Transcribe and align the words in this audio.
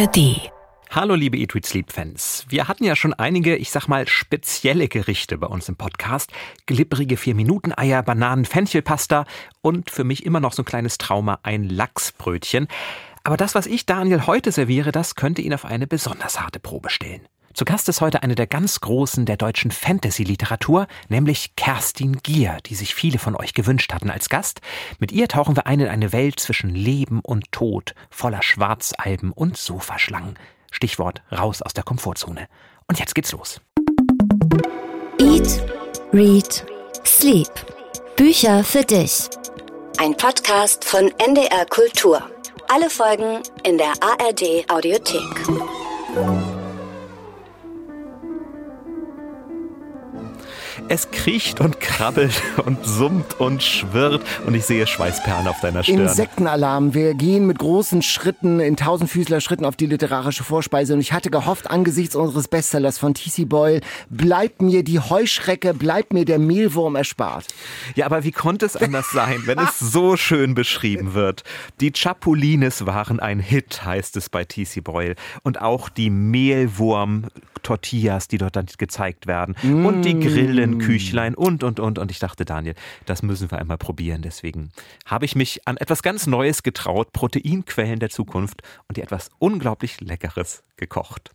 ARD. 0.00 0.50
Hallo 0.88 1.14
liebe 1.14 1.36
Eat 1.36 1.54
Read 1.54 1.66
Sleep 1.66 1.92
Fans. 1.92 2.46
Wir 2.48 2.68
hatten 2.68 2.84
ja 2.84 2.96
schon 2.96 3.12
einige, 3.12 3.56
ich 3.56 3.70
sag 3.70 3.86
mal, 3.86 4.08
spezielle 4.08 4.88
Gerichte 4.88 5.36
bei 5.36 5.46
uns 5.46 5.68
im 5.68 5.76
Podcast. 5.76 6.32
Glibbrige 6.64 7.16
4-Minuten-Eier, 7.16 8.02
Bananen, 8.02 8.46
Fenchelpasta 8.46 9.26
und 9.60 9.90
für 9.90 10.04
mich 10.04 10.24
immer 10.24 10.40
noch 10.40 10.54
so 10.54 10.62
ein 10.62 10.64
kleines 10.64 10.96
Trauma, 10.96 11.40
ein 11.42 11.68
Lachsbrötchen. 11.68 12.66
Aber 13.24 13.36
das, 13.36 13.54
was 13.54 13.66
ich 13.66 13.84
Daniel 13.84 14.26
heute 14.26 14.52
serviere, 14.52 14.90
das 14.90 15.16
könnte 15.16 15.42
ihn 15.42 15.52
auf 15.52 15.66
eine 15.66 15.86
besonders 15.86 16.40
harte 16.40 16.60
Probe 16.60 16.88
stellen. 16.88 17.28
Zu 17.52 17.64
Gast 17.64 17.88
ist 17.88 18.00
heute 18.00 18.22
eine 18.22 18.36
der 18.36 18.46
ganz 18.46 18.80
Großen 18.80 19.26
der 19.26 19.36
deutschen 19.36 19.72
Fantasy-Literatur, 19.72 20.86
nämlich 21.08 21.56
Kerstin 21.56 22.18
Gier, 22.22 22.58
die 22.66 22.76
sich 22.76 22.94
viele 22.94 23.18
von 23.18 23.34
euch 23.34 23.54
gewünscht 23.54 23.92
hatten 23.92 24.08
als 24.08 24.28
Gast. 24.28 24.60
Mit 25.00 25.10
ihr 25.10 25.26
tauchen 25.26 25.56
wir 25.56 25.66
ein 25.66 25.80
in 25.80 25.88
eine 25.88 26.12
Welt 26.12 26.38
zwischen 26.38 26.70
Leben 26.70 27.20
und 27.20 27.50
Tod, 27.50 27.94
voller 28.08 28.42
Schwarzalben 28.42 29.32
und 29.32 29.56
Sofaschlangen. 29.56 30.38
Stichwort 30.70 31.22
raus 31.32 31.60
aus 31.60 31.74
der 31.74 31.82
Komfortzone. 31.82 32.46
Und 32.86 33.00
jetzt 33.00 33.16
geht's 33.16 33.32
los. 33.32 33.60
Eat, 35.18 35.60
Read, 36.12 36.64
Sleep. 37.04 37.50
Bücher 38.16 38.62
für 38.62 38.84
dich. 38.84 39.28
Ein 39.98 40.16
Podcast 40.16 40.84
von 40.84 41.10
NDR 41.18 41.66
Kultur. 41.66 42.22
Alle 42.68 42.88
Folgen 42.88 43.42
in 43.64 43.76
der 43.76 43.92
ARD 44.00 44.70
Audiothek. 44.70 46.59
Es 50.90 51.10
kriecht 51.12 51.60
und 51.60 51.78
krabbelt 51.78 52.42
und 52.66 52.84
summt 52.84 53.38
und 53.38 53.62
schwirrt 53.62 54.24
und 54.44 54.54
ich 54.54 54.64
sehe 54.64 54.88
Schweißperlen 54.88 55.46
auf 55.46 55.60
deiner 55.60 55.84
Stirn. 55.84 56.00
Insektenalarm. 56.00 56.94
Wir 56.94 57.14
gehen 57.14 57.46
mit 57.46 57.60
großen 57.60 58.02
Schritten, 58.02 58.58
in 58.58 58.76
tausendfüßler 58.76 59.40
Schritten 59.40 59.64
auf 59.64 59.76
die 59.76 59.86
literarische 59.86 60.42
Vorspeise 60.42 60.94
und 60.94 61.00
ich 61.00 61.12
hatte 61.12 61.30
gehofft, 61.30 61.70
angesichts 61.70 62.16
unseres 62.16 62.48
Bestsellers 62.48 62.98
von 62.98 63.14
T.C. 63.14 63.44
Boyle, 63.44 63.82
bleibt 64.08 64.62
mir 64.62 64.82
die 64.82 64.98
Heuschrecke, 64.98 65.74
bleibt 65.74 66.12
mir 66.12 66.24
der 66.24 66.40
Mehlwurm 66.40 66.96
erspart. 66.96 67.46
Ja, 67.94 68.06
aber 68.06 68.24
wie 68.24 68.32
konnte 68.32 68.66
es 68.66 68.76
anders 68.76 69.12
sein, 69.12 69.42
wenn 69.44 69.60
es 69.60 69.78
so 69.78 70.16
schön 70.16 70.56
beschrieben 70.56 71.14
wird? 71.14 71.44
Die 71.80 71.92
Chapulines 71.92 72.84
waren 72.84 73.20
ein 73.20 73.38
Hit, 73.38 73.84
heißt 73.84 74.16
es 74.16 74.28
bei 74.28 74.44
T.C. 74.44 74.80
Boyle. 74.80 75.14
Und 75.44 75.60
auch 75.60 75.88
die 75.88 76.10
Mehlwurm-Tortillas, 76.10 78.26
die 78.26 78.38
dort 78.38 78.56
dann 78.56 78.66
gezeigt 78.76 79.28
werden. 79.28 79.54
Mm. 79.62 79.86
Und 79.86 80.02
die 80.02 80.18
Grillen, 80.18 80.79
Küchlein 80.80 81.34
und, 81.34 81.64
und, 81.64 81.80
und. 81.80 81.98
Und 81.98 82.10
ich 82.10 82.18
dachte, 82.18 82.44
Daniel, 82.44 82.74
das 83.06 83.22
müssen 83.22 83.50
wir 83.50 83.58
einmal 83.58 83.78
probieren. 83.78 84.22
Deswegen 84.22 84.70
habe 85.06 85.24
ich 85.24 85.34
mich 85.34 85.66
an 85.66 85.76
etwas 85.76 86.02
ganz 86.02 86.26
Neues 86.26 86.62
getraut, 86.62 87.12
Proteinquellen 87.12 88.00
der 88.00 88.10
Zukunft 88.10 88.62
und 88.88 88.96
dir 88.96 89.04
etwas 89.04 89.30
unglaublich 89.38 90.00
Leckeres 90.00 90.62
gekocht. 90.76 91.30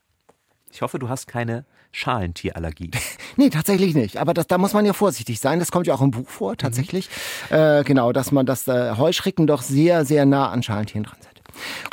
Ich 0.72 0.82
hoffe, 0.82 1.00
du 1.00 1.08
hast 1.08 1.28
keine 1.28 1.66
Schalentierallergie. 1.92 2.92
nee, 3.38 3.50
tatsächlich 3.50 3.96
nicht. 3.96 4.18
Aber 4.18 4.34
das, 4.34 4.48
da 4.48 4.58
muss 4.58 4.74
man 4.74 4.86
ja 4.86 4.94
vorsichtig 4.94 5.40
sein. 5.40 5.60
Das 5.60 5.72
kommt 5.72 5.88
ja 5.88 5.94
auch 5.94 6.02
im 6.02 6.12
Buch 6.12 6.28
vor, 6.28 6.58
tatsächlich. 6.58 7.10
Mhm. 7.50 7.56
Äh, 7.56 7.84
genau, 7.84 8.12
dass 8.12 8.32
man 8.32 8.46
das 8.46 8.68
äh, 8.68 8.96
Heuschrecken 8.98 9.48
doch 9.48 9.62
sehr, 9.62 10.06
sehr 10.06 10.26
nah 10.26 10.50
an 10.50 10.62
Schalentieren 10.64 11.04
dran 11.04 11.18
sind. 11.22 11.36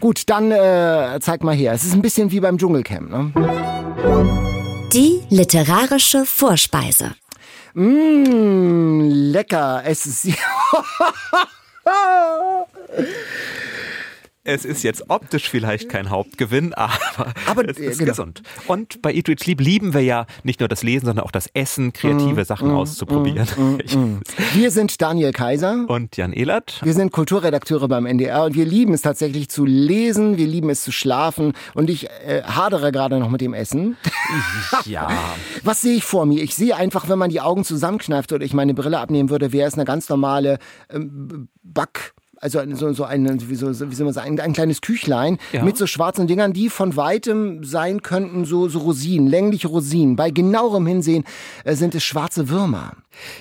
Gut, 0.00 0.28
dann 0.28 0.50
äh, 0.50 1.18
zeig 1.20 1.44
mal 1.44 1.54
her. 1.54 1.72
Es 1.72 1.84
ist 1.84 1.94
ein 1.94 2.02
bisschen 2.02 2.32
wie 2.32 2.40
beim 2.40 2.58
Dschungelcamp. 2.58 3.10
Ne? 3.10 3.32
Die 4.92 5.20
literarische 5.30 6.26
Vorspeise. 6.26 7.14
Mmh, 7.74 9.08
lecker. 9.32 9.82
Es 9.84 10.04
ist. 10.06 10.26
Es 14.44 14.64
ist 14.64 14.82
jetzt 14.82 15.08
optisch 15.08 15.48
vielleicht 15.48 15.88
kein 15.88 16.10
Hauptgewinn, 16.10 16.74
aber, 16.74 17.32
aber 17.46 17.68
es 17.68 17.78
ist 17.78 17.98
genau. 17.98 18.10
gesund. 18.10 18.42
Und 18.66 19.00
bei 19.00 19.14
Eat, 19.14 19.28
Read, 19.28 19.38
Sleep 19.38 19.60
lieben 19.60 19.94
wir 19.94 20.00
ja 20.00 20.26
nicht 20.42 20.58
nur 20.58 20.68
das 20.68 20.82
Lesen, 20.82 21.06
sondern 21.06 21.24
auch 21.24 21.30
das 21.30 21.46
Essen, 21.54 21.92
kreative 21.92 22.42
Mm, 22.42 22.44
Sachen 22.44 22.70
auszuprobieren. 22.70 23.46
Wir 24.54 24.70
sind 24.70 25.00
Daniel 25.00 25.32
Kaiser. 25.32 25.84
Und 25.86 26.16
Jan 26.16 26.32
Ehlert. 26.32 26.80
Wir 26.82 26.92
sind 26.92 27.12
Kulturredakteure 27.12 27.86
beim 27.86 28.04
NDR 28.04 28.44
und 28.44 28.54
wir 28.54 28.64
lieben 28.64 28.94
es 28.94 29.02
tatsächlich 29.02 29.48
zu 29.48 29.64
lesen, 29.64 30.36
wir 30.36 30.46
lieben 30.46 30.70
es 30.70 30.82
zu 30.82 30.92
schlafen 30.92 31.52
und 31.74 31.88
ich 31.88 32.08
äh, 32.26 32.42
hadere 32.42 32.90
gerade 32.90 33.18
noch 33.18 33.30
mit 33.30 33.40
dem 33.40 33.54
Essen. 33.54 33.96
ja. 34.84 35.08
Was 35.62 35.82
sehe 35.82 35.94
ich 35.94 36.04
vor 36.04 36.26
mir? 36.26 36.42
Ich 36.42 36.54
sehe 36.54 36.74
einfach, 36.76 37.08
wenn 37.08 37.18
man 37.18 37.30
die 37.30 37.40
Augen 37.40 37.64
zusammenkneift 37.64 38.32
oder 38.32 38.44
ich 38.44 38.54
meine 38.54 38.74
Brille 38.74 38.98
abnehmen 38.98 39.30
würde, 39.30 39.52
wäre 39.52 39.68
es 39.68 39.74
eine 39.74 39.84
ganz 39.84 40.08
normale 40.08 40.58
ähm, 40.90 41.48
Back 41.62 42.14
also 42.42 42.60
so, 42.74 42.92
so, 42.92 43.04
ein, 43.04 43.48
wie, 43.48 43.54
so, 43.54 43.68
wie 43.68 43.94
soll 43.94 44.04
man 44.04 44.12
sagen, 44.12 44.38
ein 44.40 44.52
kleines 44.52 44.80
Küchlein 44.80 45.38
Ja. 45.52 45.62
mit 45.62 45.76
so 45.76 45.86
schwarzen 45.86 46.26
Dingern, 46.26 46.52
die 46.52 46.68
von 46.68 46.96
weitem 46.96 47.62
sein 47.62 48.02
könnten, 48.02 48.44
so, 48.44 48.68
so 48.68 48.80
Rosinen, 48.80 49.28
längliche 49.28 49.68
Rosinen. 49.68 50.16
Bei 50.16 50.30
genauerem 50.30 50.86
Hinsehen 50.86 51.24
äh, 51.64 51.74
sind 51.76 51.94
es 51.94 52.02
schwarze 52.02 52.48
Würmer. 52.48 52.96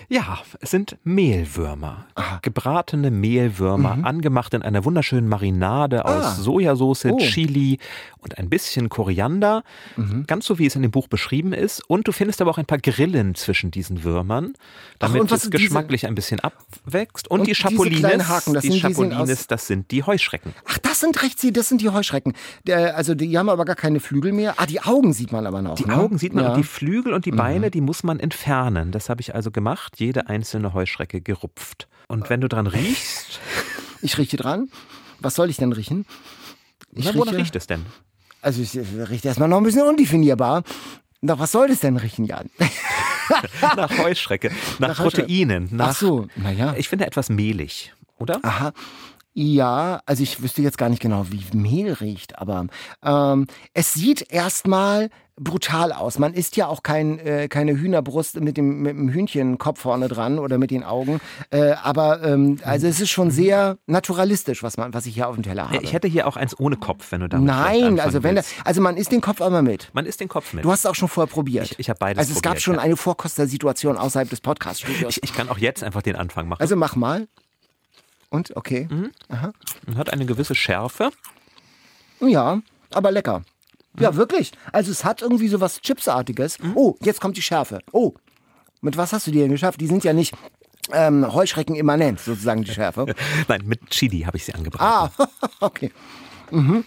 Ja, 0.09 0.39
es 0.59 0.71
sind 0.71 0.97
Mehlwürmer. 1.03 2.05
Gebratene 2.41 3.11
Mehlwürmer, 3.11 3.99
angemacht 4.03 4.53
in 4.53 4.61
einer 4.61 4.83
wunderschönen 4.85 5.27
Marinade 5.27 6.05
aus 6.05 6.11
Mhm. 6.15 6.21
Ah. 6.21 6.35
Sojasauce, 6.35 7.05
Oh. 7.05 7.17
Chili 7.17 7.79
und 8.19 8.37
ein 8.37 8.49
bisschen 8.49 8.89
Koriander. 8.89 9.63
Mhm. 9.95 10.25
Ganz 10.27 10.45
so, 10.45 10.59
wie 10.59 10.65
es 10.65 10.75
in 10.75 10.81
dem 10.81 10.91
Buch 10.91 11.07
beschrieben 11.07 11.53
ist. 11.53 11.81
Und 11.89 12.07
du 12.07 12.11
findest 12.11 12.41
aber 12.41 12.51
auch 12.51 12.57
ein 12.57 12.65
paar 12.65 12.77
Grillen 12.79 13.35
zwischen 13.35 13.71
diesen 13.71 14.03
Würmern, 14.03 14.53
damit 14.99 15.23
was 15.31 15.43
es 15.45 15.49
diese- 15.49 15.63
geschmacklich 15.63 16.05
ein 16.05 16.15
bisschen 16.15 16.39
abwächst. 16.39 17.29
Und, 17.29 17.41
Und 17.41 17.47
die 17.47 17.55
Chapolines, 17.55 18.27
Haken, 18.27 18.53
das 18.53 18.61
die 18.63 18.69
sind- 18.71 18.75
die 18.89 18.93
sehen 18.93 19.11
Chapolines, 19.11 19.39
aus- 19.41 19.47
das 19.47 19.67
sind 19.67 19.89
die 19.91 20.03
Heuschrecken. 20.03 20.53
Ach, 20.67 20.77
das 20.79 20.99
sind 20.99 21.21
rechts, 21.23 21.45
das 21.51 21.69
sind 21.69 21.81
die 21.81 21.89
Heuschrecken. 21.89 22.33
Der, 22.65 22.95
also 22.97 23.15
die 23.15 23.37
haben 23.37 23.49
aber 23.49 23.65
gar 23.65 23.75
keine 23.75 23.99
Flügel 23.99 24.31
mehr. 24.33 24.55
Ah, 24.57 24.65
die 24.65 24.81
Augen 24.81 25.13
sieht 25.13 25.31
man 25.31 25.45
aber 25.47 25.61
noch. 25.61 25.75
Die 25.75 25.85
ne? 25.85 25.95
Augen 25.97 26.17
sieht 26.17 26.33
man 26.33 26.43
ja. 26.43 26.49
Mhm. 26.51 26.55
und 26.55 26.61
die 26.61 26.67
Flügel 26.67 27.13
und 27.13 27.25
die 27.25 27.31
Beine, 27.31 27.71
die 27.71 27.81
muss 27.81 28.03
man 28.03 28.19
entfernen. 28.19 28.91
Das 28.91 29.09
habe 29.09 29.21
ich 29.21 29.33
also 29.33 29.49
gemacht, 29.51 29.60
jede 29.97 30.27
einzelne 30.27 30.73
Heuschrecke 30.73 31.21
gerupft. 31.21 31.87
Und 32.07 32.29
wenn 32.29 32.41
du 32.41 32.49
dran 32.49 32.67
riechst, 32.67 33.39
Ich 34.01 34.17
rieche 34.17 34.37
dran. 34.37 34.69
Was 35.19 35.35
soll 35.35 35.49
ich 35.49 35.57
denn 35.57 35.71
riechen? 35.71 36.05
Ich 36.93 37.05
na, 37.05 37.13
wonach 37.13 37.33
riecht 37.33 37.55
es 37.55 37.67
denn? 37.67 37.85
Also 38.41 38.61
ich 38.61 38.75
rieche 38.75 39.27
erstmal 39.27 39.47
noch 39.47 39.57
ein 39.57 39.63
bisschen 39.63 39.87
undefinierbar. 39.87 40.63
Nach 41.21 41.37
was 41.37 41.51
soll 41.51 41.67
das 41.67 41.79
denn 41.79 41.97
riechen, 41.97 42.25
Jan? 42.25 42.49
Nach 43.77 43.97
Heuschrecke, 43.99 44.51
nach, 44.79 44.89
Nach. 44.89 44.97
Proteinen, 44.97 45.69
nach. 45.71 45.89
Ach 45.89 45.95
so, 45.95 46.27
naja. 46.35 46.73
Ich 46.77 46.89
finde 46.89 47.05
etwas 47.05 47.29
mehlig, 47.29 47.93
oder? 48.17 48.39
Aha. 48.43 48.73
Ja, 49.33 50.01
also 50.05 50.23
ich 50.23 50.41
wüsste 50.43 50.61
jetzt 50.61 50.77
gar 50.77 50.89
nicht 50.89 51.01
genau, 51.01 51.27
wie 51.29 51.41
Mehl 51.57 51.93
riecht, 51.93 52.37
aber 52.39 52.67
ähm, 53.03 53.47
es 53.73 53.93
sieht 53.93 54.29
erstmal 54.31 55.09
brutal 55.39 55.91
aus. 55.93 56.19
Man 56.19 56.33
isst 56.33 56.55
ja 56.57 56.67
auch 56.67 56.83
kein, 56.83 57.17
äh, 57.19 57.47
keine 57.47 57.71
Hühnerbrust 57.71 58.39
mit 58.41 58.57
dem, 58.57 58.81
mit 58.81 58.91
dem 58.91 59.09
Hühnchenkopf 59.09 59.79
vorne 59.79 60.07
dran 60.09 60.37
oder 60.37 60.57
mit 60.57 60.69
den 60.69 60.83
Augen. 60.83 61.19
Äh, 61.49 61.71
aber 61.81 62.21
ähm, 62.23 62.59
also 62.63 62.85
es 62.87 62.99
ist 62.99 63.09
schon 63.09 63.31
sehr 63.31 63.77
naturalistisch, 63.87 64.61
was 64.61 64.77
man, 64.77 64.93
was 64.93 65.05
ich 65.05 65.15
hier 65.15 65.27
auf 65.29 65.35
dem 65.35 65.43
Teller 65.43 65.71
habe. 65.71 65.81
Ich 65.83 65.93
hätte 65.93 66.07
hier 66.07 66.27
auch 66.27 66.35
eins 66.35 66.59
ohne 66.59 66.75
Kopf, 66.75 67.11
wenn 67.11 67.21
du 67.21 67.29
damit 67.29 67.47
Nein, 67.47 67.99
also 67.99 68.21
wenn 68.23 68.35
da, 68.35 68.41
also 68.65 68.81
man 68.81 68.97
isst 68.97 69.11
den 69.11 69.21
Kopf 69.21 69.41
einmal 69.41 69.63
mit. 69.63 69.89
Man 69.93 70.05
isst 70.05 70.19
den 70.19 70.27
Kopf 70.27 70.53
mit. 70.53 70.63
Du 70.65 70.71
hast 70.71 70.79
es 70.81 70.85
auch 70.85 70.95
schon 70.95 71.07
vorher 71.07 71.31
probiert. 71.31 71.71
Ich- 71.71 71.79
ich 71.79 71.89
hab 71.89 71.97
beides 71.99 72.19
Also 72.19 72.33
es 72.33 72.41
gab 72.41 72.51
probiert, 72.51 72.63
schon 72.63 72.75
ja. 72.75 72.81
eine 72.81 72.97
Vorkostersituation 72.97 73.97
außerhalb 73.97 74.29
des 74.29 74.41
Podcast-Studios. 74.41 75.17
ich, 75.17 75.23
ich 75.23 75.33
kann 75.33 75.49
auch 75.49 75.57
jetzt 75.57 75.83
einfach 75.83 76.01
den 76.03 76.17
Anfang 76.17 76.47
machen. 76.49 76.61
Also 76.61 76.75
mach 76.75 76.95
mal. 76.95 77.27
Und 78.31 78.55
okay. 78.55 78.87
Mhm. 78.89 79.11
Und 79.85 79.97
hat 79.97 80.11
eine 80.11 80.25
gewisse 80.25 80.55
Schärfe. 80.55 81.11
Ja, 82.21 82.61
aber 82.91 83.11
lecker. 83.11 83.39
Mhm. 83.93 84.03
Ja, 84.03 84.15
wirklich. 84.15 84.53
Also 84.71 84.89
es 84.89 85.03
hat 85.05 85.21
irgendwie 85.21 85.49
so 85.49 85.61
was 85.61 85.81
Chipsartiges. 85.81 86.57
Oh, 86.73 86.95
jetzt 87.01 87.21
kommt 87.21 87.37
die 87.37 87.41
Schärfe. 87.41 87.79
Oh, 87.91 88.13
mit 88.81 88.97
was 88.97 89.13
hast 89.13 89.27
du 89.27 89.31
die 89.31 89.39
denn 89.39 89.51
geschafft? 89.51 89.79
Die 89.81 89.87
sind 89.87 90.03
ja 90.03 90.13
nicht 90.13 90.33
ähm, 90.93 91.31
Heuschrecken 91.31 91.75
immanent, 91.75 92.19
sozusagen 92.19 92.63
die 92.63 92.71
Schärfe. 92.71 93.13
Nein, 93.47 93.61
mit 93.65 93.89
Chili 93.89 94.21
habe 94.21 94.37
ich 94.37 94.45
sie 94.45 94.53
angebraten. 94.53 95.13
ah, 95.19 95.27
okay. 95.59 95.91
Mhm. 96.51 96.83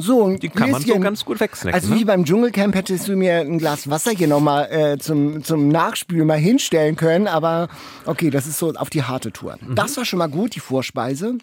So, 0.00 0.26
ein 0.28 0.38
Die 0.38 0.48
kann 0.48 0.70
man 0.70 0.80
so 0.80 0.86
Gläschen- 0.86 1.02
ganz 1.02 1.24
gut 1.24 1.40
wegsnacken. 1.40 1.74
Also 1.74 1.92
ne? 1.92 2.00
wie 2.00 2.04
beim 2.04 2.24
Dschungelcamp 2.24 2.74
hättest 2.74 3.08
du 3.08 3.16
mir 3.16 3.40
ein 3.40 3.58
Glas 3.58 3.90
Wasser 3.90 4.12
hier 4.12 4.28
nochmal 4.28 4.70
äh, 4.70 4.98
zum, 4.98 5.42
zum 5.42 5.68
Nachspülen 5.68 6.26
mal 6.26 6.38
hinstellen 6.38 6.94
können, 6.96 7.26
aber 7.26 7.68
okay, 8.06 8.30
das 8.30 8.46
ist 8.46 8.58
so 8.58 8.72
auf 8.74 8.90
die 8.90 9.02
harte 9.02 9.32
Tour. 9.32 9.56
Mhm. 9.60 9.74
Das 9.74 9.96
war 9.96 10.04
schon 10.04 10.20
mal 10.20 10.28
gut, 10.28 10.54
die 10.54 10.60
Vorspeise. 10.60 11.38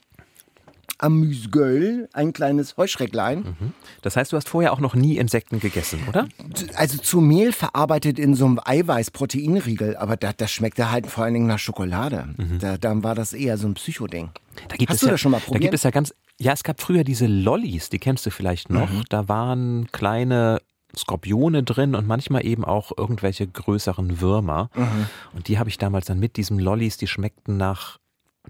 Amüsgöl, 0.98 2.08
ein 2.14 2.32
kleines 2.32 2.78
Heuschrecklein. 2.78 3.58
Das 4.02 4.16
heißt, 4.16 4.32
du 4.32 4.38
hast 4.38 4.48
vorher 4.48 4.72
auch 4.72 4.80
noch 4.80 4.96
nie 4.96 5.18
Insekten 5.18 5.60
gegessen, 5.60 6.00
oder? 6.08 6.28
Also 6.76 6.98
zu 6.98 7.20
Mehl 7.20 7.52
verarbeitet 7.52 8.18
in 8.18 8.34
so 8.34 8.46
einem 8.46 8.62
Eiweiß-Proteinriegel, 8.64 9.98
aber 9.98 10.16
das, 10.16 10.38
das 10.38 10.52
schmeckte 10.52 10.92
halt 10.92 11.08
vor 11.08 11.26
allen 11.26 11.34
Dingen 11.34 11.48
nach 11.48 11.60
Schokolade. 11.60 12.30
Da, 12.62 12.78
dann 12.78 13.04
war 13.04 13.14
das 13.14 13.34
eher 13.34 13.58
so 13.58 13.68
ein 13.68 13.74
Psychoding. 13.74 14.30
Da 14.70 14.78
gibt 14.78 14.90
Hast 14.90 14.96
es 14.96 15.00
du 15.02 15.08
ja, 15.08 15.12
das 15.12 15.20
schon 15.22 15.32
mal 15.32 15.40
Da 15.40 15.46
probiert? 15.46 15.62
gibt 15.64 15.74
es 15.74 15.84
ja 15.84 15.90
ganz, 15.92 16.14
ja, 16.40 16.54
es 16.54 16.64
gab 16.64 16.82
früher 16.82 17.04
diese 17.04 17.28
Lollis, 17.28 17.90
die 17.90 18.00
kennst 18.00 18.26
du 18.26 18.32
vielleicht 18.32 18.70
noch. 18.70 18.90
Mhm. 18.90 19.04
Da 19.10 19.28
waren 19.28 19.88
kleine 19.92 20.60
Skorpione 20.96 21.64
drin 21.64 21.96
und 21.96 22.08
manchmal 22.08 22.46
eben 22.46 22.64
auch 22.64 22.92
irgendwelche 22.98 23.48
größeren 23.48 24.22
Würmer. 24.22 24.70
Mhm. 24.76 25.08
Und 25.34 25.48
die 25.48 25.60
habe 25.60 25.70
ich 25.70 25.78
damals 25.78 26.06
dann 26.06 26.20
mit 26.20 26.38
diesen 26.38 26.60
Lollis, 26.60 26.98
die 26.98 27.08
schmeckten 27.08 27.58
nach 27.58 28.00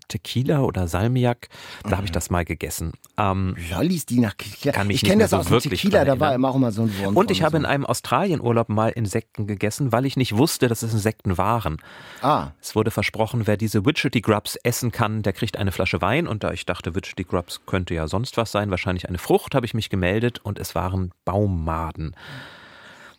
Tequila 0.07 0.62
oder 0.62 0.88
Salmiak. 0.88 1.50
Da 1.84 1.90
mhm. 1.90 1.96
habe 1.96 2.06
ich 2.06 2.12
das 2.12 2.30
mal 2.30 2.46
gegessen. 2.46 2.94
Ähm, 3.18 3.56
Lollis, 3.72 4.06
die 4.06 4.19
nach 4.19 4.34
Tequila. 4.34 4.74
Kann 4.74 4.88
mich 4.88 5.04
ich 5.04 5.10
kenne 5.10 5.24
das 5.24 5.31
so 5.31 5.38
aus 5.38 5.48
dem 5.48 5.60
Tequila, 5.60 6.06
da 6.06 6.19
war 6.19 6.34
immer 6.36 6.50
auch 6.50 6.56
immer 6.56 6.72
so 6.72 6.84
ein 6.84 6.98
Wurm. 7.00 7.16
Und 7.16 7.31
ich 7.31 7.44
habe 7.44 7.57
in 7.57 7.66
einem 7.66 7.86
Australienurlaub 7.86 8.69
mal 8.69 8.90
Insekten 8.90 9.48
gegessen, 9.48 9.92
weil 9.92 10.06
ich 10.06 10.18
nicht 10.18 10.38
wusste, 10.38 10.68
dass 10.68 10.81
es 10.81 10.94
Insekten 10.94 11.38
waren. 11.38 11.78
Ah. 12.22 12.52
Es 12.62 12.75
wurde 12.75 12.92
versprochen, 12.92 13.48
wer 13.48 13.57
diese 13.57 13.86
Witchetty 13.86 14.22
Grubs 14.22 14.57
essen 14.63 14.92
kann, 14.92 15.22
der 15.24 15.34
kriegt 15.34 15.57
eine 15.57 15.72
Flasche 15.72 16.02
Wein. 16.02 16.28
Und 16.28 16.44
da 16.44 16.52
ich 16.52 16.66
dachte, 16.66 16.96
Witchetty 16.96 17.24
Grubs 17.24 17.62
könnte 17.66 17.94
ja 17.94 18.07
sonst 18.07 18.38
was 18.38 18.52
sein, 18.52 18.72
wahrscheinlich 18.72 19.07
eine 19.07 19.18
Frucht, 19.18 19.56
habe 19.56 19.66
ich 19.66 19.74
mich 19.74 19.90
gemeldet 19.90 20.40
und 20.44 20.60
es 20.60 20.75
waren 20.75 21.12
Baummaden. 21.25 22.16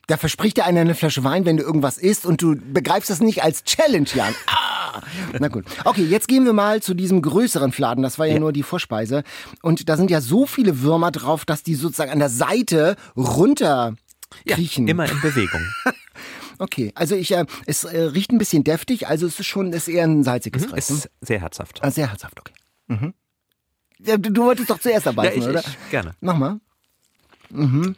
Da 0.06 0.16
verspricht 0.16 0.56
dir 0.56 0.64
einer 0.64 0.82
eine 0.82 0.94
Flasche 0.94 1.24
Wein, 1.24 1.44
wenn 1.46 1.56
du 1.56 1.64
irgendwas 1.64 1.98
isst 1.98 2.26
und 2.26 2.40
du 2.40 2.54
begreifst 2.54 3.10
das 3.10 3.20
nicht 3.20 3.42
als 3.42 3.64
Challenge, 3.64 4.08
Jan. 4.14 4.34
Ah! 4.46 5.02
Na 5.38 5.48
gut. 5.48 5.66
Okay, 5.84 6.04
jetzt 6.04 6.26
gehen 6.26 6.46
wir 6.46 6.54
mal 6.54 6.80
zu 6.80 6.94
diesem 6.94 7.20
größeren 7.20 7.70
Fladen. 7.72 8.02
Das 8.02 8.18
war 8.18 8.24
ja, 8.24 8.34
ja, 8.34 8.40
nur 8.40 8.52
die 8.52 8.62
Vorspeise. 8.62 9.24
Und 9.60 9.90
da 9.90 9.96
sind 9.96 10.10
ja 10.10 10.22
so 10.22 10.46
viele 10.46 10.80
Würmer 10.80 11.10
drauf, 11.10 11.44
dass 11.44 11.62
die 11.62 11.74
sozusagen 11.74 12.10
an 12.10 12.18
der 12.18 12.30
Seite 12.30 12.96
runter 13.14 13.94
kriechen. 14.46 14.86
Ja, 14.86 14.92
immer 14.92 15.10
in 15.10 15.20
Bewegung. 15.20 15.60
Okay, 16.58 16.90
also 16.94 17.14
ich, 17.14 17.32
äh, 17.32 17.44
es 17.66 17.84
äh, 17.84 18.00
riecht 18.00 18.32
ein 18.32 18.38
bisschen 18.38 18.64
deftig, 18.64 19.08
also 19.08 19.26
es 19.26 19.38
ist 19.38 19.46
schon, 19.46 19.74
es 19.74 19.88
ist 19.88 19.94
eher 19.94 20.04
ein 20.04 20.24
salziges 20.24 20.66
mhm, 20.66 20.72
Reis. 20.72 20.88
Ist 20.88 21.10
sehr 21.20 21.40
herzhaft. 21.40 21.80
Ah, 21.82 21.90
sehr 21.90 22.08
herzhaft, 22.08 22.40
okay. 22.40 22.54
Mhm. 22.86 23.12
Ja, 23.98 24.16
du, 24.16 24.32
du, 24.32 24.44
wolltest 24.44 24.70
doch 24.70 24.78
zuerst 24.78 25.06
dabei 25.06 25.26
ja, 25.26 25.32
ich, 25.32 25.46
oder? 25.46 25.60
Ich, 25.60 25.90
gerne. 25.90 26.14
Mach 26.20 26.38
mal. 26.38 26.60
Mhm. 27.50 27.94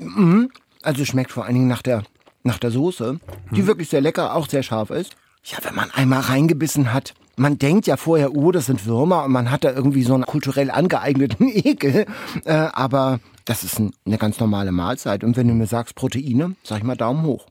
Mhm. 0.00 0.50
Also 0.82 1.04
schmeckt 1.04 1.32
vor 1.32 1.44
allen 1.44 1.54
Dingen 1.54 1.68
nach 1.68 1.82
der, 1.82 2.04
nach 2.42 2.58
der 2.58 2.70
Soße, 2.70 3.20
die 3.50 3.62
mhm. 3.62 3.66
wirklich 3.66 3.88
sehr 3.88 4.00
lecker, 4.00 4.34
auch 4.34 4.48
sehr 4.48 4.62
scharf 4.62 4.90
ist. 4.90 5.16
Ja, 5.44 5.58
wenn 5.62 5.74
man 5.74 5.90
einmal 5.90 6.20
reingebissen 6.20 6.92
hat, 6.92 7.14
man 7.36 7.58
denkt 7.58 7.86
ja 7.86 7.96
vorher, 7.96 8.34
oh, 8.34 8.52
das 8.52 8.66
sind 8.66 8.84
Würmer 8.84 9.24
und 9.24 9.32
man 9.32 9.50
hat 9.50 9.64
da 9.64 9.72
irgendwie 9.72 10.02
so 10.02 10.14
einen 10.14 10.26
kulturell 10.26 10.70
angeeigneten 10.70 11.48
Ekel. 11.54 12.06
Äh, 12.44 12.52
aber 12.52 13.20
das 13.46 13.64
ist 13.64 13.78
ein, 13.78 13.92
eine 14.04 14.18
ganz 14.18 14.38
normale 14.40 14.72
Mahlzeit. 14.72 15.24
Und 15.24 15.36
wenn 15.36 15.48
du 15.48 15.54
mir 15.54 15.66
sagst 15.66 15.94
Proteine, 15.94 16.56
sag 16.62 16.78
ich 16.78 16.84
mal 16.84 16.96
Daumen 16.96 17.22
hoch. 17.24 17.46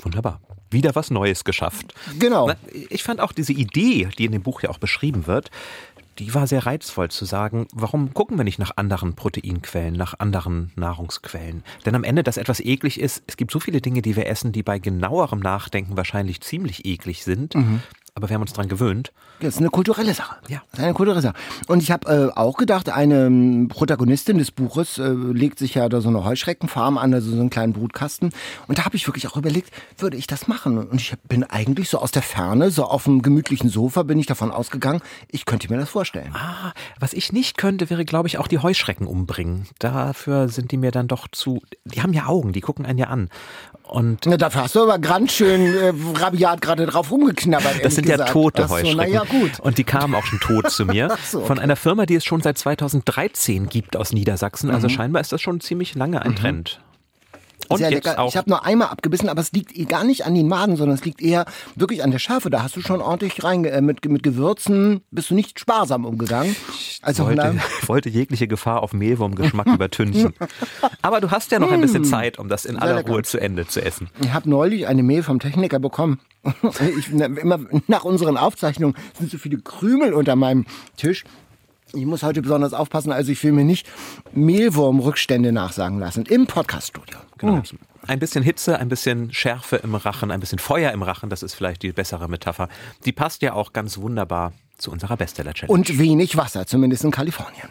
Wunderbar. 0.00 0.40
Wieder 0.70 0.96
was 0.96 1.10
Neues 1.10 1.44
geschafft. 1.44 1.94
Genau. 2.18 2.50
Ich 2.90 3.04
fand 3.04 3.20
auch 3.20 3.30
diese 3.30 3.52
Idee, 3.52 4.08
die 4.18 4.24
in 4.24 4.32
dem 4.32 4.42
Buch 4.42 4.62
ja 4.62 4.70
auch 4.70 4.78
beschrieben 4.78 5.28
wird, 5.28 5.50
die 6.18 6.34
war 6.34 6.46
sehr 6.46 6.66
reizvoll 6.66 7.10
zu 7.10 7.24
sagen, 7.24 7.66
warum 7.72 8.14
gucken 8.14 8.36
wir 8.36 8.44
nicht 8.44 8.58
nach 8.58 8.76
anderen 8.76 9.14
Proteinquellen, 9.14 9.94
nach 9.94 10.18
anderen 10.18 10.72
Nahrungsquellen? 10.76 11.62
Denn 11.84 11.94
am 11.94 12.04
Ende, 12.04 12.22
dass 12.22 12.36
etwas 12.36 12.60
eklig 12.60 13.00
ist, 13.00 13.22
es 13.26 13.36
gibt 13.36 13.50
so 13.50 13.60
viele 13.60 13.80
Dinge, 13.80 14.02
die 14.02 14.16
wir 14.16 14.26
essen, 14.26 14.52
die 14.52 14.62
bei 14.62 14.78
genauerem 14.78 15.40
Nachdenken 15.40 15.96
wahrscheinlich 15.96 16.40
ziemlich 16.40 16.84
eklig 16.84 17.24
sind. 17.24 17.54
Mhm 17.54 17.80
aber 18.16 18.30
wir 18.30 18.34
haben 18.34 18.40
uns 18.40 18.54
daran 18.54 18.68
gewöhnt. 18.68 19.12
Das 19.40 19.54
ist 19.54 19.60
eine 19.60 19.68
kulturelle 19.68 20.14
Sache. 20.14 20.36
Ja. 20.48 20.62
Das 20.70 20.78
ist 20.78 20.84
eine 20.84 20.94
kulturelle 20.94 21.20
Sache. 21.20 21.34
Und 21.68 21.82
ich 21.82 21.90
habe 21.90 22.32
äh, 22.34 22.38
auch 22.38 22.56
gedacht, 22.56 22.88
eine 22.88 23.26
ähm, 23.26 23.68
Protagonistin 23.68 24.38
des 24.38 24.50
Buches 24.50 24.96
äh, 24.96 25.10
legt 25.10 25.58
sich 25.58 25.74
ja 25.74 25.86
da 25.90 26.00
so 26.00 26.08
eine 26.08 26.24
Heuschreckenfarm 26.24 26.96
an, 26.96 27.12
also 27.12 27.30
so 27.30 27.38
einen 27.38 27.50
kleinen 27.50 27.74
Brutkasten. 27.74 28.32
Und 28.68 28.78
da 28.78 28.86
habe 28.86 28.96
ich 28.96 29.06
wirklich 29.06 29.28
auch 29.28 29.36
überlegt, 29.36 29.70
würde 29.98 30.16
ich 30.16 30.26
das 30.26 30.48
machen? 30.48 30.78
Und 30.78 30.98
ich 30.98 31.12
bin 31.28 31.44
eigentlich 31.44 31.90
so 31.90 31.98
aus 31.98 32.10
der 32.10 32.22
Ferne, 32.22 32.70
so 32.70 32.84
auf 32.84 33.04
dem 33.04 33.20
gemütlichen 33.20 33.68
Sofa, 33.68 34.02
bin 34.02 34.18
ich 34.18 34.24
davon 34.24 34.50
ausgegangen, 34.50 35.02
ich 35.30 35.44
könnte 35.44 35.70
mir 35.70 35.78
das 35.78 35.90
vorstellen. 35.90 36.32
Ah, 36.34 36.72
was 36.98 37.12
ich 37.12 37.34
nicht 37.34 37.58
könnte, 37.58 37.90
wäre, 37.90 38.06
glaube 38.06 38.28
ich, 38.28 38.38
auch 38.38 38.48
die 38.48 38.60
Heuschrecken 38.60 39.06
umbringen. 39.06 39.66
Dafür 39.78 40.48
sind 40.48 40.72
die 40.72 40.78
mir 40.78 40.90
dann 40.90 41.06
doch 41.06 41.28
zu. 41.28 41.60
Die 41.84 42.00
haben 42.00 42.14
ja 42.14 42.24
Augen, 42.26 42.54
die 42.54 42.62
gucken 42.62 42.86
einen 42.86 42.98
ja 42.98 43.08
an. 43.08 43.28
Und 43.82 44.26
Na, 44.26 44.36
dafür 44.36 44.64
hast 44.64 44.74
du 44.74 44.82
aber 44.82 44.98
ganz 44.98 45.32
schön 45.32 45.74
äh, 45.76 45.92
rabiat 46.18 46.60
gerade 46.60 46.86
drauf 46.86 47.12
rumgeknabbert. 47.12 47.84
Das 47.84 47.94
sind 47.94 48.05
sind 48.06 48.18
ja 48.18 48.24
tote 48.26 48.62
so, 48.62 48.74
Heuschrecken. 48.74 49.12
Ja, 49.12 49.24
gut. 49.24 49.60
Und 49.60 49.78
die 49.78 49.84
kamen 49.84 50.14
auch 50.14 50.24
schon 50.24 50.40
tot 50.40 50.70
zu 50.70 50.86
mir. 50.86 51.16
so, 51.24 51.38
okay. 51.38 51.46
Von 51.46 51.58
einer 51.58 51.76
Firma, 51.76 52.06
die 52.06 52.14
es 52.14 52.24
schon 52.24 52.40
seit 52.40 52.58
2013 52.58 53.68
gibt 53.68 53.96
aus 53.96 54.12
Niedersachsen. 54.12 54.70
Also 54.70 54.88
mhm. 54.88 54.92
scheinbar 54.92 55.20
ist 55.20 55.32
das 55.32 55.40
schon 55.40 55.60
ziemlich 55.60 55.94
lange 55.94 56.22
ein 56.22 56.32
mhm. 56.32 56.36
Trend. 56.36 56.80
Und 57.68 57.78
Sehr 57.78 57.90
lecker. 57.90 58.18
Auch. 58.18 58.28
Ich 58.28 58.36
habe 58.36 58.48
nur 58.48 58.64
einmal 58.64 58.88
abgebissen, 58.88 59.28
aber 59.28 59.40
es 59.40 59.52
liegt 59.52 59.76
eh 59.76 59.84
gar 59.84 60.04
nicht 60.04 60.24
an 60.24 60.34
den 60.34 60.48
Maden, 60.48 60.76
sondern 60.76 60.96
es 60.96 61.04
liegt 61.04 61.20
eher 61.20 61.46
wirklich 61.74 62.02
an 62.02 62.10
der 62.10 62.18
Schärfe. 62.18 62.50
Da 62.50 62.62
hast 62.62 62.76
du 62.76 62.80
schon 62.80 63.00
ordentlich 63.00 63.42
rein 63.42 63.64
äh, 63.64 63.80
mit, 63.80 64.04
mit 64.04 64.22
Gewürzen, 64.22 65.00
bist 65.10 65.30
du 65.30 65.34
nicht 65.34 65.58
sparsam 65.58 66.04
umgegangen. 66.04 66.54
Also 67.02 67.24
wollte, 67.24 67.56
wollte 67.86 68.08
jegliche 68.08 68.48
Gefahr 68.48 68.82
auf 68.82 68.92
Mehlwurmgeschmack 68.92 69.66
übertünchen. 69.66 70.34
Aber 71.02 71.20
du 71.20 71.30
hast 71.30 71.50
ja 71.52 71.58
noch 71.58 71.72
ein 71.72 71.80
bisschen 71.80 72.02
mm. 72.02 72.06
Zeit, 72.06 72.38
um 72.38 72.48
das 72.48 72.64
in 72.64 72.76
aller 72.76 73.04
Ruhe 73.06 73.22
zu 73.22 73.38
Ende 73.38 73.66
zu 73.66 73.82
essen. 73.82 74.08
Ich 74.20 74.32
habe 74.32 74.48
neulich 74.48 74.86
eine 74.86 75.02
Mail 75.02 75.22
vom 75.22 75.40
Techniker 75.40 75.78
bekommen. 75.78 76.20
Ich, 76.96 77.10
immer 77.10 77.58
nach 77.88 78.04
unseren 78.04 78.36
Aufzeichnungen 78.36 78.96
sind 79.18 79.30
so 79.30 79.38
viele 79.38 79.58
Krümel 79.58 80.12
unter 80.12 80.36
meinem 80.36 80.66
Tisch. 80.96 81.24
Ich 81.96 82.06
muss 82.06 82.22
heute 82.22 82.42
besonders 82.42 82.74
aufpassen, 82.74 83.12
also 83.12 83.32
ich 83.32 83.42
will 83.42 83.52
mir 83.52 83.64
nicht 83.64 83.86
Mehlwurmrückstände 84.32 85.52
nachsagen 85.52 85.98
lassen 85.98 86.26
im 86.26 86.46
Podcaststudio. 86.46 87.18
Genau. 87.38 87.56
Hm. 87.56 87.62
Ein 88.06 88.18
bisschen 88.20 88.44
Hitze, 88.44 88.78
ein 88.78 88.88
bisschen 88.88 89.32
Schärfe 89.32 89.76
im 89.76 89.94
Rachen, 89.94 90.30
ein 90.30 90.38
bisschen 90.38 90.58
Feuer 90.58 90.92
im 90.92 91.02
Rachen, 91.02 91.28
das 91.28 91.42
ist 91.42 91.54
vielleicht 91.54 91.82
die 91.82 91.92
bessere 91.92 92.28
Metapher. 92.28 92.68
Die 93.04 93.12
passt 93.12 93.42
ja 93.42 93.52
auch 93.52 93.72
ganz 93.72 93.98
wunderbar 93.98 94.52
zu 94.78 94.92
unserer 94.92 95.16
Bestseller-Challenge. 95.16 95.72
Und 95.72 95.98
wenig 95.98 96.36
Wasser, 96.36 96.66
zumindest 96.66 97.02
in 97.04 97.10
Kalifornien. 97.10 97.68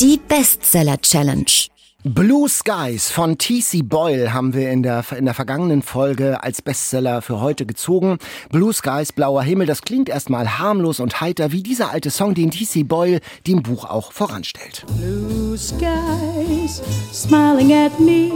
Die 0.00 0.18
Bestseller-Challenge. 0.26 1.68
Blue 2.14 2.48
Skies 2.48 3.10
von 3.10 3.36
T.C. 3.36 3.82
Boyle 3.82 4.32
haben 4.32 4.54
wir 4.54 4.70
in 4.70 4.82
der, 4.82 5.04
in 5.14 5.26
der 5.26 5.34
vergangenen 5.34 5.82
Folge 5.82 6.42
als 6.42 6.62
Bestseller 6.62 7.20
für 7.20 7.42
heute 7.42 7.66
gezogen. 7.66 8.16
Blue 8.50 8.72
Skies, 8.72 9.12
blauer 9.12 9.42
Himmel, 9.42 9.66
das 9.66 9.82
klingt 9.82 10.08
erstmal 10.08 10.58
harmlos 10.58 11.00
und 11.00 11.20
heiter, 11.20 11.52
wie 11.52 11.62
dieser 11.62 11.90
alte 11.90 12.10
Song, 12.10 12.32
den 12.32 12.50
T.C. 12.50 12.84
Boyle 12.84 13.20
dem 13.46 13.62
Buch 13.62 13.84
auch 13.84 14.12
voranstellt. 14.12 14.86
Blue 14.96 15.58
Skies, 15.58 16.80
smiling 17.12 17.74
at 17.74 18.00
me, 18.00 18.30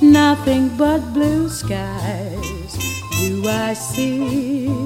nothing 0.00 0.68
but 0.76 1.00
blue 1.14 1.48
skies 1.48 2.72
do 3.20 3.48
I 3.48 3.74
see. 3.74 4.85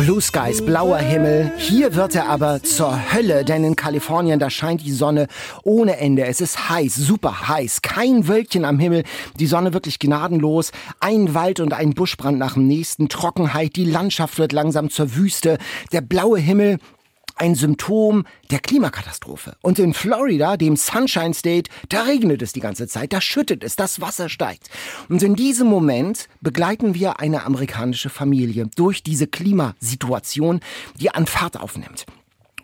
Blue 0.00 0.22
Skies, 0.22 0.64
blauer 0.64 0.96
Himmel. 0.96 1.52
Hier 1.58 1.94
wird 1.94 2.14
er 2.14 2.30
aber 2.30 2.62
zur 2.62 3.12
Hölle, 3.12 3.44
denn 3.44 3.64
in 3.64 3.76
Kalifornien, 3.76 4.38
da 4.38 4.48
scheint 4.48 4.80
die 4.80 4.92
Sonne 4.92 5.26
ohne 5.62 5.98
Ende. 5.98 6.24
Es 6.24 6.40
ist 6.40 6.70
heiß, 6.70 6.94
super 6.94 7.48
heiß. 7.48 7.82
Kein 7.82 8.26
Wölkchen 8.26 8.64
am 8.64 8.78
Himmel. 8.78 9.04
Die 9.38 9.46
Sonne 9.46 9.74
wirklich 9.74 9.98
gnadenlos. 9.98 10.72
Ein 11.00 11.34
Wald 11.34 11.60
und 11.60 11.74
ein 11.74 11.92
Buschbrand 11.92 12.38
nach 12.38 12.54
dem 12.54 12.66
nächsten. 12.66 13.10
Trockenheit. 13.10 13.76
Die 13.76 13.84
Landschaft 13.84 14.38
wird 14.38 14.52
langsam 14.52 14.88
zur 14.88 15.16
Wüste. 15.16 15.58
Der 15.92 16.00
blaue 16.00 16.38
Himmel, 16.38 16.78
ein 17.40 17.54
Symptom 17.54 18.24
der 18.50 18.60
Klimakatastrophe. 18.60 19.56
Und 19.62 19.78
in 19.78 19.94
Florida, 19.94 20.56
dem 20.56 20.76
Sunshine 20.76 21.32
State, 21.32 21.70
da 21.88 22.02
regnet 22.02 22.42
es 22.42 22.52
die 22.52 22.60
ganze 22.60 22.86
Zeit, 22.86 23.12
da 23.12 23.20
schüttet 23.20 23.64
es, 23.64 23.76
das 23.76 24.00
Wasser 24.00 24.28
steigt. 24.28 24.68
Und 25.08 25.22
in 25.22 25.34
diesem 25.34 25.66
Moment 25.66 26.28
begleiten 26.40 26.94
wir 26.94 27.18
eine 27.18 27.44
amerikanische 27.44 28.10
Familie 28.10 28.68
durch 28.76 29.02
diese 29.02 29.26
Klimasituation, 29.26 30.60
die 31.00 31.10
an 31.10 31.26
Fahrt 31.26 31.58
aufnimmt. 31.58 32.04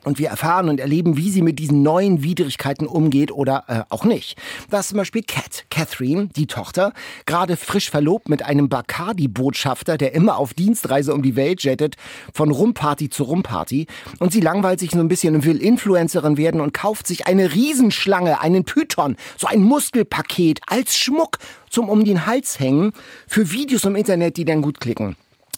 Und 0.06 0.20
wir 0.20 0.28
erfahren 0.28 0.68
und 0.68 0.78
erleben, 0.78 1.16
wie 1.16 1.30
sie 1.30 1.42
mit 1.42 1.58
diesen 1.58 1.82
neuen 1.82 2.22
Widrigkeiten 2.22 2.86
umgeht 2.86 3.32
oder 3.32 3.64
äh, 3.66 3.82
auch 3.88 4.04
nicht. 4.04 4.38
Da 4.70 4.78
ist 4.78 4.90
zum 4.90 4.98
Beispiel 4.98 5.24
Cat, 5.24 5.64
Catherine, 5.68 6.28
die 6.36 6.46
Tochter, 6.46 6.92
gerade 7.26 7.56
frisch 7.56 7.90
verlobt 7.90 8.28
mit 8.28 8.44
einem 8.44 8.68
Bacardi-Botschafter, 8.68 9.98
der 9.98 10.14
immer 10.14 10.36
auf 10.36 10.54
Dienstreise 10.54 11.12
um 11.12 11.22
die 11.22 11.34
Welt 11.34 11.64
jettet, 11.64 11.96
von 12.32 12.52
Rumparty 12.52 13.10
zu 13.10 13.24
Rumparty. 13.24 13.88
Und 14.20 14.30
sie 14.30 14.40
langweilt 14.40 14.78
sich 14.78 14.92
so 14.92 15.00
ein 15.00 15.08
bisschen 15.08 15.34
und 15.34 15.44
will 15.44 15.56
Influencerin 15.56 16.36
werden 16.36 16.60
und 16.60 16.72
kauft 16.72 17.08
sich 17.08 17.26
eine 17.26 17.52
Riesenschlange, 17.52 18.40
einen 18.40 18.64
Python, 18.64 19.16
so 19.36 19.48
ein 19.48 19.60
Muskelpaket 19.60 20.60
als 20.68 20.96
Schmuck 20.96 21.38
zum 21.68 21.88
um 21.88 22.04
den 22.04 22.26
Hals 22.26 22.60
hängen 22.60 22.92
für 23.26 23.50
Videos 23.50 23.82
im 23.82 23.96
Internet, 23.96 24.36
die 24.36 24.44
dann 24.44 24.62
gut 24.62 24.78
klicken 24.78 25.16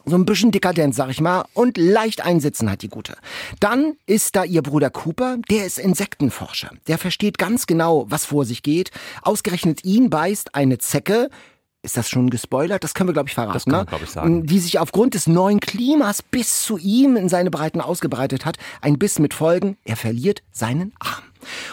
so 0.08 0.16
ein 0.16 0.24
bisschen 0.24 0.50
dekadent, 0.50 0.94
sag 0.94 1.10
ich 1.10 1.20
mal, 1.20 1.44
und 1.54 1.76
leicht 1.76 2.24
einsitzen 2.24 2.70
hat 2.70 2.82
die 2.82 2.88
Gute. 2.88 3.16
Dann 3.60 3.94
ist 4.06 4.36
da 4.36 4.44
ihr 4.44 4.62
Bruder 4.62 4.90
Cooper, 4.90 5.36
der 5.50 5.66
ist 5.66 5.78
Insektenforscher. 5.78 6.70
Der 6.86 6.98
versteht 6.98 7.38
ganz 7.38 7.66
genau, 7.66 8.06
was 8.08 8.24
vor 8.24 8.44
sich 8.44 8.62
geht. 8.62 8.90
Ausgerechnet 9.22 9.84
ihn 9.84 10.10
beißt 10.10 10.54
eine 10.54 10.78
Zecke, 10.78 11.28
ist 11.82 11.96
das 11.96 12.08
schon 12.08 12.28
gespoilert? 12.28 12.82
Das 12.82 12.92
können 12.92 13.08
wir, 13.08 13.12
glaube 13.12 13.28
ich, 13.28 13.34
verraten. 13.34 13.54
Das 13.54 13.64
kann 13.64 13.72
man, 13.72 13.86
ne? 13.86 14.00
ich, 14.02 14.10
sagen. 14.10 14.46
Die 14.46 14.58
sich 14.58 14.78
aufgrund 14.80 15.14
des 15.14 15.28
neuen 15.28 15.60
Klimas 15.60 16.22
bis 16.22 16.62
zu 16.62 16.76
ihm 16.76 17.16
in 17.16 17.28
seine 17.28 17.50
Breiten 17.50 17.80
ausgebreitet 17.80 18.44
hat. 18.44 18.56
Ein 18.80 18.98
Biss 18.98 19.20
mit 19.20 19.32
Folgen. 19.32 19.76
Er 19.84 19.96
verliert 19.96 20.42
seinen 20.50 20.92
Arm. 20.98 21.22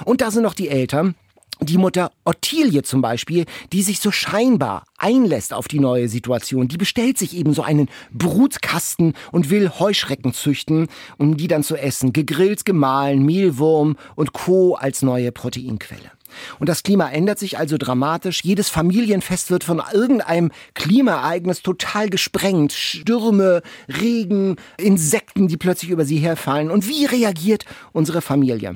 Und 0.06 0.22
da 0.22 0.30
sind 0.30 0.44
noch 0.44 0.54
die 0.54 0.70
Eltern 0.70 1.16
die 1.62 1.78
Mutter 1.78 2.12
Ottilie 2.24 2.84
zum 2.84 3.02
Beispiel, 3.02 3.46
die 3.72 3.82
sich 3.82 4.00
so 4.00 4.12
scheinbar 4.12 4.84
einlässt 4.98 5.54
auf 5.54 5.68
die 5.68 5.80
neue 5.80 6.08
Situation, 6.10 6.68
die 6.68 6.78
bestellt 6.78 7.18
sich 7.18 7.36
eben 7.36 7.54
so 7.54 7.64
einen 7.64 7.90
Brutkasten 8.12 9.14
und 9.32 9.50
will 9.50 9.70
Heuschrecken 9.80 10.34
züchten, 10.34 10.88
um 11.18 11.38
die 11.38 11.48
dann 11.48 11.64
zu 11.64 11.76
essen. 11.76 12.14
Gegrillt, 12.14 12.66
gemahlen, 12.66 13.24
Mehlwurm 13.24 13.98
und 14.16 14.34
Co. 14.34 14.76
als 14.76 15.02
neue 15.02 15.32
Proteinquelle. 15.32 16.12
Und 16.60 16.70
das 16.70 16.84
Klima 16.84 17.10
ändert 17.10 17.40
sich 17.40 17.58
also 17.58 17.78
dramatisch. 17.78 18.44
Jedes 18.44 18.70
Familienfest 18.70 19.52
wird 19.52 19.64
von 19.64 19.82
irgendeinem 19.94 20.52
Klimaereignis 20.74 21.62
total 21.62 22.10
gesprengt. 22.10 22.74
Stürme, 22.74 23.62
Regen, 23.88 24.58
Insekten, 24.78 25.48
die 25.48 25.58
plötzlich 25.58 25.92
über 25.92 26.06
sie 26.06 26.18
herfallen. 26.18 26.72
Und 26.72 26.88
wie 26.88 27.06
reagiert 27.06 27.66
unsere 27.94 28.22
Familie? 28.22 28.76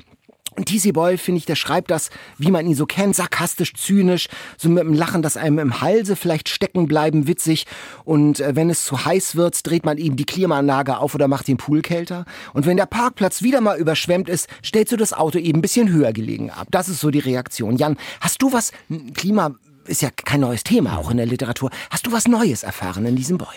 Und 0.56 0.66
TC 0.66 0.92
Boyle, 0.92 1.16
finde 1.16 1.38
ich, 1.38 1.46
der 1.46 1.54
schreibt 1.54 1.90
das, 1.90 2.10
wie 2.36 2.50
man 2.50 2.66
ihn 2.66 2.74
so 2.74 2.84
kennt, 2.84 3.14
sarkastisch, 3.14 3.72
zynisch, 3.74 4.28
so 4.58 4.68
mit 4.68 4.80
einem 4.80 4.94
Lachen, 4.94 5.22
das 5.22 5.36
einem 5.36 5.58
im 5.60 5.80
Halse 5.80 6.16
vielleicht 6.16 6.48
stecken 6.48 6.88
bleiben, 6.88 7.28
witzig. 7.28 7.66
Und 8.04 8.40
äh, 8.40 8.56
wenn 8.56 8.68
es 8.68 8.84
zu 8.84 9.04
heiß 9.04 9.36
wird, 9.36 9.64
dreht 9.66 9.84
man 9.84 9.96
ihm 9.96 10.16
die 10.16 10.26
Klimaanlage 10.26 10.98
auf 10.98 11.14
oder 11.14 11.28
macht 11.28 11.46
den 11.46 11.56
Pool 11.56 11.82
kälter. 11.82 12.24
Und 12.52 12.66
wenn 12.66 12.76
der 12.76 12.86
Parkplatz 12.86 13.42
wieder 13.42 13.60
mal 13.60 13.78
überschwemmt 13.78 14.28
ist, 14.28 14.48
stellst 14.64 14.92
du 14.92 14.96
das 14.96 15.12
Auto 15.12 15.38
eben 15.38 15.60
ein 15.60 15.62
bisschen 15.62 15.90
höher 15.90 16.12
gelegen 16.12 16.50
ab. 16.50 16.66
Das 16.70 16.88
ist 16.88 17.00
so 17.00 17.10
die 17.10 17.20
Reaktion. 17.20 17.76
Jan, 17.76 17.96
hast 18.20 18.42
du 18.42 18.52
was, 18.52 18.72
Klima 19.14 19.54
ist 19.86 20.02
ja 20.02 20.10
kein 20.10 20.40
neues 20.40 20.64
Thema, 20.64 20.98
auch 20.98 21.10
in 21.10 21.16
der 21.16 21.26
Literatur. 21.26 21.70
Hast 21.90 22.06
du 22.06 22.12
was 22.12 22.26
Neues 22.26 22.62
erfahren 22.64 23.06
in 23.06 23.16
diesem 23.16 23.38
Boyle? 23.38 23.50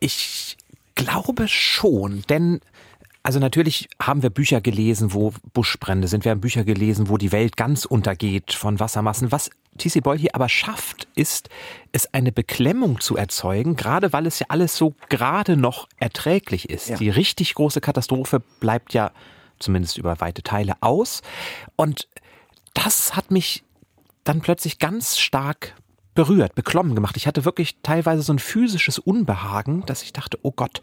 Ich 0.00 0.56
glaube 0.94 1.48
schon, 1.48 2.22
denn 2.28 2.60
also 3.22 3.38
natürlich 3.38 3.88
haben 4.00 4.22
wir 4.22 4.30
Bücher 4.30 4.60
gelesen, 4.60 5.12
wo 5.12 5.32
Buschbrände 5.52 6.08
sind. 6.08 6.24
Wir 6.24 6.32
haben 6.32 6.40
Bücher 6.40 6.64
gelesen, 6.64 7.08
wo 7.08 7.18
die 7.18 7.30
Welt 7.32 7.56
ganz 7.56 7.84
untergeht 7.84 8.52
von 8.52 8.80
Wassermassen. 8.80 9.30
Was 9.30 9.50
T.C. 9.78 10.00
Boyle 10.00 10.18
hier 10.18 10.34
aber 10.34 10.48
schafft, 10.48 11.08
ist, 11.14 11.48
es 11.92 12.12
eine 12.12 12.32
Beklemmung 12.32 13.00
zu 13.00 13.16
erzeugen, 13.16 13.76
gerade 13.76 14.12
weil 14.12 14.26
es 14.26 14.38
ja 14.38 14.46
alles 14.48 14.76
so 14.76 14.94
gerade 15.08 15.56
noch 15.56 15.88
erträglich 15.98 16.68
ist. 16.68 16.88
Ja. 16.88 16.96
Die 16.96 17.10
richtig 17.10 17.54
große 17.54 17.80
Katastrophe 17.80 18.40
bleibt 18.60 18.92
ja 18.92 19.12
zumindest 19.58 19.98
über 19.98 20.20
weite 20.20 20.42
Teile 20.42 20.74
aus. 20.80 21.22
Und 21.76 22.08
das 22.74 23.14
hat 23.14 23.30
mich 23.30 23.62
dann 24.24 24.40
plötzlich 24.40 24.78
ganz 24.78 25.18
stark 25.18 25.74
berührt, 26.14 26.54
beklommen 26.54 26.94
gemacht. 26.94 27.16
Ich 27.16 27.26
hatte 27.26 27.44
wirklich 27.44 27.76
teilweise 27.82 28.22
so 28.22 28.32
ein 28.32 28.38
physisches 28.38 28.98
Unbehagen, 28.98 29.86
dass 29.86 30.02
ich 30.02 30.12
dachte, 30.12 30.38
oh 30.42 30.52
Gott, 30.52 30.80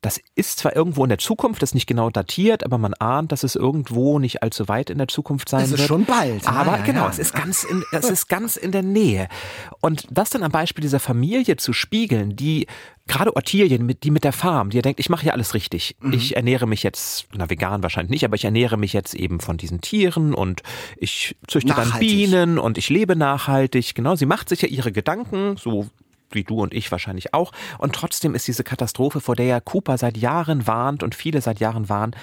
das 0.00 0.20
ist 0.36 0.60
zwar 0.60 0.76
irgendwo 0.76 1.02
in 1.04 1.08
der 1.08 1.18
Zukunft, 1.18 1.60
das 1.60 1.70
ist 1.70 1.74
nicht 1.74 1.88
genau 1.88 2.08
datiert, 2.08 2.64
aber 2.64 2.78
man 2.78 2.94
ahnt, 2.94 3.32
dass 3.32 3.42
es 3.42 3.56
irgendwo 3.56 4.20
nicht 4.20 4.44
allzu 4.44 4.68
weit 4.68 4.90
in 4.90 4.98
der 4.98 5.08
Zukunft 5.08 5.48
sein 5.48 5.62
wird. 5.62 5.72
Das 5.72 5.80
ist 5.80 5.86
schon 5.88 6.04
bald. 6.04 6.46
Aber 6.46 6.78
ja, 6.78 6.84
genau, 6.84 7.04
ja. 7.04 7.10
es 7.10 7.18
ist 7.18 7.34
ganz 7.34 7.64
in, 7.64 7.82
es 7.90 8.08
ist 8.08 8.28
ganz 8.28 8.56
in 8.56 8.70
der 8.70 8.82
Nähe. 8.82 9.28
Und 9.80 10.06
das 10.10 10.30
dann 10.30 10.44
am 10.44 10.52
Beispiel 10.52 10.82
dieser 10.82 11.00
Familie 11.00 11.56
zu 11.56 11.72
spiegeln, 11.72 12.36
die 12.36 12.68
gerade 13.08 13.34
Ottilie, 13.34 13.78
die 13.78 14.10
mit 14.10 14.22
der 14.22 14.32
Farm, 14.32 14.70
die 14.70 14.76
ja 14.76 14.82
denkt, 14.82 15.00
ich 15.00 15.08
mache 15.08 15.26
ja 15.26 15.32
alles 15.32 15.54
richtig. 15.54 15.96
Mhm. 16.00 16.12
Ich 16.12 16.36
ernähre 16.36 16.68
mich 16.68 16.84
jetzt, 16.84 17.26
na 17.34 17.50
vegan 17.50 17.82
wahrscheinlich 17.82 18.10
nicht, 18.10 18.24
aber 18.24 18.36
ich 18.36 18.44
ernähre 18.44 18.76
mich 18.76 18.92
jetzt 18.92 19.14
eben 19.14 19.40
von 19.40 19.56
diesen 19.56 19.80
Tieren 19.80 20.32
und 20.32 20.62
ich 20.96 21.34
züchte 21.48 21.70
nachhaltig. 21.70 21.92
dann 21.92 22.00
Bienen 22.00 22.58
und 22.58 22.78
ich 22.78 22.88
lebe 22.88 23.16
nachhaltig. 23.16 23.94
Genau, 23.96 24.14
sie 24.14 24.26
macht 24.26 24.48
sich 24.48 24.62
ja 24.62 24.68
ihre 24.68 24.92
Gedanken, 24.92 25.56
so 25.56 25.88
wie 26.34 26.44
du 26.44 26.60
und 26.60 26.74
ich 26.74 26.90
wahrscheinlich 26.90 27.34
auch. 27.34 27.52
Und 27.78 27.94
trotzdem 27.94 28.34
ist 28.34 28.46
diese 28.46 28.64
Katastrophe, 28.64 29.20
vor 29.20 29.36
der 29.36 29.46
ja 29.46 29.60
Cooper 29.60 29.98
seit 29.98 30.16
Jahren 30.16 30.66
warnt 30.66 31.02
und 31.02 31.14
viele 31.14 31.40
seit 31.40 31.60
Jahren 31.60 31.88
warnen, 31.88 32.14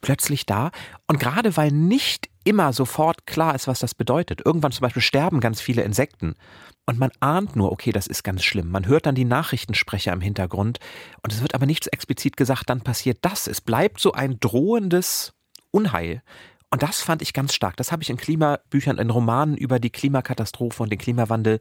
plötzlich 0.00 0.46
da. 0.46 0.70
Und 1.06 1.20
gerade 1.20 1.56
weil 1.56 1.70
nicht 1.70 2.28
immer 2.44 2.72
sofort 2.72 3.26
klar 3.26 3.54
ist, 3.54 3.68
was 3.68 3.80
das 3.80 3.94
bedeutet. 3.94 4.42
Irgendwann 4.44 4.72
zum 4.72 4.82
Beispiel 4.82 5.02
sterben 5.02 5.40
ganz 5.40 5.60
viele 5.60 5.82
Insekten. 5.82 6.34
Und 6.86 6.98
man 6.98 7.10
ahnt 7.20 7.54
nur, 7.54 7.70
okay, 7.70 7.92
das 7.92 8.06
ist 8.06 8.24
ganz 8.24 8.42
schlimm. 8.42 8.70
Man 8.70 8.86
hört 8.86 9.06
dann 9.06 9.14
die 9.14 9.24
Nachrichtensprecher 9.24 10.12
im 10.12 10.20
Hintergrund. 10.20 10.78
Und 11.22 11.32
es 11.32 11.42
wird 11.42 11.54
aber 11.54 11.66
nichts 11.66 11.86
explizit 11.86 12.36
gesagt, 12.36 12.70
dann 12.70 12.80
passiert 12.80 13.18
das. 13.22 13.46
Es 13.46 13.60
bleibt 13.60 14.00
so 14.00 14.12
ein 14.12 14.40
drohendes 14.40 15.34
Unheil. 15.70 16.22
Und 16.70 16.82
das 16.82 17.02
fand 17.02 17.20
ich 17.20 17.32
ganz 17.32 17.54
stark. 17.54 17.76
Das 17.76 17.92
habe 17.92 18.02
ich 18.02 18.10
in 18.10 18.16
Klimabüchern, 18.16 18.98
in 18.98 19.10
Romanen 19.10 19.56
über 19.56 19.78
die 19.78 19.90
Klimakatastrophe 19.90 20.82
und 20.82 20.90
den 20.90 20.98
Klimawandel 20.98 21.58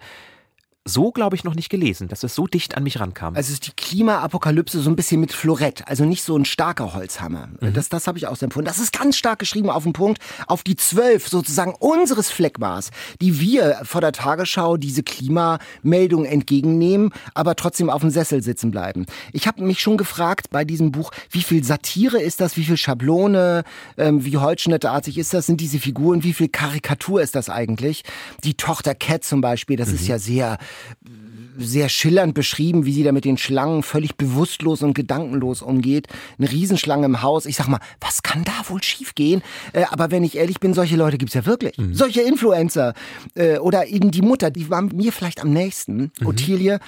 so, 0.86 1.12
glaube 1.12 1.36
ich, 1.36 1.44
noch 1.44 1.56
nicht 1.56 1.70
gelesen, 1.70 2.08
dass 2.08 2.24
es 2.24 2.36
so 2.36 2.48
dicht 2.48 2.76
an 2.76 2.84
mich 2.84 3.00
rankam. 3.00 3.36
Also 3.36 3.48
es 3.48 3.54
ist 3.54 3.68
die 3.68 3.72
Klimaapokalypse 3.72 4.80
so 4.82 4.90
ein 4.90 4.96
bisschen 4.96 5.20
mit 5.20 5.34
Florett, 5.34 5.88
also 5.88 6.06
nicht 6.06 6.24
so 6.24 6.36
ein 6.36 6.46
starker 6.46 6.94
Holzhammer. 6.94 7.50
Mhm. 7.60 7.74
Das, 7.74 7.90
das 7.90 8.08
habe 8.08 8.18
ich 8.18 8.28
auch 8.28 8.36
so 8.36 8.46
empfunden. 8.46 8.68
Das 8.68 8.80
ist 8.80 8.92
ganz 8.92 9.18
stark 9.18 9.40
geschrieben 9.40 9.70
auf 9.70 9.84
den 9.84 9.94
Punkt, 9.94 10.22
auf 10.48 10.64
die 10.64 10.76
zwölf 10.76 11.28
sozusagen 11.28 11.76
unseres 11.76 12.32
Fleckmaß, 12.32 12.92
die 13.22 13.40
wir 13.40 13.82
vor 13.84 14.02
der 14.02 14.14
Tagesschau 14.14 14.78
diese 14.78 15.04
Klimameldung 15.04 16.26
entgegennehmen, 16.26 17.12
aber 17.34 17.56
trotzdem 17.56 17.90
auf 17.90 18.02
dem 18.02 18.10
Sessel 18.10 18.42
sitzen 18.42 18.72
bleiben. 18.72 19.06
Ich 19.34 19.48
habe 19.48 19.64
mich 19.64 19.82
schon 19.82 19.98
gefragt 19.98 20.50
bei 20.50 20.66
diesem 20.66 20.92
Buch, 20.92 21.12
wie 21.30 21.44
viel 21.44 21.64
Satire 21.64 22.22
ist 22.22 22.42
das, 22.42 22.58
wie 22.58 22.64
viel 22.64 22.78
Schablone, 22.78 23.64
ähm, 23.98 24.26
wie 24.26 24.38
holzschnittartig 24.38 25.18
ist 25.18 25.34
das, 25.34 25.46
sind 25.46 25.62
diese 25.62 25.80
Figuren, 25.80 26.24
wie 26.24 26.34
viel 26.34 26.48
Karikatur 26.48 27.22
ist 27.22 27.36
das 27.36 27.50
eigentlich? 27.50 28.04
Die 28.44 28.56
Tochter 28.56 28.96
Cat 28.96 29.24
zum 29.24 29.42
Beispiel, 29.42 29.78
das 29.78 29.90
mhm. 29.90 29.96
ist 29.96 30.08
ja 30.08 30.18
sehr 30.18 30.58
sehr 31.58 31.90
schillernd 31.90 32.34
beschrieben, 32.34 32.86
wie 32.86 32.94
sie 32.94 33.04
da 33.04 33.12
mit 33.12 33.26
den 33.26 33.38
Schlangen 33.38 33.84
völlig 33.84 34.16
bewusstlos 34.16 34.82
und 34.82 34.94
gedankenlos 34.94 35.62
umgeht. 35.62 36.08
Eine 36.38 36.52
Riesenschlange 36.52 37.06
im 37.06 37.22
Haus. 37.22 37.46
Ich 37.46 37.56
sag 37.58 37.68
mal, 37.68 37.80
was 38.00 38.24
kann 38.24 38.44
da 38.44 38.70
wohl 38.70 38.82
schiefgehen? 38.82 39.42
Äh, 39.74 39.86
aber 39.90 40.12
wenn 40.12 40.24
ich 40.24 40.38
ehrlich 40.38 40.60
bin, 40.60 40.74
solche 40.74 40.96
Leute 40.96 41.18
gibt's 41.18 41.34
ja 41.36 41.46
wirklich. 41.46 41.78
Mhm. 41.78 41.94
Solche 41.94 42.22
Influencer. 42.22 42.94
Äh, 43.36 43.58
oder 43.58 43.88
eben 43.88 44.12
die 44.12 44.22
Mutter, 44.22 44.52
die 44.52 44.70
war 44.70 44.82
mir 44.82 45.12
vielleicht 45.12 45.42
am 45.42 45.52
nächsten, 45.52 46.12
mhm. 46.20 46.28
Ottilie 46.28 46.80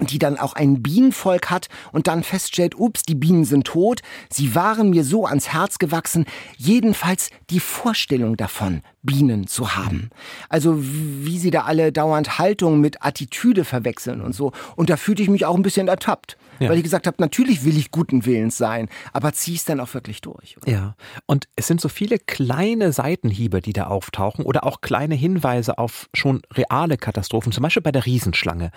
die 0.00 0.18
dann 0.18 0.38
auch 0.38 0.52
ein 0.54 0.82
Bienenvolk 0.82 1.50
hat 1.50 1.68
und 1.92 2.06
dann 2.06 2.22
feststellt, 2.22 2.78
ups, 2.78 3.02
die 3.02 3.14
Bienen 3.14 3.44
sind 3.44 3.66
tot. 3.66 4.00
Sie 4.30 4.54
waren 4.54 4.90
mir 4.90 5.04
so 5.04 5.26
ans 5.26 5.48
Herz 5.48 5.78
gewachsen. 5.78 6.26
Jedenfalls 6.56 7.30
die 7.50 7.60
Vorstellung 7.60 8.36
davon, 8.36 8.82
Bienen 9.02 9.46
zu 9.46 9.76
haben. 9.76 10.10
Also 10.48 10.76
wie 10.78 11.38
sie 11.38 11.50
da 11.50 11.62
alle 11.62 11.92
dauernd 11.92 12.38
Haltung 12.38 12.80
mit 12.80 13.04
Attitüde 13.04 13.64
verwechseln 13.64 14.20
und 14.20 14.34
so. 14.34 14.52
Und 14.74 14.90
da 14.90 14.96
fühlte 14.96 15.22
ich 15.22 15.30
mich 15.30 15.46
auch 15.46 15.56
ein 15.56 15.62
bisschen 15.62 15.88
ertappt. 15.88 16.36
Ja. 16.58 16.70
Weil 16.70 16.78
ich 16.78 16.84
gesagt 16.84 17.06
habe, 17.06 17.16
natürlich 17.20 17.64
will 17.64 17.76
ich 17.76 17.90
guten 17.90 18.24
Willens 18.24 18.56
sein, 18.56 18.88
aber 19.12 19.32
zieh 19.32 19.56
es 19.56 19.64
dann 19.64 19.80
auch 19.80 19.92
wirklich 19.94 20.20
durch. 20.22 20.56
Oder? 20.56 20.72
Ja, 20.72 20.96
und 21.26 21.48
es 21.56 21.66
sind 21.66 21.80
so 21.80 21.88
viele 21.88 22.18
kleine 22.18 22.92
Seitenhiebe, 22.92 23.60
die 23.60 23.72
da 23.72 23.88
auftauchen 23.88 24.44
oder 24.44 24.64
auch 24.64 24.80
kleine 24.80 25.14
Hinweise 25.14 25.78
auf 25.78 26.08
schon 26.14 26.42
reale 26.54 26.96
Katastrophen, 26.96 27.52
zum 27.52 27.62
Beispiel 27.62 27.82
bei 27.82 27.92
der 27.92 28.06
Riesenschlange. 28.06 28.70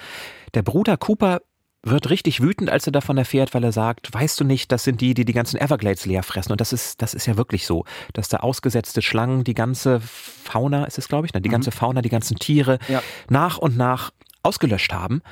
Der 0.54 0.62
Bruder 0.62 0.98
Cooper 1.10 1.42
wird 1.82 2.12
richtig 2.12 2.40
wütend, 2.40 2.70
als 2.70 2.86
er 2.86 2.92
davon 2.92 3.18
erfährt, 3.18 3.56
weil 3.56 3.64
er 3.64 3.72
sagt, 3.72 4.14
weißt 4.14 4.40
du 4.40 4.44
nicht, 4.44 4.72
das 4.72 4.84
sind 4.84 5.02
die, 5.02 5.16
die 5.16 5.26
die 5.26 5.34
ganzen 5.34 5.60
Everglades 5.60 6.06
leer 6.06 6.22
fressen. 6.22 6.52
Und 6.52 6.62
das 6.62 6.72
ist, 6.72 7.02
das 7.02 7.16
ist 7.16 7.26
ja 7.26 7.36
wirklich 7.36 7.66
so, 7.66 7.84
dass 8.14 8.30
da 8.30 8.38
ausgesetzte 8.38 9.02
Schlangen 9.02 9.44
die 9.44 9.56
ganze 9.56 10.02
Fauna, 10.02 10.86
ist 10.86 11.00
es 11.00 11.08
glaube 11.08 11.26
ich, 11.26 11.34
ne? 11.34 11.42
die 11.42 11.50
mhm. 11.50 11.54
ganze 11.54 11.72
Fauna, 11.72 12.04
die 12.04 12.10
ganzen 12.10 12.38
Tiere 12.38 12.78
ja. 12.90 13.02
nach 13.28 13.58
und 13.58 13.76
nach 13.76 14.12
ausgelöscht 14.44 14.94
haben. 14.94 15.24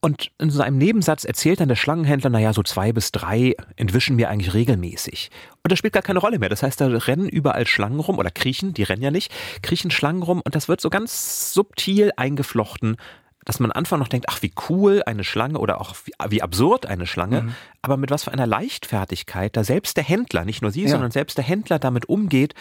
Und 0.00 0.30
in 0.38 0.48
so 0.48 0.62
einem 0.62 0.78
Nebensatz 0.78 1.24
erzählt 1.24 1.60
dann 1.60 1.68
der 1.68 1.76
Schlangenhändler, 1.76 2.30
naja, 2.30 2.54
so 2.54 2.62
zwei 2.62 2.92
bis 2.92 3.12
drei 3.12 3.54
entwischen 3.76 4.16
wir 4.16 4.30
eigentlich 4.30 4.54
regelmäßig. 4.54 5.30
Und 5.62 5.72
das 5.72 5.78
spielt 5.78 5.92
gar 5.92 6.02
keine 6.02 6.20
Rolle 6.20 6.38
mehr. 6.38 6.48
Das 6.48 6.62
heißt, 6.62 6.80
da 6.80 6.86
rennen 6.86 7.28
überall 7.28 7.66
Schlangen 7.66 8.00
rum 8.00 8.16
oder 8.16 8.30
kriechen, 8.30 8.72
die 8.72 8.84
rennen 8.84 9.02
ja 9.02 9.10
nicht, 9.10 9.30
kriechen 9.60 9.90
Schlangen 9.90 10.22
rum 10.22 10.40
und 10.42 10.54
das 10.54 10.68
wird 10.68 10.80
so 10.80 10.88
ganz 10.88 11.52
subtil 11.52 12.12
eingeflochten, 12.16 12.96
dass 13.48 13.60
man 13.60 13.72
am 13.72 13.78
Anfang 13.78 13.98
noch 13.98 14.08
denkt, 14.08 14.26
ach, 14.28 14.42
wie 14.42 14.52
cool 14.68 15.02
eine 15.06 15.24
Schlange 15.24 15.58
oder 15.58 15.80
auch 15.80 15.96
wie, 16.04 16.12
wie 16.28 16.42
absurd 16.42 16.84
eine 16.84 17.06
Schlange, 17.06 17.42
mhm. 17.42 17.54
aber 17.80 17.96
mit 17.96 18.10
was 18.10 18.24
für 18.24 18.30
einer 18.30 18.46
Leichtfertigkeit 18.46 19.56
da 19.56 19.64
selbst 19.64 19.96
der 19.96 20.04
Händler, 20.04 20.44
nicht 20.44 20.60
nur 20.60 20.70
sie, 20.70 20.82
ja. 20.82 20.90
sondern 20.90 21.10
selbst 21.10 21.38
der 21.38 21.44
Händler 21.44 21.78
damit 21.78 22.10
umgeht, 22.10 22.54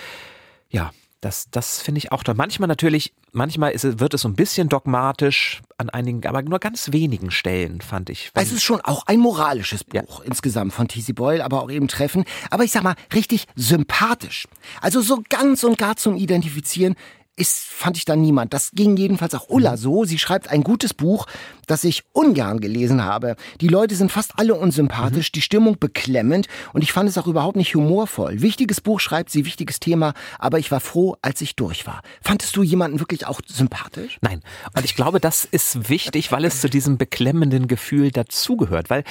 ja, 0.69 0.91
das, 1.19 1.49
das 1.51 1.81
finde 1.81 1.97
ich 1.97 2.13
auch 2.13 2.23
toll. 2.23 2.35
Manchmal 2.35 2.67
natürlich, 2.67 3.13
manchmal 3.33 3.71
ist, 3.71 3.99
wird 3.99 4.13
es 4.13 4.21
so 4.21 4.29
ein 4.29 4.35
bisschen 4.35 4.69
dogmatisch 4.69 5.61
an 5.77 5.89
einigen, 5.89 6.25
aber 6.25 6.41
nur 6.41 6.59
ganz 6.59 6.93
wenigen 6.93 7.31
Stellen, 7.31 7.81
fand 7.81 8.09
ich. 8.09 8.31
Es 8.35 8.53
ist 8.53 8.63
schon 8.63 8.79
auch 8.81 9.07
ein 9.07 9.19
moralisches 9.19 9.83
Buch 9.83 10.19
ja. 10.19 10.25
insgesamt 10.25 10.73
von 10.73 10.87
T.C. 10.87 11.11
Boyle, 11.11 11.43
aber 11.43 11.63
auch 11.63 11.71
eben 11.71 11.89
Treffen. 11.89 12.23
Aber 12.49 12.63
ich 12.63 12.71
sag 12.71 12.83
mal, 12.83 12.95
richtig 13.13 13.45
sympathisch. 13.55 14.47
Also 14.79 15.01
so 15.01 15.21
ganz 15.27 15.65
und 15.65 15.77
gar 15.77 15.97
zum 15.97 16.15
Identifizieren 16.15 16.95
ist, 17.37 17.59
fand 17.59 17.97
ich 17.97 18.05
dann 18.05 18.19
niemand. 18.19 18.53
Das 18.53 18.71
ging 18.73 18.97
jedenfalls 18.97 19.35
auch 19.35 19.47
Ulla 19.47 19.73
mhm. 19.73 19.77
so. 19.77 20.03
Sie 20.03 20.17
schreibt 20.17 20.49
ein 20.49 20.63
gutes 20.63 20.93
Buch, 20.93 21.27
das 21.67 21.83
ich 21.83 22.03
ungern 22.11 22.59
gelesen 22.59 23.03
habe. 23.03 23.35
Die 23.61 23.67
Leute 23.67 23.95
sind 23.95 24.11
fast 24.11 24.33
alle 24.37 24.55
unsympathisch, 24.55 25.29
mhm. 25.29 25.33
die 25.35 25.41
Stimmung 25.41 25.79
beklemmend 25.79 26.47
und 26.73 26.81
ich 26.81 26.91
fand 26.91 27.07
es 27.07 27.17
auch 27.17 27.27
überhaupt 27.27 27.55
nicht 27.55 27.75
humorvoll. 27.75 28.41
Wichtiges 28.41 28.81
Buch 28.81 28.99
schreibt 28.99 29.29
sie, 29.29 29.45
wichtiges 29.45 29.79
Thema, 29.79 30.13
aber 30.39 30.59
ich 30.59 30.71
war 30.71 30.79
froh, 30.79 31.15
als 31.21 31.39
ich 31.41 31.55
durch 31.55 31.85
war. 31.85 32.01
Fandest 32.21 32.55
du 32.55 32.63
jemanden 32.63 32.99
wirklich 32.99 33.27
auch 33.27 33.39
sympathisch? 33.45 34.17
Nein. 34.21 34.41
Und 34.75 34.83
ich 34.83 34.95
glaube, 34.95 35.19
das 35.19 35.45
ist 35.45 35.89
wichtig, 35.89 36.31
weil 36.31 36.43
es 36.43 36.59
zu 36.59 36.69
diesem 36.69 36.97
beklemmenden 36.97 37.67
Gefühl 37.67 38.11
dazugehört, 38.11 38.89
weil 38.89 39.03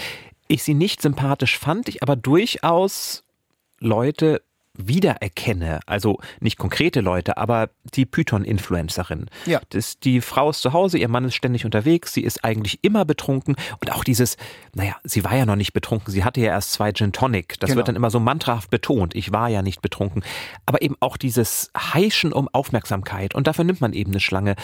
ich 0.49 0.65
sie 0.65 0.75
nicht 0.75 1.01
sympathisch 1.01 1.59
fand, 1.59 1.89
ich 1.89 2.03
aber 2.03 2.17
durchaus 2.17 3.23
Leute 3.79 4.43
wiedererkenne, 4.79 5.81
also 5.87 6.19
nicht 6.41 6.59
konkrete 6.59 7.01
Leute, 7.01 7.37
aber 7.37 7.71
die 7.95 8.07
Python-Influencerin. 8.07 9.27
Ja. 9.47 9.61
Das, 9.71 9.99
die 9.99 10.21
Frau 10.21 10.51
ist 10.51 10.63
zu 10.63 10.73
Hause, 10.73 10.99
ihr 10.99 11.09
Mann 11.09 11.25
ist 11.25 11.35
ständig 11.35 11.65
unterwegs, 11.65 12.13
sie 12.13 12.23
ist 12.23 12.45
eigentlich 12.45 12.79
immer 12.83 13.05
betrunken 13.05 13.57
und 13.81 13.93
auch 13.93 14.05
dieses, 14.05 14.37
naja, 14.75 14.97
sie 15.05 15.25
war 15.25 15.35
ja 15.37 15.47
noch 15.47 15.57
nicht 15.57 15.73
betrunken, 15.73 16.13
sie 16.13 16.25
hatte 16.25 16.41
ja 16.41 16.49
erst 16.49 16.73
zwei 16.73 16.93
Gin 16.93 17.13
Tonic. 17.13 17.59
Das 17.61 17.69
Genau. 17.69 17.79
wird 17.79 17.89
dann 17.89 17.97
immer 17.97 18.11
so 18.11 18.21
mantrahaft 18.21 18.71
betont, 18.71 19.15
ich 19.15 19.33
war 19.33 19.49
ja 19.49 19.63
nicht 19.63 19.83
betrunken. 19.83 20.23
Aber 20.67 20.83
eben 20.83 20.97
auch 21.01 21.17
dieses 21.17 21.71
Heischen 21.77 22.33
um 22.33 22.49
Aufmerksamkeit 22.53 23.35
und 23.35 23.47
dafür 23.47 23.65
nimmt 23.65 23.81
man 23.81 23.93
eben 23.93 24.13
eine 24.13 24.21
Schlange. 24.21 24.57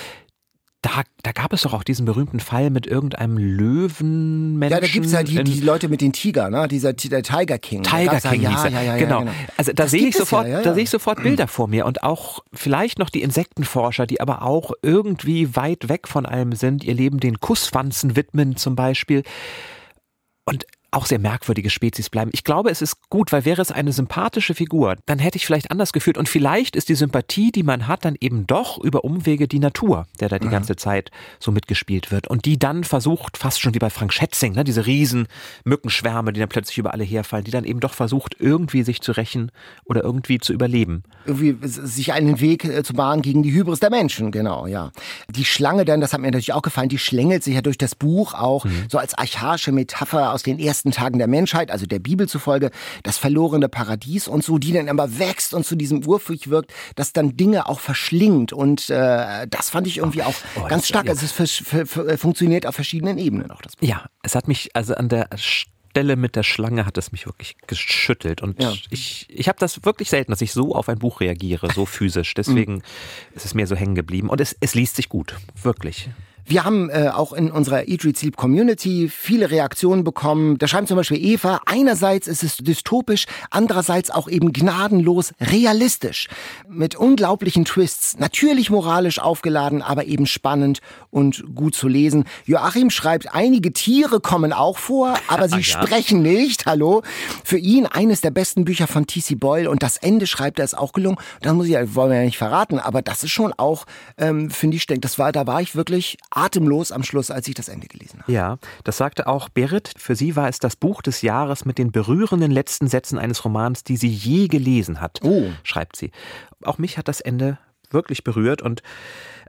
Da, 0.82 1.02
da 1.22 1.30
gab 1.30 1.52
es 1.52 1.62
doch 1.62 1.74
auch 1.74 1.84
diesen 1.84 2.06
berühmten 2.06 2.40
Fall 2.40 2.68
mit 2.68 2.88
irgendeinem 2.88 3.38
Löwenmenschen. 3.38 4.74
Ja, 4.74 4.80
da 4.80 4.86
gibt's 4.88 5.12
ja 5.12 5.22
die, 5.22 5.44
die 5.44 5.60
Leute 5.60 5.88
mit 5.88 6.00
den 6.00 6.12
Tiger, 6.12 6.50
ne? 6.50 6.66
Dieser 6.66 6.92
der 6.92 7.22
Tiger 7.22 7.58
King. 7.58 7.84
Tiger 7.84 8.20
King 8.20 8.42
ja, 8.42 8.50
hieß 8.50 8.64
er. 8.64 8.70
ja, 8.70 8.82
ja, 8.82 8.96
genau. 8.96 9.20
genau. 9.20 9.32
Also 9.56 9.72
da 9.72 9.86
sehe 9.86 10.08
ich 10.08 10.16
sofort, 10.16 10.48
da 10.48 10.74
sehe 10.74 10.82
ich 10.82 10.90
sofort 10.90 11.22
Bilder 11.22 11.46
vor 11.46 11.68
mir 11.68 11.86
und 11.86 12.02
auch 12.02 12.40
vielleicht 12.52 12.98
noch 12.98 13.10
die 13.10 13.22
Insektenforscher, 13.22 14.06
die 14.06 14.20
aber 14.20 14.42
auch 14.42 14.72
irgendwie 14.82 15.54
weit 15.54 15.88
weg 15.88 16.08
von 16.08 16.26
allem 16.26 16.52
sind, 16.52 16.82
ihr 16.82 16.94
Leben 16.94 17.20
den 17.20 17.38
Kusswanzen 17.38 18.16
widmen 18.16 18.56
zum 18.56 18.74
Beispiel 18.74 19.22
und 20.44 20.66
auch 20.92 21.06
sehr 21.06 21.18
merkwürdige 21.18 21.70
Spezies 21.70 22.10
bleiben. 22.10 22.30
Ich 22.34 22.44
glaube, 22.44 22.70
es 22.70 22.82
ist 22.82 23.08
gut, 23.10 23.32
weil 23.32 23.44
wäre 23.44 23.60
es 23.62 23.72
eine 23.72 23.92
sympathische 23.92 24.54
Figur, 24.54 24.96
dann 25.06 25.18
hätte 25.18 25.36
ich 25.36 25.46
vielleicht 25.46 25.70
anders 25.70 25.92
gefühlt. 25.92 26.18
Und 26.18 26.28
vielleicht 26.28 26.76
ist 26.76 26.88
die 26.88 26.94
Sympathie, 26.94 27.50
die 27.50 27.62
man 27.62 27.88
hat, 27.88 28.04
dann 28.04 28.14
eben 28.20 28.46
doch 28.46 28.78
über 28.78 29.02
Umwege 29.04 29.48
die 29.48 29.58
Natur, 29.58 30.06
der 30.20 30.28
da 30.28 30.38
die 30.38 30.48
ganze 30.48 30.76
Zeit 30.76 31.10
so 31.40 31.50
mitgespielt 31.50 32.10
wird. 32.12 32.28
Und 32.28 32.44
die 32.44 32.58
dann 32.58 32.84
versucht, 32.84 33.36
fast 33.38 33.60
schon 33.60 33.74
wie 33.74 33.78
bei 33.78 33.90
Frank 33.90 34.12
Schätzing, 34.12 34.52
ne, 34.52 34.64
diese 34.64 34.86
riesen 34.86 35.26
Mückenschwärme, 35.64 36.32
die 36.32 36.40
dann 36.40 36.48
plötzlich 36.48 36.78
über 36.78 36.92
alle 36.92 37.04
herfallen, 37.04 37.44
die 37.44 37.50
dann 37.50 37.64
eben 37.64 37.80
doch 37.80 37.94
versucht, 37.94 38.36
irgendwie 38.38 38.82
sich 38.82 39.00
zu 39.00 39.12
rächen 39.12 39.50
oder 39.84 40.02
irgendwie 40.04 40.38
zu 40.38 40.52
überleben. 40.52 41.02
irgendwie 41.24 41.56
sich 41.66 42.12
einen 42.12 42.40
Weg 42.40 42.64
äh, 42.64 42.82
zu 42.82 42.92
bahnen 42.94 43.22
gegen 43.22 43.42
die 43.42 43.52
Hybris 43.52 43.80
der 43.80 43.90
Menschen, 43.90 44.30
genau, 44.30 44.66
ja. 44.66 44.90
Die 45.30 45.44
Schlange 45.44 45.84
dann, 45.84 46.00
das 46.00 46.12
hat 46.12 46.20
mir 46.20 46.26
natürlich 46.26 46.52
auch 46.52 46.62
gefallen, 46.62 46.88
die 46.88 46.98
schlängelt 46.98 47.42
sich 47.44 47.54
ja 47.54 47.62
durch 47.62 47.78
das 47.78 47.94
Buch 47.94 48.34
auch 48.34 48.64
Mhm. 48.64 48.84
so 48.90 48.98
als 48.98 49.14
archaische 49.14 49.72
Metapher 49.72 50.32
aus 50.32 50.42
den 50.42 50.58
ersten 50.58 50.81
Tagen 50.90 51.18
der 51.18 51.28
Menschheit, 51.28 51.70
also 51.70 51.86
der 51.86 52.00
Bibel 52.00 52.28
zufolge, 52.28 52.70
das 53.04 53.18
verlorene 53.18 53.68
Paradies 53.68 54.26
und 54.26 54.42
so, 54.42 54.58
die 54.58 54.72
dann 54.72 54.88
aber 54.88 55.18
wächst 55.18 55.54
und 55.54 55.64
zu 55.64 55.76
diesem 55.76 56.04
Urviech 56.04 56.50
wirkt, 56.50 56.72
das 56.96 57.12
dann 57.12 57.36
Dinge 57.36 57.68
auch 57.68 57.78
verschlingt 57.78 58.52
und 58.52 58.90
äh, 58.90 59.46
das 59.48 59.70
fand 59.70 59.86
ich 59.86 59.98
irgendwie 59.98 60.22
auch 60.22 60.34
oh, 60.56 60.66
ganz 60.66 60.88
stark. 60.88 61.06
ja. 61.06 61.12
Also 61.12 61.26
es 61.26 62.20
funktioniert 62.20 62.66
auf 62.66 62.74
verschiedenen 62.74 63.18
Ebenen 63.18 63.50
auch 63.50 63.62
das 63.62 63.76
Buch. 63.76 63.86
Ja, 63.86 64.06
es 64.22 64.34
hat 64.34 64.48
mich, 64.48 64.74
also 64.74 64.94
an 64.94 65.08
der 65.08 65.28
Stelle 65.36 66.16
mit 66.16 66.36
der 66.36 66.42
Schlange 66.42 66.86
hat 66.86 66.96
es 66.96 67.12
mich 67.12 67.26
wirklich 67.26 67.56
geschüttelt. 67.66 68.40
Und 68.40 68.62
Ja. 68.62 68.72
ich, 68.90 69.26
ich 69.28 69.48
habe 69.48 69.58
das 69.58 69.84
wirklich 69.84 70.08
selten, 70.08 70.32
dass 70.32 70.40
ich 70.40 70.52
so 70.52 70.74
auf 70.74 70.88
ein 70.88 70.98
Buch 70.98 71.20
reagiere, 71.20 71.70
so 71.74 71.84
physisch. 71.84 72.32
Deswegen 72.32 72.82
ist 73.34 73.44
es 73.44 73.52
mir 73.52 73.66
so 73.66 73.76
hängen 73.76 73.94
geblieben. 73.94 74.30
Und 74.30 74.40
es, 74.40 74.56
es 74.60 74.74
liest 74.74 74.96
sich 74.96 75.10
gut, 75.10 75.36
wirklich. 75.62 76.08
Wir 76.44 76.64
haben 76.64 76.90
äh, 76.90 77.08
auch 77.08 77.32
in 77.32 77.50
unserer 77.50 77.88
Eat, 77.88 78.04
Read, 78.04 78.16
Sleep 78.18 78.36
Community 78.36 79.08
viele 79.08 79.50
Reaktionen 79.50 80.04
bekommen. 80.04 80.58
Da 80.58 80.66
schreibt 80.66 80.88
zum 80.88 80.96
Beispiel 80.96 81.24
Eva, 81.24 81.60
einerseits 81.66 82.26
ist 82.26 82.42
es 82.42 82.56
dystopisch, 82.56 83.26
andererseits 83.50 84.10
auch 84.10 84.28
eben 84.28 84.52
gnadenlos 84.52 85.32
realistisch. 85.40 86.28
Mit 86.68 86.96
unglaublichen 86.96 87.64
Twists, 87.64 88.18
natürlich 88.18 88.70
moralisch 88.70 89.18
aufgeladen, 89.20 89.82
aber 89.82 90.06
eben 90.06 90.26
spannend 90.26 90.80
und 91.10 91.44
gut 91.54 91.74
zu 91.76 91.86
lesen. 91.88 92.24
Joachim 92.44 92.90
schreibt, 92.90 93.34
einige 93.34 93.72
Tiere 93.72 94.20
kommen 94.20 94.52
auch 94.52 94.78
vor, 94.78 95.14
aber 95.28 95.48
sie 95.48 95.56
Ja. 95.62 95.82
sprechen 95.82 96.22
nicht. 96.22 96.66
Hallo. 96.66 97.02
Für 97.44 97.56
ihn 97.58 97.86
eines 97.86 98.20
der 98.20 98.30
besten 98.30 98.64
Bücher 98.64 98.88
von 98.88 99.06
T.C. 99.06 99.36
Boyle 99.36 99.70
und 99.70 99.82
das 99.82 99.96
Ende 99.96 100.26
schreibt 100.26 100.58
er 100.58 100.64
ist 100.64 100.76
auch 100.76 100.92
gelungen. 100.92 101.18
Das 101.40 101.52
muss 101.54 101.68
ich, 101.68 101.74
wollen 101.94 102.10
wir 102.10 102.18
ja 102.18 102.24
nicht 102.24 102.36
verraten, 102.38 102.78
aber 102.80 103.00
das 103.00 103.22
ist 103.22 103.30
schon 103.30 103.52
auch, 103.56 103.86
ähm, 104.18 104.50
finde 104.50 104.76
ich, 104.76 104.86
das 104.86 105.18
war, 105.18 105.30
da 105.30 105.46
war 105.46 105.60
ich 105.62 105.76
wirklich 105.76 106.18
atemlos 106.34 106.92
am 106.92 107.02
Schluss, 107.02 107.30
als 107.30 107.46
ich 107.48 107.54
das 107.54 107.68
Ende 107.68 107.86
gelesen 107.86 108.20
habe. 108.22 108.32
Ja, 108.32 108.58
das 108.84 108.96
sagte 108.96 109.26
auch 109.26 109.48
Berit. 109.48 109.92
Für 109.96 110.16
sie 110.16 110.34
war 110.36 110.48
es 110.48 110.58
das 110.58 110.76
Buch 110.76 111.02
des 111.02 111.22
Jahres 111.22 111.64
mit 111.64 111.78
den 111.78 111.92
berührenden 111.92 112.50
letzten 112.50 112.88
Sätzen 112.88 113.18
eines 113.18 113.44
Romans, 113.44 113.84
die 113.84 113.96
sie 113.96 114.08
je 114.08 114.48
gelesen 114.48 115.00
hat, 115.00 115.20
Oh. 115.22 115.50
schreibt 115.62 115.96
sie. 115.96 116.10
Auch 116.64 116.78
mich 116.78 116.98
hat 116.98 117.08
das 117.08 117.20
Ende 117.20 117.58
wirklich 117.90 118.24
berührt 118.24 118.62
und 118.62 118.82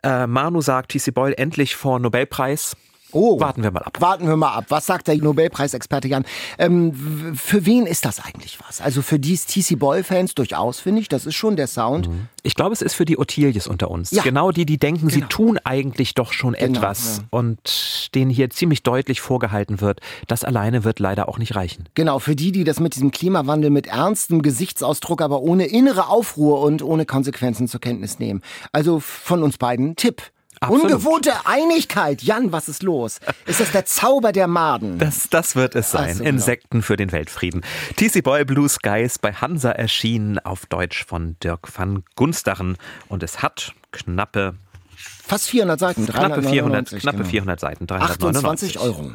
äh, 0.03 0.27
Manu 0.27 0.61
sagt, 0.61 0.91
T.C. 0.91 1.11
Boyle 1.11 1.37
endlich 1.37 1.75
vor 1.75 1.99
Nobelpreis. 1.99 2.75
Oh. 3.13 3.39
Warten 3.39 3.63
wir 3.63 3.72
mal 3.72 3.82
ab. 3.84 3.98
Warten 4.00 4.27
wir 4.27 4.36
mal 4.36 4.53
ab. 4.53 4.65
Was 4.70 4.86
sagt 4.86 5.08
der 5.08 5.15
Nobelpreisexperte 5.17 6.08
Jan? 6.08 6.25
Ähm, 6.58 7.34
für 7.36 7.65
wen 7.65 7.86
ist 7.86 8.05
das 8.05 8.20
eigentlich 8.20 8.58
was? 8.67 8.82
Also 8.82 9.01
für 9.01 9.20
die 9.20 9.38
TC 9.38 9.77
Boyle-Fans 9.77 10.36
durchaus, 10.36 10.79
finde 10.79 11.02
ich. 11.02 11.10
Das 11.10 11.26
ist 11.26 11.36
schon 11.36 11.56
der 11.56 11.67
Sound. 11.67 12.10
Ich 12.41 12.56
glaube, 12.56 12.73
es 12.73 12.82
ist 12.82 12.93
für 12.95 13.06
die 13.06 13.17
Ottilies 13.17 13.67
unter 13.67 13.89
uns. 13.91 14.12
Ja. 14.12 14.23
Genau 14.23 14.52
die, 14.52 14.65
die 14.65 14.78
denken, 14.78 15.10
sie 15.10 15.15
Genau. 15.19 15.28
tun 15.30 15.60
eigentlich 15.63 16.13
doch 16.15 16.34
schon 16.34 16.54
Genau, 16.54 16.80
etwas 16.80 17.17
ja. 17.17 17.23
und 17.30 18.10
denen 18.15 18.32
hier 18.32 18.49
ziemlich 18.49 18.84
deutlich 18.84 19.21
vorgehalten 19.21 19.80
wird, 19.80 20.02
das 20.28 20.43
alleine 20.43 20.84
wird 20.84 20.99
leider 20.99 21.30
auch 21.30 21.38
nicht 21.38 21.56
reichen. 21.56 21.88
Genau, 21.93 22.19
für 22.19 22.36
die, 22.36 22.52
die 22.52 22.63
das 22.63 22.80
mit 22.80 22.95
diesem 22.95 23.12
Klimawandel 23.12 23.69
mit 23.69 23.88
ernstem 23.88 24.41
Gesichtsausdruck, 24.41 25.21
aber 25.21 25.41
ohne 25.41 25.65
innere 25.65 26.08
Aufruhr 26.10 26.62
und 26.62 26.82
ohne 26.82 27.06
Konsequenzen 27.06 27.67
zur 27.67 27.80
Kenntnis 27.80 28.19
nehmen. 28.19 28.41
Also 28.71 28.99
von 28.99 29.43
uns 29.43 29.58
beiden 29.58 29.95
Tipp. 29.95 30.21
Absolut. 30.63 30.84
Ungewohnte 30.84 31.34
Einigkeit. 31.45 32.21
Jan, 32.23 32.52
was 32.52 32.69
ist 32.69 32.84
los? 32.84 33.19
Ist 33.45 33.60
das 33.60 33.71
der 33.71 33.86
Zauber 33.86 34.32
der 34.32 34.47
Maden? 34.47 34.97
Das, 34.97 35.30
das 35.30 35.56
wird 35.56 35.76
es 35.76 35.91
sein. 35.91 36.13
So, 36.15 36.23
genau. 36.23 36.30
Insekten 36.30 36.82
für 36.82 36.95
den 36.95 37.12
Weltfrieden. 37.12 37.62
T.C. 37.97 38.21
Boyle 38.21 38.45
Blue 38.45 38.69
Skies 38.69 39.19
bei 39.19 39.34
Hansa 39.34 39.71
erschienen, 39.71 40.39
auf 40.39 40.65
Deutsch 40.65 41.06
von 41.06 41.36
Dirk 41.43 41.67
van 41.78 42.04
Gunsteren. 42.15 42.78
Und 43.10 43.23
es 43.23 43.41
hat 43.41 43.73
knappe, 43.91 44.56
Fast 44.95 45.49
400 45.49 45.80
Seiten. 45.80 46.06
knappe 46.06 46.41
400, 46.43 46.91
399, 46.91 47.02
knappe 47.02 47.17
genau. 47.17 47.30
400 47.30 47.60
Seiten. 47.60 47.84
28 47.91 48.73
399. 48.73 48.80
Euro. 48.80 49.12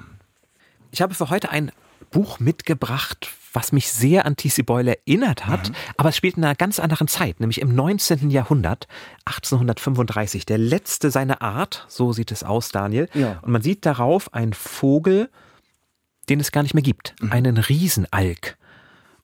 Ich 0.90 1.02
habe 1.02 1.14
für 1.14 1.30
heute 1.30 1.50
ein 1.50 1.72
Buch 2.10 2.40
mitgebracht, 2.40 3.30
was 3.58 3.72
mich 3.72 3.90
sehr 3.90 4.24
an 4.24 4.36
T.C. 4.36 4.62
Boyle 4.62 4.98
erinnert 4.98 5.48
hat, 5.48 5.72
aber 5.96 6.10
es 6.10 6.16
spielt 6.16 6.36
in 6.36 6.44
einer 6.44 6.54
ganz 6.54 6.78
anderen 6.78 7.08
Zeit, 7.08 7.40
nämlich 7.40 7.60
im 7.60 7.74
19. 7.74 8.30
Jahrhundert, 8.30 8.86
1835. 9.24 10.46
Der 10.46 10.58
letzte 10.58 11.10
seiner 11.10 11.42
Art, 11.42 11.84
so 11.88 12.12
sieht 12.12 12.30
es 12.30 12.44
aus, 12.44 12.68
Daniel. 12.68 13.08
Ja. 13.14 13.40
Und 13.42 13.50
man 13.50 13.60
sieht 13.60 13.84
darauf 13.84 14.32
einen 14.32 14.52
Vogel, 14.52 15.28
den 16.28 16.38
es 16.38 16.52
gar 16.52 16.62
nicht 16.62 16.74
mehr 16.74 16.84
gibt, 16.84 17.16
einen 17.30 17.58
Riesenalk. 17.58 18.56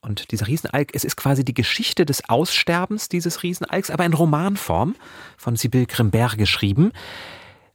Und 0.00 0.32
dieser 0.32 0.48
Riesenalk, 0.48 0.90
es 0.94 1.04
ist 1.04 1.14
quasi 1.14 1.44
die 1.44 1.54
Geschichte 1.54 2.04
des 2.04 2.28
Aussterbens 2.28 3.08
dieses 3.08 3.44
Riesenalks, 3.44 3.90
aber 3.90 4.04
in 4.04 4.14
Romanform 4.14 4.96
von 5.36 5.54
Sibyl 5.54 5.86
Grimbert 5.86 6.38
geschrieben. 6.38 6.90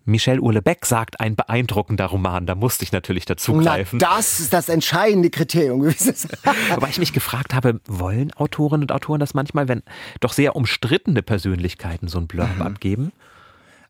Michel 0.06 0.40
Urlebeck 0.40 0.86
sagt, 0.86 1.20
ein 1.20 1.36
beeindruckender 1.36 2.06
Roman. 2.08 2.46
Da 2.46 2.56
musste 2.56 2.84
ich 2.84 2.92
natürlich 2.92 3.26
Na, 3.28 3.36
dazugreifen. 3.36 4.00
das 4.00 4.40
ist 4.40 4.54
das 4.54 4.70
entscheidende 4.70 5.30
Kriterium 5.30 5.82
gewesen. 5.82 6.16
Wobei 6.74 6.90
ich 6.90 6.98
mich 7.00 7.14
gefragt 7.14 7.54
habe, 7.54 7.80
wollen 7.88 8.32
Autorinnen 8.34 8.84
und 8.84 8.92
Autoren 8.92 9.20
das 9.20 9.34
manchmal, 9.34 9.68
wenn 9.68 9.84
doch 10.20 10.34
sehr 10.34 10.56
umstrittene 10.56 11.22
Persönlichkeiten 11.22 12.08
so 12.08 12.18
ein 12.20 12.28
Blurb 12.28 12.56
Mhm. 12.56 12.62
abgeben? 12.62 13.12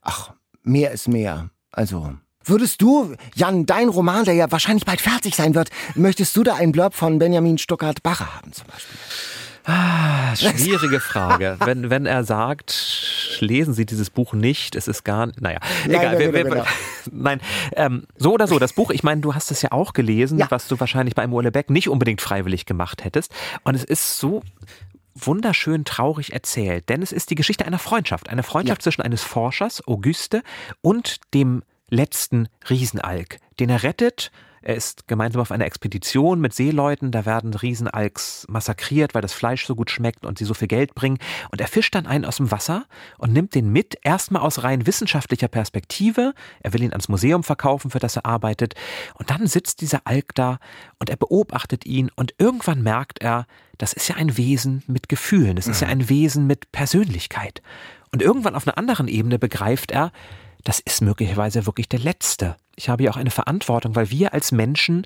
Ach, 0.02 0.34
mehr 0.63 0.91
ist 0.91 1.08
mehr. 1.08 1.50
Also. 1.72 2.13
Würdest 2.43 2.82
du, 2.82 3.15
Jan, 3.36 3.65
dein 3.65 3.89
Roman, 3.89 4.26
der 4.26 4.34
ja 4.34 4.52
wahrscheinlich 4.52 4.86
bald 4.86 5.02
fertig 5.02 5.36
sein 5.36 5.54
wird, 5.56 5.69
möchtest 5.95 6.36
du 6.36 6.43
da 6.43 6.56
einen 6.56 6.72
Blurb 6.72 6.95
von 6.95 7.19
Benjamin 7.19 7.58
Stuckart-Barre 7.58 8.36
haben 8.36 8.52
zum 8.54 8.65
Beispiel? 8.67 8.98
Ah, 9.69 10.36
Schwierige 10.36 10.99
Frage. 11.12 11.58
wenn, 11.63 11.89
wenn 11.89 12.05
er 12.05 12.23
sagt, 12.23 13.38
lesen 13.39 13.73
Sie 13.73 13.86
dieses 13.86 14.10
Buch 14.10 14.34
nicht, 14.34 14.75
es 14.75 14.88
ist 14.88 15.03
gar, 15.03 15.27
naja, 15.39 15.60
egal. 15.86 16.17
genau, 16.17 16.19
wir, 16.19 16.34
wir, 16.34 16.43
genau. 16.43 16.65
Nein, 17.12 17.39
ähm, 17.75 18.05
so 18.17 18.34
oder 18.34 18.47
so, 18.47 18.58
das 18.60 18.73
Buch, 18.73 18.89
ich 18.91 19.03
meine, 19.03 19.21
du 19.21 19.36
hast 19.36 19.51
es 19.51 19.62
ja 19.62 19.71
auch 19.71 19.93
gelesen, 19.93 20.38
Ja. 20.39 20.47
was 20.49 20.67
du 20.67 20.79
wahrscheinlich 20.79 21.15
bei 21.15 21.27
Urlebeck 21.27 21.69
nicht 21.69 21.89
unbedingt 21.89 22.21
freiwillig 22.21 22.65
gemacht 22.65 23.03
hättest. 23.03 23.34
Und 23.63 23.75
es 23.75 23.84
ist 23.84 24.19
so 24.19 24.41
wunderschön 25.15 25.86
traurig 25.86 26.34
erzählt, 26.34 26.88
denn 26.89 27.01
es 27.01 27.12
ist 27.12 27.29
die 27.29 27.36
Geschichte 27.36 27.65
einer 27.65 27.79
Freundschaft. 27.79 28.29
Eine 28.29 28.43
Freundschaft 28.43 28.82
zwischen 28.82 29.01
eines 29.01 29.21
Forschers, 29.21 29.86
Auguste, 29.88 30.43
und 30.82 31.17
dem 31.34 31.63
letzten 31.89 32.47
Riesenalk, 32.69 33.38
den 33.60 33.69
er 33.69 33.84
rettet. 33.84 34.32
Er 34.62 34.76
ist 34.76 35.08
gemeinsam 35.08 35.41
auf 35.41 35.52
einer 35.52 35.65
Expedition 35.65 36.39
mit 36.41 36.54
Seeleuten, 36.54 37.12
da 37.12 37.26
werden 37.26 37.54
Riesenalks 37.54 38.45
massakriert, 38.50 39.15
weil 39.15 39.22
das 39.22 39.34
Fleisch 39.34 39.65
so 39.65 39.76
gut 39.76 39.89
schmeckt 39.91 40.26
und 40.26 40.38
sie 40.38 40.45
so 40.45 40.54
viel 40.54 40.67
Geld 40.67 40.95
bringen. 40.95 41.17
Und 41.52 41.62
er 41.62 41.67
fischt 41.67 41.95
dann 41.95 42.08
einen 42.08 42.26
aus 42.26 42.38
dem 42.38 42.52
Wasser 42.52 42.86
und 43.17 43.34
nimmt 43.34 43.56
den 43.56 43.72
mit, 43.72 43.98
erstmal 44.04 44.41
aus 44.41 44.63
rein 44.63 44.86
wissenschaftlicher 44.86 45.48
Perspektive. 45.48 46.34
Er 46.62 46.74
will 46.74 46.84
ihn 46.84 46.91
ans 46.91 47.10
Museum 47.10 47.43
verkaufen, 47.43 47.91
für 47.91 48.00
das 48.00 48.17
er 48.17 48.26
arbeitet. 48.26 48.76
Und 49.15 49.30
dann 49.30 49.48
sitzt 49.48 49.82
dieser 49.82 50.02
Alk 50.06 50.36
da 50.36 50.60
und 51.00 51.10
er 51.10 51.17
beobachtet 51.17 51.86
ihn 51.86 52.12
und 52.15 52.34
irgendwann 52.38 52.82
merkt 52.82 53.22
er, 53.22 53.45
das 53.78 53.93
ist 53.93 54.10
ja 54.10 54.15
ein 54.15 54.36
Wesen 54.38 54.84
mit 54.88 55.08
Gefühlen, 55.08 55.56
das 55.56 55.67
ist 55.67 55.82
ja 55.82 55.88
ein 55.88 56.10
Wesen 56.10 56.48
mit 56.48 56.72
Persönlichkeit. 56.74 57.62
Und 58.12 58.22
irgendwann 58.22 58.56
auf 58.56 58.67
einer 58.67 58.78
anderen 58.78 59.08
Ebene 59.08 59.39
begreift 59.39 59.91
er, 59.91 60.12
das 60.63 60.80
ist 60.80 61.02
möglicherweise 61.02 61.65
wirklich 61.65 61.89
der 61.89 62.00
Letzte. 62.00 62.56
Ich 62.76 62.89
habe 62.89 63.04
ja 63.04 63.12
auch 63.12 63.17
eine 63.17 63.32
Verantwortung, 63.32 63.95
weil 63.95 64.10
wir 64.10 64.34
als 64.34 64.52
Menschen 64.52 65.06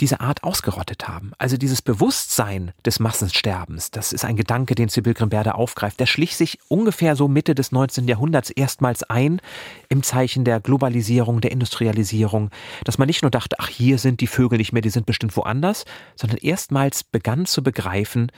diese 0.00 0.20
Art 0.20 0.42
ausgerottet 0.42 1.06
haben. 1.06 1.32
Also 1.38 1.56
dieses 1.56 1.80
Bewusstsein 1.80 2.72
des 2.84 2.98
Massensterbens, 2.98 3.90
das 3.90 4.12
ist 4.12 4.24
ein 4.24 4.36
Gedanke, 4.36 4.74
den 4.74 4.88
Sibyl 4.88 5.14
Grimberda 5.14 5.52
aufgreift. 5.52 6.00
Der 6.00 6.06
schlich 6.06 6.36
sich 6.36 6.58
ungefähr 6.68 7.14
so 7.14 7.28
Mitte 7.28 7.54
des 7.54 7.70
19. 7.70 8.08
Jahrhunderts 8.08 8.50
erstmals 8.50 9.04
ein 9.04 9.40
im 9.88 10.02
Zeichen 10.02 10.44
der 10.44 10.60
Globalisierung, 10.60 11.40
der 11.40 11.52
Industrialisierung, 11.52 12.50
dass 12.84 12.98
man 12.98 13.06
nicht 13.06 13.22
nur 13.22 13.30
dachte, 13.30 13.56
ach, 13.60 13.68
hier 13.68 13.98
sind 13.98 14.20
die 14.20 14.26
Vögel 14.26 14.58
nicht 14.58 14.72
mehr, 14.72 14.82
die 14.82 14.90
sind 14.90 15.06
bestimmt 15.06 15.36
woanders, 15.36 15.84
sondern 16.16 16.38
erstmals 16.38 17.04
begann 17.04 17.46
zu 17.46 17.62
begreifen, 17.62 18.32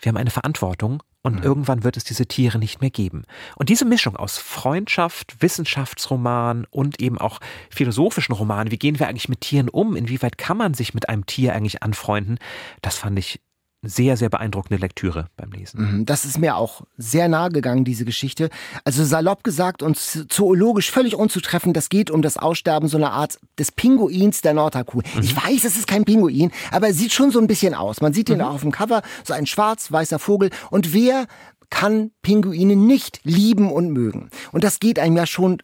wir 0.00 0.10
haben 0.10 0.16
eine 0.16 0.30
Verantwortung 0.30 1.02
und 1.22 1.36
mhm. 1.36 1.42
irgendwann 1.42 1.84
wird 1.84 1.96
es 1.96 2.04
diese 2.04 2.26
Tiere 2.26 2.58
nicht 2.58 2.80
mehr 2.80 2.90
geben. 2.90 3.24
Und 3.56 3.68
diese 3.68 3.84
Mischung 3.84 4.16
aus 4.16 4.38
Freundschaft, 4.38 5.42
Wissenschaftsroman 5.42 6.66
und 6.70 7.00
eben 7.00 7.18
auch 7.18 7.40
philosophischen 7.70 8.34
Roman, 8.34 8.70
wie 8.70 8.78
gehen 8.78 8.98
wir 8.98 9.08
eigentlich 9.08 9.28
mit 9.28 9.40
Tieren 9.40 9.68
um, 9.68 9.96
inwieweit 9.96 10.38
kann 10.38 10.56
man 10.56 10.74
sich 10.74 10.94
mit 10.94 11.08
einem 11.08 11.26
Tier 11.26 11.54
eigentlich 11.54 11.82
anfreunden, 11.82 12.38
das 12.80 12.96
fand 12.98 13.18
ich 13.18 13.40
sehr, 13.88 14.16
sehr 14.16 14.28
beeindruckende 14.28 14.80
Lektüre 14.80 15.26
beim 15.36 15.50
Lesen. 15.52 15.80
Mhm, 15.98 16.06
das 16.06 16.24
ist 16.24 16.38
mir 16.38 16.56
auch 16.56 16.82
sehr 16.96 17.28
nahe 17.28 17.50
gegangen, 17.50 17.84
diese 17.84 18.04
Geschichte. 18.04 18.50
Also 18.84 19.04
salopp 19.04 19.44
gesagt 19.44 19.82
und 19.82 19.96
zoologisch 19.96 20.90
völlig 20.90 21.16
unzutreffend, 21.16 21.76
das 21.76 21.88
geht 21.88 22.10
um 22.10 22.22
das 22.22 22.36
Aussterben 22.36 22.88
so 22.88 22.96
einer 22.96 23.12
Art 23.12 23.38
des 23.58 23.72
Pinguins 23.72 24.40
der 24.42 24.54
Nordhalbkugel. 24.54 25.04
Mhm. 25.14 25.22
Ich 25.22 25.36
weiß, 25.36 25.64
es 25.64 25.76
ist 25.76 25.86
kein 25.86 26.04
Pinguin, 26.04 26.50
aber 26.70 26.88
er 26.88 26.94
sieht 26.94 27.12
schon 27.12 27.30
so 27.30 27.38
ein 27.38 27.46
bisschen 27.46 27.74
aus. 27.74 28.00
Man 28.00 28.12
sieht 28.12 28.28
ihn 28.28 28.38
mhm. 28.38 28.44
auch 28.44 28.54
auf 28.54 28.62
dem 28.62 28.72
Cover, 28.72 29.02
so 29.24 29.34
ein 29.34 29.46
schwarz-weißer 29.46 30.18
Vogel. 30.18 30.50
Und 30.70 30.92
wer 30.92 31.26
kann 31.70 32.10
Pinguine 32.22 32.76
nicht 32.76 33.20
lieben 33.24 33.72
und 33.72 33.90
mögen? 33.90 34.30
Und 34.52 34.64
das 34.64 34.80
geht 34.80 34.98
einem 34.98 35.16
ja 35.16 35.26
schon 35.26 35.58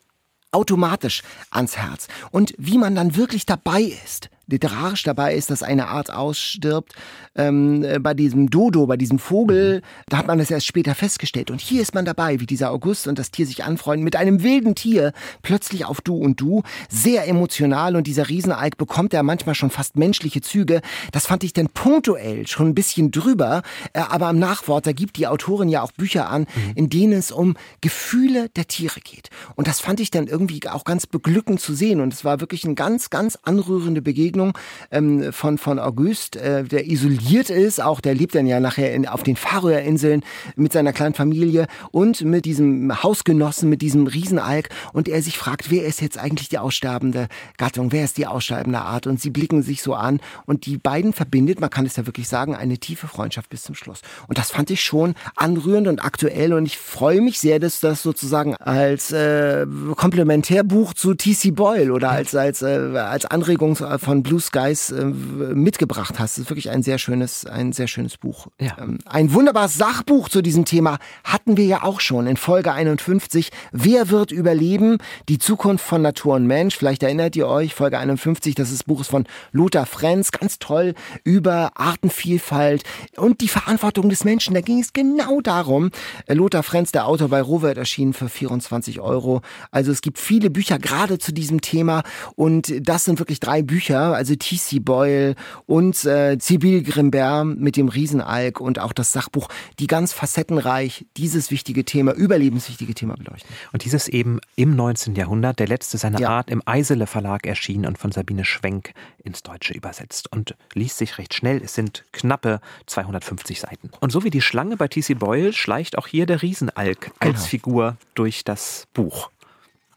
automatisch 0.50 1.22
ans 1.50 1.76
Herz. 1.76 2.08
Und 2.30 2.54
wie 2.58 2.78
man 2.78 2.94
dann 2.94 3.16
wirklich 3.16 3.46
dabei 3.46 3.82
ist, 3.82 4.28
literarisch 4.46 5.02
dabei 5.02 5.34
ist, 5.34 5.50
dass 5.50 5.62
eine 5.62 5.88
Art 5.88 6.12
ausstirbt. 6.12 6.94
Ähm, 7.34 7.82
äh, 7.82 7.98
bei 7.98 8.12
diesem 8.14 8.50
Dodo, 8.50 8.86
bei 8.86 8.96
diesem 8.96 9.18
Vogel, 9.18 9.76
mhm. 9.76 9.82
da 10.08 10.18
hat 10.18 10.26
man 10.26 10.38
das 10.38 10.50
erst 10.50 10.66
später 10.66 10.94
festgestellt. 10.94 11.50
Und 11.50 11.60
hier 11.60 11.80
ist 11.80 11.94
man 11.94 12.04
dabei, 12.04 12.40
wie 12.40 12.46
dieser 12.46 12.70
August 12.70 13.06
und 13.06 13.18
das 13.18 13.30
Tier 13.30 13.46
sich 13.46 13.64
anfreunden 13.64 14.04
mit 14.04 14.16
einem 14.16 14.42
wilden 14.42 14.74
Tier, 14.74 15.12
plötzlich 15.40 15.86
auf 15.86 16.00
Du 16.00 16.16
und 16.16 16.40
Du. 16.40 16.62
Sehr 16.90 17.26
emotional 17.26 17.96
und 17.96 18.06
dieser 18.06 18.28
Riesenalk 18.28 18.76
bekommt 18.76 19.12
ja 19.12 19.22
manchmal 19.22 19.54
schon 19.54 19.70
fast 19.70 19.96
menschliche 19.96 20.42
Züge. 20.42 20.82
Das 21.12 21.26
fand 21.26 21.44
ich 21.44 21.54
dann 21.54 21.68
punktuell 21.68 22.46
schon 22.46 22.68
ein 22.68 22.74
bisschen 22.74 23.10
drüber. 23.10 23.62
Äh, 23.94 24.00
aber 24.00 24.26
am 24.26 24.38
Nachwort, 24.38 24.86
da 24.86 24.92
gibt 24.92 25.16
die 25.16 25.26
Autorin 25.26 25.68
ja 25.68 25.82
auch 25.82 25.92
Bücher 25.92 26.28
an, 26.28 26.42
mhm. 26.42 26.72
in 26.74 26.90
denen 26.90 27.14
es 27.14 27.32
um 27.32 27.56
Gefühle 27.80 28.50
der 28.50 28.66
Tiere 28.66 29.00
geht. 29.00 29.30
Und 29.56 29.66
das 29.66 29.80
fand 29.80 30.00
ich 30.00 30.10
dann 30.10 30.26
irgendwie 30.26 30.60
auch 30.68 30.84
ganz 30.84 31.06
beglückend 31.06 31.60
zu 31.60 31.74
sehen. 31.74 32.00
Und 32.00 32.12
es 32.12 32.24
war 32.24 32.40
wirklich 32.40 32.64
eine 32.64 32.74
ganz, 32.74 33.08
ganz 33.08 33.38
anrührende 33.42 34.02
Begegnung 34.02 34.31
Begegnung 34.32 34.56
ähm, 34.90 35.32
von, 35.32 35.58
von 35.58 35.78
August, 35.78 36.36
äh, 36.36 36.64
der 36.64 36.86
isoliert 36.88 37.50
ist, 37.50 37.82
auch 37.82 38.00
der 38.00 38.14
lebt 38.14 38.34
dann 38.34 38.46
ja 38.46 38.60
nachher 38.60 38.94
in, 38.94 39.06
auf 39.06 39.22
den 39.22 39.36
Färöerinseln 39.36 40.22
mit 40.56 40.72
seiner 40.72 40.92
kleinen 40.92 41.14
Familie 41.14 41.66
und 41.90 42.22
mit 42.22 42.46
diesem 42.46 43.02
Hausgenossen, 43.02 43.68
mit 43.68 43.82
diesem 43.82 44.06
Riesenalk 44.06 44.70
und 44.92 45.08
er 45.08 45.22
sich 45.22 45.36
fragt, 45.36 45.70
wer 45.70 45.84
ist 45.84 46.00
jetzt 46.00 46.18
eigentlich 46.18 46.48
die 46.48 46.58
aussterbende 46.58 47.28
Gattung, 47.58 47.92
wer 47.92 48.04
ist 48.04 48.16
die 48.16 48.26
aussterbende 48.26 48.80
Art 48.80 49.06
und 49.06 49.20
sie 49.20 49.30
blicken 49.30 49.62
sich 49.62 49.82
so 49.82 49.94
an 49.94 50.20
und 50.46 50.64
die 50.64 50.78
beiden 50.78 51.12
verbindet, 51.12 51.60
man 51.60 51.70
kann 51.70 51.84
es 51.84 51.96
ja 51.96 52.06
wirklich 52.06 52.28
sagen, 52.28 52.56
eine 52.56 52.78
tiefe 52.78 53.08
Freundschaft 53.08 53.50
bis 53.50 53.62
zum 53.62 53.74
Schluss. 53.74 54.00
Und 54.28 54.38
das 54.38 54.50
fand 54.50 54.70
ich 54.70 54.82
schon 54.82 55.14
anrührend 55.36 55.88
und 55.88 56.02
aktuell 56.02 56.54
und 56.54 56.64
ich 56.64 56.78
freue 56.78 57.20
mich 57.20 57.38
sehr, 57.38 57.58
dass 57.58 57.80
das 57.80 58.02
sozusagen 58.02 58.56
als 58.56 59.12
äh, 59.12 59.66
Komplementärbuch 59.96 60.94
zu 60.94 61.14
T.C. 61.14 61.50
Boyle 61.50 61.92
oder 61.92 62.10
als, 62.10 62.34
als, 62.34 62.62
äh, 62.62 62.96
als 62.96 63.26
Anregung 63.26 63.76
von 63.76 64.21
Blue 64.22 64.40
Skies 64.40 64.90
äh, 64.90 65.04
mitgebracht 65.04 66.18
hast. 66.18 66.36
Das 66.36 66.38
ist 66.38 66.50
wirklich 66.50 66.70
ein 66.70 66.82
sehr 66.82 66.98
schönes, 66.98 67.46
ein 67.46 67.72
sehr 67.72 67.88
schönes 67.88 68.16
Buch. 68.16 68.48
Ja. 68.60 68.76
Ähm, 68.78 68.98
ein 69.04 69.32
wunderbares 69.32 69.74
Sachbuch 69.74 70.28
zu 70.28 70.42
diesem 70.42 70.64
Thema 70.64 70.98
hatten 71.24 71.56
wir 71.56 71.64
ja 71.64 71.82
auch 71.82 72.00
schon 72.00 72.26
in 72.26 72.36
Folge 72.36 72.72
51. 72.72 73.50
Wer 73.72 74.10
wird 74.10 74.32
überleben? 74.32 74.98
Die 75.28 75.38
Zukunft 75.38 75.84
von 75.84 76.02
Natur 76.02 76.34
und 76.36 76.46
Mensch. 76.46 76.76
Vielleicht 76.76 77.02
erinnert 77.02 77.36
ihr 77.36 77.48
euch, 77.48 77.74
Folge 77.74 77.98
51, 77.98 78.54
das 78.54 78.70
ist 78.70 78.86
Buch 78.86 79.04
von 79.04 79.24
Lothar 79.52 79.86
Frenz, 79.86 80.30
ganz 80.30 80.58
toll 80.58 80.94
über 81.24 81.72
Artenvielfalt 81.74 82.84
und 83.16 83.40
die 83.40 83.48
Verantwortung 83.48 84.08
des 84.08 84.24
Menschen. 84.24 84.54
Da 84.54 84.60
ging 84.60 84.80
es 84.80 84.92
genau 84.92 85.40
darum. 85.40 85.90
Äh, 86.26 86.34
Lothar 86.34 86.62
Frenz, 86.62 86.92
der 86.92 87.06
Autor 87.06 87.28
bei 87.28 87.40
Robert, 87.40 87.78
erschienen 87.78 88.12
für 88.12 88.28
24 88.28 89.00
Euro. 89.00 89.42
Also 89.70 89.92
es 89.92 90.02
gibt 90.02 90.18
viele 90.18 90.50
Bücher 90.50 90.78
gerade 90.78 91.18
zu 91.18 91.32
diesem 91.32 91.60
Thema 91.60 92.02
und 92.36 92.72
das 92.80 93.04
sind 93.04 93.18
wirklich 93.18 93.40
drei 93.40 93.62
Bücher 93.62 94.11
also 94.14 94.34
T.C. 94.34 94.80
Boyle 94.80 95.34
und 95.66 96.04
äh, 96.04 96.36
Sibyl 96.40 96.82
Grimbert 96.82 97.44
mit 97.44 97.76
dem 97.76 97.88
Riesenalk 97.88 98.60
und 98.60 98.78
auch 98.78 98.92
das 98.92 99.12
Sachbuch, 99.12 99.48
die 99.78 99.86
ganz 99.86 100.12
facettenreich 100.12 101.06
dieses 101.16 101.50
wichtige 101.50 101.84
Thema, 101.84 102.12
überlebenswichtige 102.12 102.94
Thema 102.94 103.14
beleuchten. 103.14 103.50
Und 103.72 103.84
dieses 103.84 104.08
eben 104.08 104.40
im 104.56 104.76
19. 104.76 105.14
Jahrhundert, 105.14 105.58
der 105.58 105.68
letzte 105.68 105.98
seiner 105.98 106.20
ja. 106.20 106.28
Art, 106.28 106.50
im 106.50 106.62
Eisele 106.66 107.06
Verlag 107.06 107.46
erschienen 107.46 107.86
und 107.86 107.98
von 107.98 108.12
Sabine 108.12 108.44
Schwenk 108.44 108.92
ins 109.22 109.42
Deutsche 109.42 109.74
übersetzt 109.74 110.30
und 110.32 110.54
liest 110.74 110.98
sich 110.98 111.18
recht 111.18 111.34
schnell. 111.34 111.62
Es 111.62 111.74
sind 111.74 112.04
knappe 112.12 112.60
250 112.86 113.60
Seiten. 113.60 113.90
Und 114.00 114.12
so 114.12 114.24
wie 114.24 114.30
die 114.30 114.42
Schlange 114.42 114.76
bei 114.76 114.88
T.C. 114.88 115.14
Boyle 115.14 115.52
schleicht 115.52 115.98
auch 115.98 116.06
hier 116.06 116.26
der 116.26 116.42
Riesenalk 116.42 117.12
als 117.18 117.32
genau. 117.34 117.46
Figur 117.46 117.96
durch 118.14 118.44
das 118.44 118.86
Buch. 118.94 119.30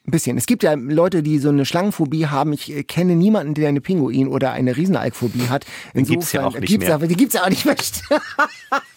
Ein 0.08 0.12
bisschen. 0.12 0.38
Es 0.38 0.46
gibt 0.46 0.62
ja 0.64 0.74
Leute, 0.74 1.24
die 1.24 1.40
so 1.40 1.50
eine 1.50 1.66
Schlangenphobie 1.66 2.28
haben. 2.28 2.54
Ich 2.54 2.72
äh, 2.72 2.84
kenne 2.84 3.16
niemanden, 3.16 3.56
der 3.56 3.70
eine 3.70 3.82
Pinguin 3.82 4.28
oder 4.28 4.52
eine 4.52 4.78
Riesenalkphobie 4.78 5.50
hat. 5.50 5.66
Insofern, 5.94 6.04
die 6.04 6.12
gibt's 6.12 6.32
ja 6.32 6.46
auch 6.46 6.54
nicht 6.54 6.68
gibt's 6.68 6.88
mehr. 6.88 6.98
die 7.00 7.16
gibt's 7.16 7.34
ja 7.34 7.44
auch 7.44 7.50
nicht 7.50 7.66
mehr. 7.66 7.76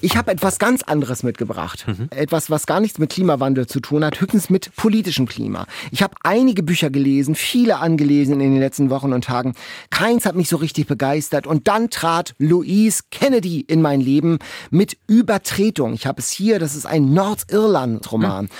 Ich 0.00 0.16
habe 0.16 0.30
etwas 0.30 0.58
ganz 0.58 0.82
anderes 0.82 1.22
mitgebracht. 1.22 1.86
Mhm. 1.86 2.08
Etwas, 2.10 2.50
was 2.50 2.66
gar 2.66 2.80
nichts 2.80 2.98
mit 2.98 3.10
Klimawandel 3.10 3.66
zu 3.66 3.80
tun 3.80 4.04
hat, 4.04 4.20
höchstens 4.20 4.50
mit 4.50 4.74
politischem 4.76 5.26
Klima. 5.26 5.66
Ich 5.90 6.02
habe 6.02 6.14
einige 6.22 6.62
Bücher 6.62 6.90
gelesen, 6.90 7.34
viele 7.34 7.78
angelesen 7.78 8.34
in 8.34 8.52
den 8.52 8.60
letzten 8.60 8.90
Wochen 8.90 9.12
und 9.12 9.24
Tagen. 9.24 9.54
Keins 9.90 10.26
hat 10.26 10.36
mich 10.36 10.48
so 10.48 10.56
richtig 10.56 10.86
begeistert. 10.86 11.46
Und 11.46 11.68
dann 11.68 11.90
trat 11.90 12.34
Louise 12.38 13.02
Kennedy 13.10 13.60
in 13.60 13.82
mein 13.82 14.00
Leben 14.00 14.38
mit 14.70 14.96
Übertretung. 15.06 15.94
Ich 15.94 16.06
habe 16.06 16.20
es 16.20 16.30
hier, 16.30 16.58
das 16.58 16.74
ist 16.74 16.86
ein 16.86 17.12
Nordirland-Roman. 17.12 18.44
Mhm. 18.44 18.50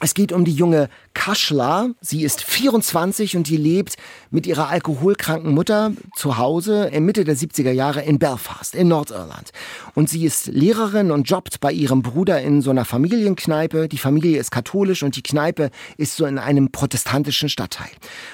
Es 0.00 0.14
geht 0.14 0.32
um 0.32 0.44
die 0.44 0.54
junge 0.54 0.88
Kaschla. 1.14 1.90
Sie 2.00 2.22
ist 2.22 2.42
24 2.42 3.36
und 3.36 3.48
die 3.48 3.56
lebt 3.56 3.94
mit 4.30 4.46
ihrer 4.46 4.68
alkoholkranken 4.68 5.54
Mutter 5.54 5.92
zu 6.16 6.36
Hause 6.36 6.86
in 6.92 7.04
Mitte 7.04 7.24
der 7.24 7.36
70er 7.36 7.70
Jahre 7.70 8.02
in 8.02 8.18
Belfast 8.18 8.74
in 8.74 8.88
Nordirland. 8.88 9.50
Und 9.94 10.10
sie 10.10 10.24
ist 10.24 10.48
Lehrerin 10.48 11.10
und 11.10 11.30
jobbt 11.30 11.60
bei 11.60 11.72
ihrem 11.72 12.02
Bruder 12.02 12.42
in 12.42 12.60
so 12.60 12.70
einer 12.70 12.84
Familienkneipe. 12.84 13.88
Die 13.88 13.98
Familie 13.98 14.38
ist 14.38 14.50
katholisch 14.50 15.02
und 15.02 15.16
die 15.16 15.22
Kneipe 15.22 15.70
ist 15.96 16.16
so 16.16 16.26
in 16.26 16.38
einem 16.38 16.70
protestantischen 16.70 17.48
Stadtteil. 17.48 17.90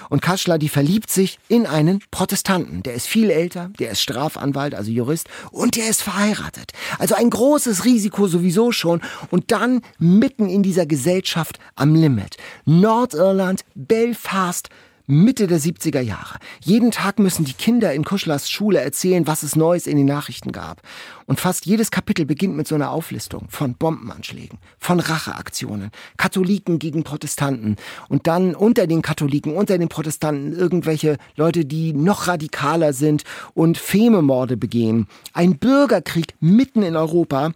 Und 0.08 0.22
Kaschla, 0.22 0.58
die 0.58 0.68
verliebt 0.68 1.10
sich 1.10 1.38
in 1.48 1.66
einen 1.66 2.02
Protestanten. 2.10 2.82
Der 2.82 2.94
ist 2.94 3.06
viel 3.06 3.30
älter, 3.30 3.70
der 3.78 3.92
ist 3.92 4.00
Strafanwalt, 4.00 4.74
also 4.74 4.90
Jurist 4.90 5.28
und 5.52 5.76
der 5.76 5.88
ist 5.88 6.02
verheiratet. 6.02 6.72
Also 6.98 7.14
ein 7.14 7.30
großes 7.30 7.84
Risiko 7.84 8.26
sowieso 8.26 8.72
schon. 8.72 9.00
Und 9.30 9.52
dann 9.52 9.82
mitten 9.98 10.48
in 10.48 10.62
dieser 10.62 10.86
Gesellschaft 10.86 11.58
am 11.76 11.94
Limit. 11.94 12.36
Nordirland, 12.70 13.64
Belfast, 13.74 14.68
Mitte 15.08 15.48
der 15.48 15.58
70er 15.58 15.98
Jahre. 16.02 16.36
Jeden 16.62 16.92
Tag 16.92 17.18
müssen 17.18 17.44
die 17.44 17.52
Kinder 17.52 17.92
in 17.92 18.04
Kuschlers 18.04 18.48
Schule 18.48 18.78
erzählen, 18.78 19.26
was 19.26 19.42
es 19.42 19.56
Neues 19.56 19.88
in 19.88 19.96
den 19.96 20.06
Nachrichten 20.06 20.52
gab. 20.52 20.80
Und 21.26 21.40
fast 21.40 21.66
jedes 21.66 21.90
Kapitel 21.90 22.26
beginnt 22.26 22.54
mit 22.54 22.68
so 22.68 22.76
einer 22.76 22.92
Auflistung 22.92 23.48
von 23.48 23.74
Bombenanschlägen, 23.74 24.60
von 24.78 25.00
Racheaktionen, 25.00 25.90
Katholiken 26.16 26.78
gegen 26.78 27.02
Protestanten 27.02 27.74
und 28.08 28.28
dann 28.28 28.54
unter 28.54 28.86
den 28.86 29.02
Katholiken, 29.02 29.56
unter 29.56 29.76
den 29.76 29.88
Protestanten 29.88 30.52
irgendwelche 30.52 31.16
Leute, 31.34 31.64
die 31.64 31.92
noch 31.92 32.28
radikaler 32.28 32.92
sind 32.92 33.24
und 33.52 33.78
Fememorde 33.78 34.56
begehen. 34.56 35.08
Ein 35.32 35.58
Bürgerkrieg 35.58 36.34
mitten 36.38 36.84
in 36.84 36.94
Europa, 36.94 37.50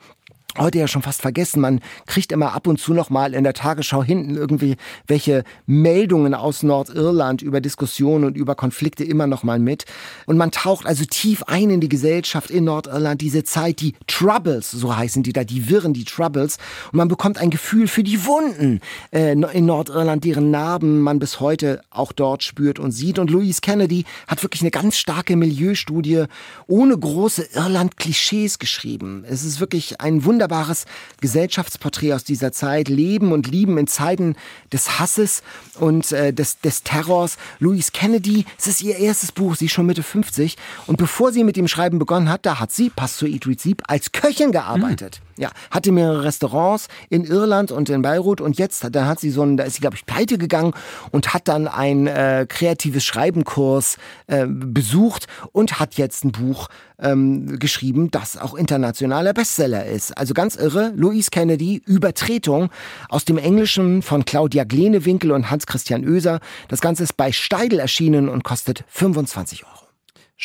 heute 0.58 0.78
ja 0.78 0.88
schon 0.88 1.02
fast 1.02 1.22
vergessen. 1.22 1.60
Man 1.60 1.80
kriegt 2.06 2.32
immer 2.32 2.52
ab 2.52 2.66
und 2.66 2.78
zu 2.78 2.94
noch 2.94 3.10
mal 3.10 3.34
in 3.34 3.44
der 3.44 3.54
Tagesschau 3.54 4.02
hinten 4.02 4.36
irgendwie 4.36 4.76
welche 5.06 5.44
Meldungen 5.66 6.34
aus 6.34 6.62
Nordirland 6.62 7.42
über 7.42 7.60
Diskussionen 7.60 8.24
und 8.24 8.36
über 8.36 8.54
Konflikte 8.54 9.04
immer 9.04 9.26
noch 9.26 9.42
mal 9.42 9.58
mit. 9.58 9.84
Und 10.26 10.36
man 10.36 10.50
taucht 10.50 10.86
also 10.86 11.04
tief 11.04 11.42
ein 11.44 11.70
in 11.70 11.80
die 11.80 11.88
Gesellschaft 11.88 12.50
in 12.50 12.64
Nordirland, 12.64 13.20
diese 13.20 13.44
Zeit, 13.44 13.80
die 13.80 13.94
Troubles, 14.06 14.70
so 14.70 14.96
heißen 14.96 15.22
die 15.22 15.32
da, 15.32 15.44
die 15.44 15.68
Wirren, 15.68 15.92
die 15.92 16.04
Troubles. 16.04 16.58
Und 16.92 16.98
man 16.98 17.08
bekommt 17.08 17.38
ein 17.38 17.50
Gefühl 17.50 17.88
für 17.88 18.02
die 18.02 18.24
Wunden 18.24 18.80
äh, 19.12 19.32
in 19.32 19.66
Nordirland, 19.66 20.24
deren 20.24 20.50
Narben 20.50 21.00
man 21.00 21.18
bis 21.18 21.40
heute 21.40 21.82
auch 21.90 22.12
dort 22.12 22.42
spürt 22.42 22.78
und 22.78 22.92
sieht. 22.92 23.18
Und 23.18 23.30
Louise 23.30 23.60
Kennedy 23.60 24.04
hat 24.26 24.42
wirklich 24.42 24.62
eine 24.62 24.70
ganz 24.70 24.96
starke 24.96 25.36
Milieustudie 25.36 26.24
ohne 26.66 26.96
große 26.96 27.48
Irland-Klischees 27.54 28.58
geschrieben. 28.58 29.24
Es 29.28 29.44
ist 29.44 29.60
wirklich 29.60 30.00
ein 30.00 30.24
Wunder 30.24 30.43
wunderbares 30.44 30.85
Gesellschaftsporträt 31.20 32.12
aus 32.12 32.24
dieser 32.24 32.52
Zeit. 32.52 32.88
Leben 32.88 33.33
und 33.33 33.48
Lieben 33.48 33.78
in 33.78 33.87
Zeiten 33.87 34.37
des 34.72 34.98
Hasses 34.98 35.42
und 35.78 36.12
äh, 36.12 36.33
des, 36.33 36.61
des 36.61 36.83
Terrors. 36.83 37.37
Louise 37.59 37.90
Kennedy, 37.92 38.44
es 38.59 38.66
ist 38.66 38.83
ihr 38.83 38.96
erstes 38.96 39.33
Buch, 39.33 39.57
sie 39.57 39.66
ist 39.66 39.72
schon 39.72 39.87
Mitte 39.87 40.02
50. 40.02 40.57
Und 40.87 40.96
bevor 40.98 41.33
sie 41.33 41.44
mit 41.44 41.57
dem 41.57 41.68
Schreiben 41.68 41.98
begonnen 41.98 42.28
hat, 42.28 42.44
da 42.44 42.61
hat 42.61 42.72
sie, 42.72 42.90
passt 42.90 43.18
zu 43.18 43.24
Read, 43.24 43.61
Sleep, 43.61 43.83
als 43.88 44.12
Köchin 44.12 44.52
gearbeitet. 44.52 45.20
Mhm. 45.33 45.33
Ja, 45.36 45.50
hatte 45.70 45.92
mehrere 45.92 46.24
Restaurants 46.24 46.88
in 47.08 47.24
Irland 47.24 47.72
und 47.72 47.88
in 47.88 48.02
Beirut 48.02 48.40
und 48.40 48.58
jetzt, 48.58 48.86
da 48.92 49.06
hat 49.06 49.20
sie 49.20 49.30
so 49.30 49.42
ein, 49.42 49.56
da 49.56 49.64
ist 49.64 49.74
sie, 49.74 49.80
glaube 49.80 49.96
ich, 49.96 50.06
pleite 50.06 50.38
gegangen 50.38 50.72
und 51.10 51.34
hat 51.34 51.48
dann 51.48 51.66
ein 51.66 52.06
äh, 52.06 52.46
kreatives 52.48 53.04
Schreibenkurs 53.04 53.96
äh, 54.26 54.46
besucht 54.46 55.26
und 55.52 55.80
hat 55.80 55.94
jetzt 55.94 56.24
ein 56.24 56.32
Buch 56.32 56.68
ähm, 56.98 57.58
geschrieben, 57.58 58.10
das 58.10 58.36
auch 58.36 58.54
internationaler 58.54 59.34
Bestseller 59.34 59.86
ist. 59.86 60.16
Also 60.16 60.34
ganz 60.34 60.56
irre, 60.56 60.92
Louise 60.94 61.30
Kennedy, 61.30 61.82
Übertretung 61.84 62.70
aus 63.08 63.24
dem 63.24 63.38
Englischen 63.38 64.02
von 64.02 64.24
Claudia 64.24 64.64
Glenewinkel 64.64 65.32
und 65.32 65.50
Hans-Christian 65.50 66.08
Oeser. 66.08 66.40
Das 66.68 66.80
Ganze 66.80 67.02
ist 67.02 67.16
bei 67.16 67.32
Steidel 67.32 67.80
erschienen 67.80 68.28
und 68.28 68.44
kostet 68.44 68.84
25 68.88 69.64
Euro. 69.64 69.73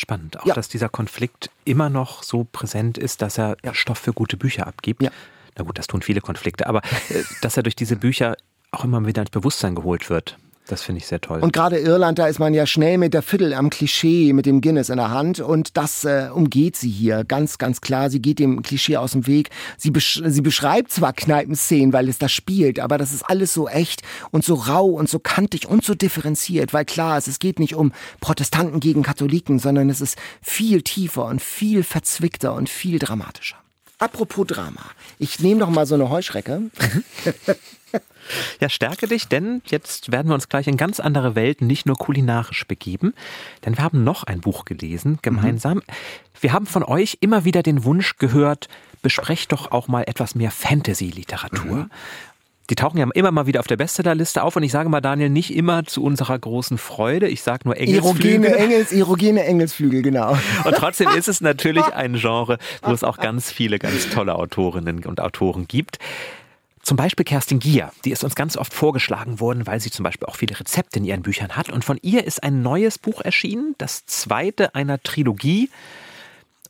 Spannend, 0.00 0.40
auch 0.40 0.46
ja. 0.46 0.54
dass 0.54 0.70
dieser 0.70 0.88
Konflikt 0.88 1.50
immer 1.66 1.90
noch 1.90 2.22
so 2.22 2.44
präsent 2.50 2.96
ist, 2.96 3.20
dass 3.20 3.38
er 3.38 3.58
ja. 3.62 3.74
Stoff 3.74 3.98
für 3.98 4.14
gute 4.14 4.38
Bücher 4.38 4.66
abgibt. 4.66 5.02
Ja. 5.02 5.10
Na 5.58 5.64
gut, 5.64 5.78
das 5.78 5.88
tun 5.88 6.00
viele 6.00 6.22
Konflikte, 6.22 6.66
aber 6.68 6.80
äh, 7.10 7.22
dass 7.42 7.58
er 7.58 7.62
durch 7.62 7.76
diese 7.76 7.96
Bücher 7.96 8.34
auch 8.70 8.82
immer 8.82 9.04
wieder 9.04 9.20
ins 9.20 9.30
Bewusstsein 9.30 9.74
geholt 9.74 10.08
wird. 10.08 10.38
Das 10.66 10.82
finde 10.82 10.98
ich 10.98 11.06
sehr 11.06 11.20
toll. 11.20 11.40
Und 11.40 11.52
gerade 11.52 11.78
Irland, 11.78 12.18
da 12.18 12.28
ist 12.28 12.38
man 12.38 12.54
ja 12.54 12.64
schnell 12.64 12.96
mit 12.96 13.12
der 13.12 13.22
Viertel 13.22 13.54
am 13.54 13.70
Klischee, 13.70 14.32
mit 14.32 14.46
dem 14.46 14.60
Guinness 14.60 14.88
in 14.88 14.98
der 14.98 15.10
Hand. 15.10 15.40
Und 15.40 15.76
das 15.76 16.04
äh, 16.04 16.28
umgeht 16.32 16.76
sie 16.76 16.90
hier 16.90 17.24
ganz, 17.24 17.58
ganz 17.58 17.80
klar. 17.80 18.08
Sie 18.08 18.22
geht 18.22 18.38
dem 18.38 18.62
Klischee 18.62 18.96
aus 18.96 19.12
dem 19.12 19.26
Weg. 19.26 19.50
Sie, 19.76 19.90
besch 19.90 20.22
sie 20.24 20.40
beschreibt 20.42 20.92
zwar 20.92 21.12
Kneipenszenen, 21.12 21.92
weil 21.92 22.08
es 22.08 22.18
da 22.18 22.28
spielt, 22.28 22.78
aber 22.78 22.98
das 22.98 23.12
ist 23.12 23.24
alles 23.24 23.52
so 23.52 23.68
echt 23.68 24.02
und 24.30 24.44
so 24.44 24.54
rau 24.54 24.86
und 24.86 25.08
so 25.08 25.18
kantig 25.18 25.66
und 25.66 25.84
so 25.84 25.94
differenziert. 25.94 26.72
Weil 26.72 26.84
klar 26.84 27.18
ist, 27.18 27.26
es 27.26 27.40
geht 27.40 27.58
nicht 27.58 27.74
um 27.74 27.92
Protestanten 28.20 28.80
gegen 28.80 29.02
Katholiken, 29.02 29.58
sondern 29.58 29.90
es 29.90 30.00
ist 30.00 30.16
viel 30.40 30.82
tiefer 30.82 31.24
und 31.24 31.42
viel 31.42 31.82
verzwickter 31.82 32.54
und 32.54 32.68
viel 32.68 32.98
dramatischer. 32.98 33.59
Apropos 34.00 34.46
Drama. 34.46 34.80
Ich 35.18 35.40
nehme 35.40 35.60
noch 35.60 35.70
mal 35.70 35.86
so 35.86 35.94
eine 35.94 36.10
Heuschrecke. 36.10 36.62
Ja, 38.60 38.68
stärke 38.68 39.08
dich, 39.08 39.26
denn 39.26 39.62
jetzt 39.66 40.12
werden 40.12 40.28
wir 40.28 40.34
uns 40.34 40.48
gleich 40.48 40.68
in 40.68 40.76
ganz 40.76 41.00
andere 41.00 41.34
Welten, 41.34 41.66
nicht 41.66 41.86
nur 41.86 41.96
kulinarisch 41.96 42.64
begeben. 42.66 43.14
Denn 43.64 43.76
wir 43.76 43.82
haben 43.82 44.04
noch 44.04 44.24
ein 44.24 44.40
Buch 44.40 44.64
gelesen, 44.64 45.18
gemeinsam. 45.22 45.78
Mhm. 45.78 45.82
Wir 46.40 46.52
haben 46.52 46.66
von 46.66 46.84
euch 46.84 47.18
immer 47.20 47.44
wieder 47.44 47.62
den 47.62 47.84
Wunsch 47.84 48.16
gehört, 48.16 48.68
besprecht 49.02 49.52
doch 49.52 49.72
auch 49.72 49.88
mal 49.88 50.02
etwas 50.02 50.34
mehr 50.34 50.50
Fantasy-Literatur. 50.50 51.76
Mhm. 51.76 51.90
Die 52.70 52.76
tauchen 52.76 52.98
ja 52.98 53.08
immer 53.14 53.32
mal 53.32 53.46
wieder 53.46 53.58
auf 53.58 53.66
der 53.66 53.76
Bestsellerliste 53.76 54.44
auf 54.44 54.54
und 54.54 54.62
ich 54.62 54.70
sage 54.70 54.88
mal, 54.88 55.00
Daniel, 55.00 55.28
nicht 55.28 55.52
immer 55.52 55.84
zu 55.84 56.04
unserer 56.04 56.38
großen 56.38 56.78
Freude. 56.78 57.26
Ich 57.26 57.42
sage 57.42 57.62
nur 57.64 57.76
Engelsflügel. 57.76 58.44
Erogene, 58.44 58.56
Engels, 58.56 58.92
erogene 58.92 59.44
Engelsflügel, 59.44 60.02
genau. 60.02 60.38
Und 60.64 60.76
trotzdem 60.76 61.08
ist 61.10 61.26
es 61.26 61.40
natürlich 61.40 61.84
ein 61.94 62.14
Genre, 62.14 62.58
wo 62.82 62.92
es 62.92 63.02
auch 63.02 63.18
ganz 63.18 63.50
viele 63.50 63.80
ganz 63.80 64.08
tolle 64.10 64.36
Autorinnen 64.36 65.04
und 65.04 65.20
Autoren 65.20 65.66
gibt. 65.66 65.98
Zum 66.82 66.96
Beispiel 66.96 67.24
Kerstin 67.24 67.58
Gier, 67.58 67.90
die 68.04 68.12
ist 68.12 68.22
uns 68.22 68.36
ganz 68.36 68.56
oft 68.56 68.72
vorgeschlagen 68.72 69.40
worden, 69.40 69.66
weil 69.66 69.80
sie 69.80 69.90
zum 69.90 70.04
Beispiel 70.04 70.28
auch 70.28 70.36
viele 70.36 70.58
Rezepte 70.58 71.00
in 71.00 71.04
ihren 71.04 71.22
Büchern 71.22 71.56
hat. 71.56 71.70
Und 71.70 71.84
von 71.84 71.98
ihr 72.02 72.24
ist 72.24 72.42
ein 72.42 72.62
neues 72.62 72.98
Buch 72.98 73.20
erschienen, 73.20 73.74
das 73.78 74.06
zweite 74.06 74.76
einer 74.76 75.02
Trilogie. 75.02 75.70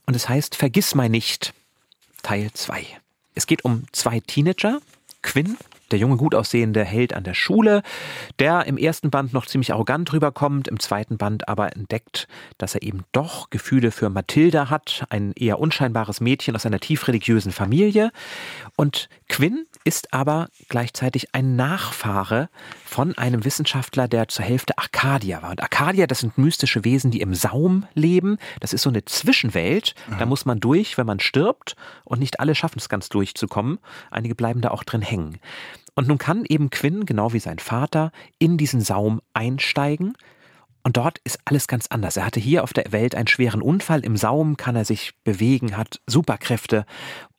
Und 0.07 0.15
es 0.15 0.27
heißt 0.27 0.55
Vergiss 0.55 0.95
mal 0.95 1.09
nicht, 1.09 1.53
Teil 2.23 2.49
2. 2.51 2.85
Es 3.35 3.45
geht 3.45 3.63
um 3.63 3.83
zwei 3.91 4.19
Teenager, 4.19 4.79
Quinn 5.21 5.57
der 5.91 5.99
junge, 5.99 6.17
gut 6.17 6.35
aussehende 6.35 6.83
Held 6.83 7.13
an 7.13 7.23
der 7.23 7.33
Schule, 7.33 7.81
der 8.39 8.65
im 8.65 8.77
ersten 8.77 9.09
Band 9.09 9.33
noch 9.33 9.45
ziemlich 9.45 9.73
arrogant 9.73 10.11
rüberkommt, 10.13 10.67
im 10.67 10.79
zweiten 10.79 11.17
Band 11.17 11.47
aber 11.47 11.75
entdeckt, 11.75 12.27
dass 12.57 12.75
er 12.75 12.83
eben 12.83 13.03
doch 13.11 13.49
Gefühle 13.49 13.91
für 13.91 14.09
Mathilda 14.09 14.69
hat, 14.69 15.05
ein 15.09 15.33
eher 15.33 15.59
unscheinbares 15.59 16.21
Mädchen 16.21 16.55
aus 16.55 16.65
einer 16.65 16.79
tiefreligiösen 16.79 17.51
Familie. 17.51 18.11
Und 18.75 19.09
Quinn 19.29 19.65
ist 19.83 20.13
aber 20.13 20.49
gleichzeitig 20.69 21.33
ein 21.33 21.55
Nachfahre 21.55 22.49
von 22.85 23.17
einem 23.17 23.45
Wissenschaftler, 23.45 24.07
der 24.07 24.27
zur 24.27 24.45
Hälfte 24.45 24.77
Arcadia 24.77 25.41
war. 25.41 25.51
Und 25.51 25.61
Arcadia, 25.61 26.07
das 26.07 26.19
sind 26.19 26.37
mystische 26.37 26.83
Wesen, 26.83 27.11
die 27.11 27.21
im 27.21 27.33
Saum 27.33 27.85
leben. 27.93 28.37
Das 28.59 28.73
ist 28.73 28.81
so 28.83 28.89
eine 28.89 29.05
Zwischenwelt. 29.05 29.95
Da 30.19 30.25
muss 30.25 30.45
man 30.45 30.59
durch, 30.59 30.97
wenn 30.97 31.05
man 31.05 31.19
stirbt. 31.19 31.75
Und 32.03 32.19
nicht 32.19 32.39
alle 32.39 32.55
schaffen 32.55 32.79
es 32.79 32.89
ganz 32.89 33.09
durchzukommen. 33.09 33.79
Einige 34.09 34.35
bleiben 34.35 34.61
da 34.61 34.71
auch 34.71 34.83
drin 34.83 35.01
hängen. 35.01 35.39
Und 36.01 36.07
nun 36.07 36.17
kann 36.17 36.45
eben 36.49 36.71
Quinn, 36.71 37.05
genau 37.05 37.31
wie 37.31 37.39
sein 37.39 37.59
Vater, 37.59 38.11
in 38.39 38.57
diesen 38.57 38.81
Saum 38.81 39.21
einsteigen. 39.35 40.17
Und 40.81 40.97
dort 40.97 41.19
ist 41.23 41.37
alles 41.45 41.67
ganz 41.67 41.85
anders. 41.91 42.17
Er 42.17 42.25
hatte 42.25 42.39
hier 42.39 42.63
auf 42.63 42.73
der 42.73 42.91
Welt 42.91 43.13
einen 43.13 43.27
schweren 43.27 43.61
Unfall. 43.61 44.03
Im 44.03 44.17
Saum 44.17 44.57
kann 44.57 44.75
er 44.75 44.83
sich 44.83 45.13
bewegen, 45.23 45.77
hat 45.77 46.01
Superkräfte. 46.07 46.87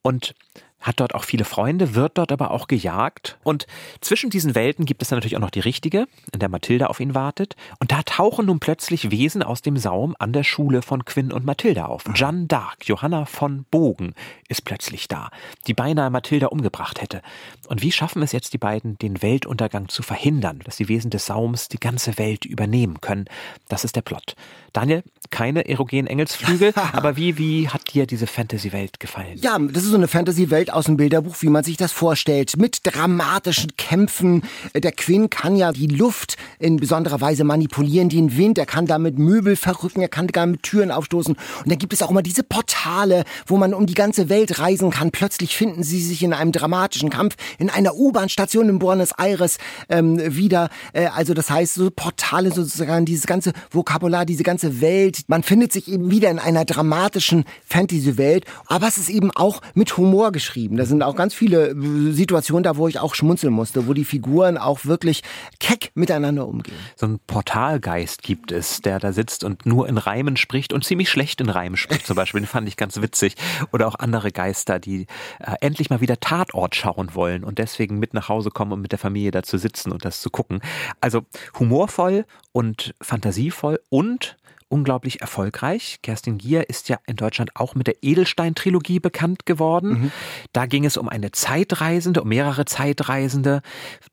Und 0.03 0.37
hat 0.83 1.01
dort 1.01 1.15
auch 1.15 1.25
viele 1.25 1.45
Freunde, 1.45 1.95
wird 1.95 2.19
dort 2.19 2.33
aber 2.33 2.51
auch 2.51 2.69
gejagt. 2.69 3.39
Und 3.43 3.67
zwischen 4.01 4.31
diesen 4.31 4.55
Welten 4.55 4.85
gibt 4.85 5.03
es 5.03 5.09
dann 5.09 5.17
natürlich 5.17 5.37
auch 5.37 5.41
noch 5.41 5.51
die 5.51 5.61
richtige, 5.61 6.07
in 6.33 6.41
der 6.41 6.49
Mathilda 6.49 6.87
auf 6.87 7.01
ihn 7.01 7.15
wartet. 7.15 7.57
Und 7.79 7.93
da 7.93 8.03
tauchen 8.03 8.47
nun 8.47 8.61
plötzlich 8.61 9.11
Wesen 9.11 9.43
aus 9.43 9.63
dem 9.63 9.77
Saum 9.77 10.15
an 10.19 10.33
der 10.33 10.45
Schule 10.45 10.83
von 10.83 11.05
Quinn 11.05 11.33
und 11.33 11.45
Mathilda 11.45 11.87
auf. 11.87 12.05
Jeanne 12.15 12.47
d'Arc, 12.47 12.85
Johanna 12.85 13.25
von 13.25 13.65
Bogen, 13.71 14.15
ist 14.49 14.65
plötzlich 14.65 15.09
da, 15.09 15.31
die 15.67 15.75
beinahe 15.75 16.11
Mathilda 16.11 16.49
umgebracht 16.49 17.01
hätte. 17.01 17.23
Und 17.69 17.83
wie 17.83 17.93
schaffen 17.93 18.23
es 18.23 18.33
jetzt 18.33 18.53
die 18.53 18.59
beiden, 18.59 18.99
den 18.99 19.23
Weltuntergang 19.23 19.89
zu 19.89 20.03
verhindern, 20.03 20.61
dass 20.65 20.77
die 20.77 20.89
Wesen 20.89 21.11
des 21.11 21.27
Saums 21.27 21.69
die 21.69 21.81
ganze 21.81 22.19
Welt 22.19 22.45
übernehmen 22.45 23.01
können? 23.01 23.27
Das 23.69 23.85
ist 23.85 23.97
der 23.97 24.03
Plot. 24.03 24.35
Daniel, 24.73 25.03
keine 25.31 25.69
erogenen 25.69 26.07
Engelsflügel, 26.07 26.73
aber 26.93 27.17
wie, 27.17 27.39
wie 27.39 27.69
hat 27.69 27.93
dir 27.93 28.07
diese 28.07 28.27
Fantasy-Welt 28.27 29.01
gefallen? 29.01 29.39
Ja, 29.41 29.59
das 29.59 29.83
ist 29.83 29.91
so 29.91 29.97
eine 29.97 30.09
Fantasy-Welt 30.09 30.73
aus 30.73 30.85
dem 30.85 30.97
Bilderbuch, 30.97 31.37
wie 31.41 31.49
man 31.49 31.65
sich 31.65 31.77
das 31.77 31.91
vorstellt, 31.91 32.57
mit 32.57 32.81
dramatischen 32.83 33.77
Kämpfen. 33.77 34.43
Der 34.75 34.93
Quinn 34.93 35.31
kann 35.31 35.57
ja 35.57 35.73
die 35.73 35.87
Luft 35.87 36.37
in 36.59 36.77
besonderer 36.77 37.21
Weise 37.21 37.45
manipulieren, 37.45 38.09
den 38.09 38.37
Wind, 38.37 38.59
er 38.59 38.67
kann 38.67 38.87
damit 38.87 39.19
Möbel 39.19 39.57
verrücken, 39.57 40.01
er 40.01 40.09
kann 40.09 40.27
damit 40.29 40.63
Türen 40.63 40.91
aufstoßen. 40.91 41.35
Und 41.35 41.71
dann 41.71 41.79
gibt 41.79 41.93
es 41.93 42.03
auch 42.03 42.11
immer 42.11 42.23
diese 42.23 42.43
Portale, 42.43 43.25
wo 43.47 43.57
man 43.57 43.75
um 43.75 43.87
die 43.87 43.95
ganze 43.95 44.29
Welt 44.29 44.59
reisen 44.59 44.91
kann. 44.91 45.11
Plötzlich 45.11 45.57
finden 45.57 45.83
sie 45.83 46.03
sich 46.03 46.23
in 46.23 46.33
einem 46.33 46.53
dramatischen 46.53 47.11
Kampf 47.11 47.37
in 47.59 47.71
einer 47.71 47.95
U-Bahn-Station 47.95 48.69
in 48.69 48.79
Buenos 48.79 49.13
Aires 49.19 49.59
ähm, 49.89 50.19
wieder. 50.37 50.69
Äh, 50.93 51.07
also 51.07 51.35
das 51.35 51.51
heißt, 51.51 51.75
so 51.75 51.91
Portale 51.91 52.53
sozusagen, 52.53 53.05
dieses 53.05 53.27
ganze 53.27 53.53
Vokabular, 53.71 54.27
diese 54.27 54.43
ganze 54.43 54.62
Welt. 54.81 55.23
Man 55.27 55.43
findet 55.43 55.73
sich 55.73 55.89
eben 55.89 56.11
wieder 56.11 56.31
in 56.31 56.39
einer 56.39 56.65
dramatischen 56.65 57.45
Fantasy-Welt, 57.67 58.45
aber 58.67 58.89
es 58.89 58.99
ist 58.99 59.09
eben 59.09 59.31
auch 59.31 59.61
mit 59.75 59.97
Humor 59.97 60.33
geschrieben. 60.33 60.77
Da 60.77 60.85
sind 60.85 61.03
auch 61.03 61.17
ganz 61.17 61.35
viele 61.35 61.71
äh, 61.71 62.13
Situationen 62.13 62.63
da, 62.63 62.77
wo 62.77 62.89
ich 62.89 62.99
auch 62.99 63.15
schmunzeln 63.15 63.53
musste, 63.53 63.87
wo 63.87 63.95
die 63.95 64.05
Figuren 64.05 64.59
auch 64.59 64.85
wirklich 64.85 65.23
keck 65.61 65.91
miteinander 65.95 66.47
umgehen. 66.47 66.77
So 66.97 67.07
ein 67.07 67.19
Portalgeist 67.27 68.23
gibt 68.23 68.53
es, 68.53 68.81
der 68.81 68.99
da 68.99 69.13
sitzt 69.13 69.45
und 69.45 69.67
nur 69.67 69.89
in 69.89 69.99
Reimen 69.99 70.37
spricht 70.37 70.73
und 70.73 70.85
ziemlich 70.85 71.09
schlecht 71.09 71.41
in 71.41 71.49
Reimen 71.49 71.77
spricht 71.77 72.07
zum 72.07 72.17
Beispiel. 72.17 72.41
Den 72.41 72.47
fand 72.47 72.69
ich 72.69 72.77
ganz 72.77 73.01
witzig. 73.01 73.37
Oder 73.73 73.89
auch 73.89 73.95
andere 73.97 74.33
Geister, 74.33 74.79
die 74.79 75.07
äh, 75.41 75.55
endlich 75.61 75.91
mal 75.91 76.01
wieder 76.01 76.21
Tatort 76.21 76.75
schauen 76.75 77.15
wollen 77.15 77.45
und 77.45 77.59
deswegen 77.59 77.99
mit 77.99 78.15
nach 78.15 78.29
Hause 78.29 78.51
kommen, 78.51 78.73
um 78.73 78.81
mit 78.81 78.93
der 78.93 78.99
Familie 78.99 79.31
da 79.31 79.43
zu 79.43 79.59
sitzen 79.59 79.93
und 79.93 80.05
das 80.05 80.21
zu 80.21 80.31
gucken. 80.31 80.61
Also 81.01 81.23
humorvoll 81.59 82.25
und 82.53 82.95
fantasievoll 83.01 83.81
und 83.89 84.37
unglaublich 84.73 85.21
erfolgreich. 85.21 85.99
Kerstin 86.03 86.39
Gier 86.39 86.69
ist 86.71 86.89
ja 86.89 86.99
in 87.07 87.17
Deutschland 87.17 87.51
auch 87.55 87.75
mit 87.75 87.87
der 87.87 87.97
Edelstein-Trilogie 88.03 89.01
bekannt 89.01 89.45
geworden. 89.45 89.89
Mhm. 89.89 90.13
Da 90.55 90.65
ging 90.65 90.87
es 90.87 90.97
um 90.97 91.11
eine 91.11 91.31
Zeitreisende, 91.31 92.23
um 92.23 92.29
mehrere 92.29 92.65
Zeitreisende, 92.65 93.61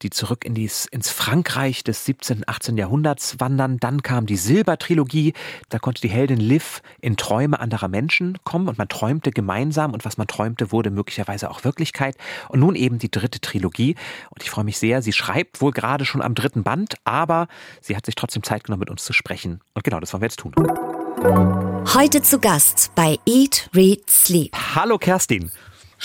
die 0.01 0.09
zurück 0.09 0.43
in 0.43 0.53
dies, 0.53 0.85
ins 0.85 1.09
Frankreich 1.09 1.85
des 1.85 2.03
17., 2.03 2.43
18. 2.45 2.77
Jahrhunderts 2.77 3.39
wandern. 3.39 3.77
Dann 3.79 4.03
kam 4.03 4.25
die 4.25 4.35
Silbertrilogie. 4.35 5.33
Da 5.69 5.79
konnte 5.79 6.01
die 6.01 6.09
Heldin 6.09 6.41
Liv 6.41 6.81
in 6.99 7.15
Träume 7.15 7.59
anderer 7.59 7.87
Menschen 7.87 8.37
kommen 8.43 8.67
und 8.67 8.77
man 8.77 8.89
träumte 8.89 9.31
gemeinsam 9.31 9.93
und 9.93 10.03
was 10.03 10.17
man 10.17 10.27
träumte, 10.27 10.73
wurde 10.73 10.91
möglicherweise 10.91 11.49
auch 11.49 11.63
Wirklichkeit. 11.63 12.17
Und 12.49 12.59
nun 12.59 12.75
eben 12.75 12.99
die 12.99 13.09
dritte 13.09 13.39
Trilogie. 13.39 13.95
Und 14.29 14.43
ich 14.43 14.49
freue 14.49 14.65
mich 14.65 14.77
sehr. 14.77 15.01
Sie 15.01 15.13
schreibt 15.13 15.61
wohl 15.61 15.71
gerade 15.71 16.03
schon 16.03 16.21
am 16.21 16.35
dritten 16.35 16.63
Band, 16.63 16.95
aber 17.05 17.47
sie 17.79 17.95
hat 17.95 18.05
sich 18.05 18.15
trotzdem 18.15 18.43
Zeit 18.43 18.65
genommen, 18.65 18.81
mit 18.81 18.89
uns 18.89 19.05
zu 19.05 19.13
sprechen. 19.13 19.61
Und 19.73 19.85
genau, 19.85 20.01
das 20.01 20.11
wollen 20.11 20.21
wir 20.21 20.27
jetzt 20.27 20.39
tun 20.39 20.48
tun. 20.51 21.85
Heute 21.93 22.21
zu 22.21 22.39
Gast 22.39 22.91
bei 22.95 23.17
Eat, 23.25 23.69
Read, 23.75 24.09
Sleep. 24.09 24.55
Hallo 24.75 24.97
Kerstin. 24.97 25.51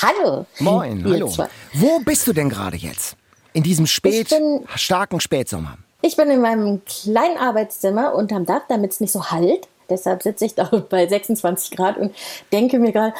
Hallo. 0.02 0.46
Moin, 0.58 1.04
hallo. 1.04 1.32
Wo 1.74 2.00
bist 2.00 2.26
du 2.26 2.32
denn 2.32 2.48
gerade 2.48 2.76
jetzt? 2.76 3.16
In 3.52 3.62
diesem 3.62 3.86
spät, 3.86 4.30
bin, 4.30 4.64
starken 4.74 5.20
Spätsommer. 5.20 5.78
Ich 6.02 6.16
bin 6.16 6.30
in 6.30 6.40
meinem 6.40 6.82
kleinen 6.84 7.38
Arbeitszimmer 7.38 8.14
unterm 8.14 8.44
Dach, 8.44 8.62
damit 8.68 8.92
es 8.92 9.00
nicht 9.00 9.12
so 9.12 9.30
halt. 9.30 9.68
Deshalb 9.88 10.22
sitze 10.22 10.46
ich 10.46 10.54
da 10.54 10.64
bei 10.90 11.06
26 11.06 11.76
Grad 11.76 11.96
und 11.96 12.14
denke 12.52 12.78
mir 12.78 12.92
gerade, 12.92 13.14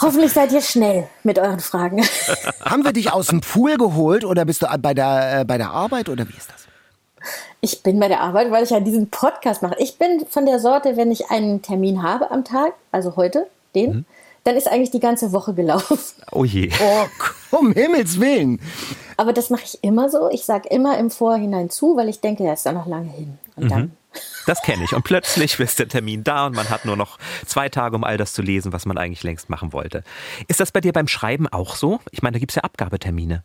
Hoffentlich 0.00 0.32
seid 0.32 0.52
ihr 0.52 0.60
schnell 0.60 1.08
mit 1.22 1.38
euren 1.38 1.60
Fragen. 1.60 2.04
Haben 2.60 2.84
wir 2.84 2.92
dich 2.92 3.12
aus 3.12 3.28
dem 3.28 3.40
Pool 3.40 3.78
geholt 3.78 4.26
oder 4.26 4.44
bist 4.44 4.60
du 4.60 4.66
bei 4.78 4.92
der, 4.92 5.40
äh, 5.40 5.44
bei 5.46 5.56
der 5.56 5.70
Arbeit 5.70 6.10
oder 6.10 6.28
wie 6.28 6.36
ist 6.36 6.50
das? 6.50 6.65
Ich 7.60 7.82
bin 7.82 7.98
bei 7.98 8.08
der 8.08 8.20
Arbeit, 8.20 8.50
weil 8.50 8.64
ich 8.64 8.70
ja 8.70 8.80
diesen 8.80 9.10
Podcast 9.10 9.62
mache. 9.62 9.76
Ich 9.78 9.98
bin 9.98 10.26
von 10.28 10.46
der 10.46 10.58
Sorte, 10.58 10.96
wenn 10.96 11.10
ich 11.10 11.30
einen 11.30 11.62
Termin 11.62 12.02
habe 12.02 12.30
am 12.30 12.44
Tag, 12.44 12.74
also 12.92 13.16
heute, 13.16 13.46
den, 13.74 13.90
mhm. 13.90 14.04
dann 14.44 14.56
ist 14.56 14.68
eigentlich 14.68 14.90
die 14.90 15.00
ganze 15.00 15.32
Woche 15.32 15.54
gelaufen. 15.54 15.98
Oh 16.32 16.44
je. 16.44 16.70
Oh, 17.52 17.58
um 17.58 17.72
Himmels 17.72 18.20
Willen. 18.20 18.60
Aber 19.16 19.32
das 19.32 19.50
mache 19.50 19.64
ich 19.64 19.82
immer 19.82 20.10
so. 20.10 20.28
Ich 20.30 20.44
sage 20.44 20.68
immer 20.68 20.98
im 20.98 21.10
Vorhinein 21.10 21.70
zu, 21.70 21.96
weil 21.96 22.08
ich 22.08 22.20
denke, 22.20 22.44
er 22.44 22.52
ist 22.52 22.66
da 22.66 22.72
noch 22.72 22.86
lange 22.86 23.10
hin. 23.10 23.38
Und 23.56 23.64
mhm. 23.64 23.68
dann 23.68 23.96
das 24.46 24.62
kenne 24.62 24.84
ich. 24.84 24.94
Und 24.94 25.02
plötzlich 25.02 25.58
ist 25.60 25.78
der 25.78 25.88
Termin 25.88 26.24
da 26.24 26.46
und 26.46 26.54
man 26.54 26.68
hat 26.70 26.84
nur 26.84 26.96
noch 26.96 27.18
zwei 27.44 27.68
Tage, 27.68 27.96
um 27.96 28.04
all 28.04 28.16
das 28.16 28.32
zu 28.32 28.42
lesen, 28.42 28.72
was 28.72 28.86
man 28.86 28.98
eigentlich 28.98 29.22
längst 29.22 29.50
machen 29.50 29.72
wollte. 29.72 30.04
Ist 30.48 30.60
das 30.60 30.72
bei 30.72 30.80
dir 30.80 30.92
beim 30.92 31.08
Schreiben 31.08 31.48
auch 31.48 31.74
so? 31.74 32.00
Ich 32.10 32.22
meine, 32.22 32.34
da 32.34 32.38
gibt 32.38 32.52
es 32.52 32.56
ja 32.56 32.62
Abgabetermine. 32.62 33.42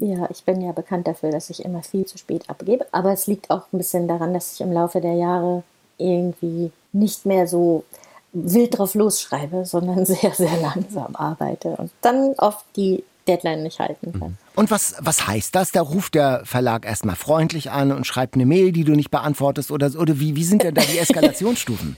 Ja, 0.00 0.28
ich 0.30 0.44
bin 0.44 0.60
ja 0.62 0.72
bekannt 0.72 1.06
dafür, 1.06 1.30
dass 1.30 1.50
ich 1.50 1.64
immer 1.64 1.82
viel 1.82 2.06
zu 2.06 2.16
spät 2.16 2.48
abgebe. 2.48 2.86
Aber 2.90 3.12
es 3.12 3.26
liegt 3.26 3.50
auch 3.50 3.64
ein 3.72 3.78
bisschen 3.78 4.08
daran, 4.08 4.32
dass 4.32 4.54
ich 4.54 4.60
im 4.60 4.72
Laufe 4.72 5.00
der 5.00 5.14
Jahre 5.14 5.62
irgendwie 5.98 6.72
nicht 6.92 7.26
mehr 7.26 7.46
so 7.46 7.84
wild 8.32 8.78
drauf 8.78 8.94
losschreibe, 8.94 9.64
sondern 9.66 10.06
sehr, 10.06 10.32
sehr 10.32 10.56
langsam 10.60 11.14
arbeite 11.14 11.70
und 11.76 11.90
dann 12.00 12.34
oft 12.38 12.64
die 12.76 13.04
Deadline 13.28 13.62
nicht 13.62 13.78
halten 13.78 14.12
kann. 14.12 14.30
Mhm. 14.30 14.36
Und 14.56 14.70
was, 14.70 14.96
was 15.00 15.26
heißt 15.26 15.54
das? 15.54 15.72
Da 15.72 15.82
ruft 15.82 16.14
der 16.14 16.42
Verlag 16.44 16.86
erstmal 16.86 17.16
freundlich 17.16 17.70
an 17.70 17.92
und 17.92 18.06
schreibt 18.06 18.34
eine 18.34 18.46
Mail, 18.46 18.72
die 18.72 18.84
du 18.84 18.92
nicht 18.92 19.10
beantwortest 19.10 19.70
oder, 19.70 19.90
oder 19.98 20.18
wie, 20.18 20.34
wie 20.36 20.44
sind 20.44 20.62
denn 20.62 20.74
da 20.74 20.82
die 20.82 20.98
Eskalationsstufen? 20.98 21.96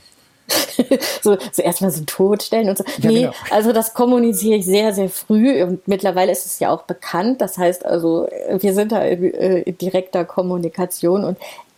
so, 1.21 1.37
so 1.51 1.61
erstmal 1.61 1.91
so 1.91 2.03
totstellen 2.05 2.69
und 2.69 2.77
so. 2.77 2.83
Ja, 2.99 3.09
nee, 3.09 3.21
genau. 3.21 3.33
also 3.49 3.71
das 3.71 3.93
kommuniziere 3.93 4.57
ich 4.57 4.65
sehr, 4.65 4.93
sehr 4.93 5.09
früh 5.09 5.63
und 5.63 5.87
mittlerweile 5.87 6.31
ist 6.31 6.45
es 6.45 6.59
ja 6.59 6.71
auch 6.71 6.83
bekannt. 6.83 7.41
Das 7.41 7.57
heißt 7.57 7.85
also, 7.85 8.27
wir 8.49 8.73
sind 8.73 8.91
da 8.91 9.03
in, 9.03 9.33
äh, 9.33 9.59
in 9.61 9.77
direkter 9.77 10.25
Kommunikation 10.25 11.23
und 11.23 11.37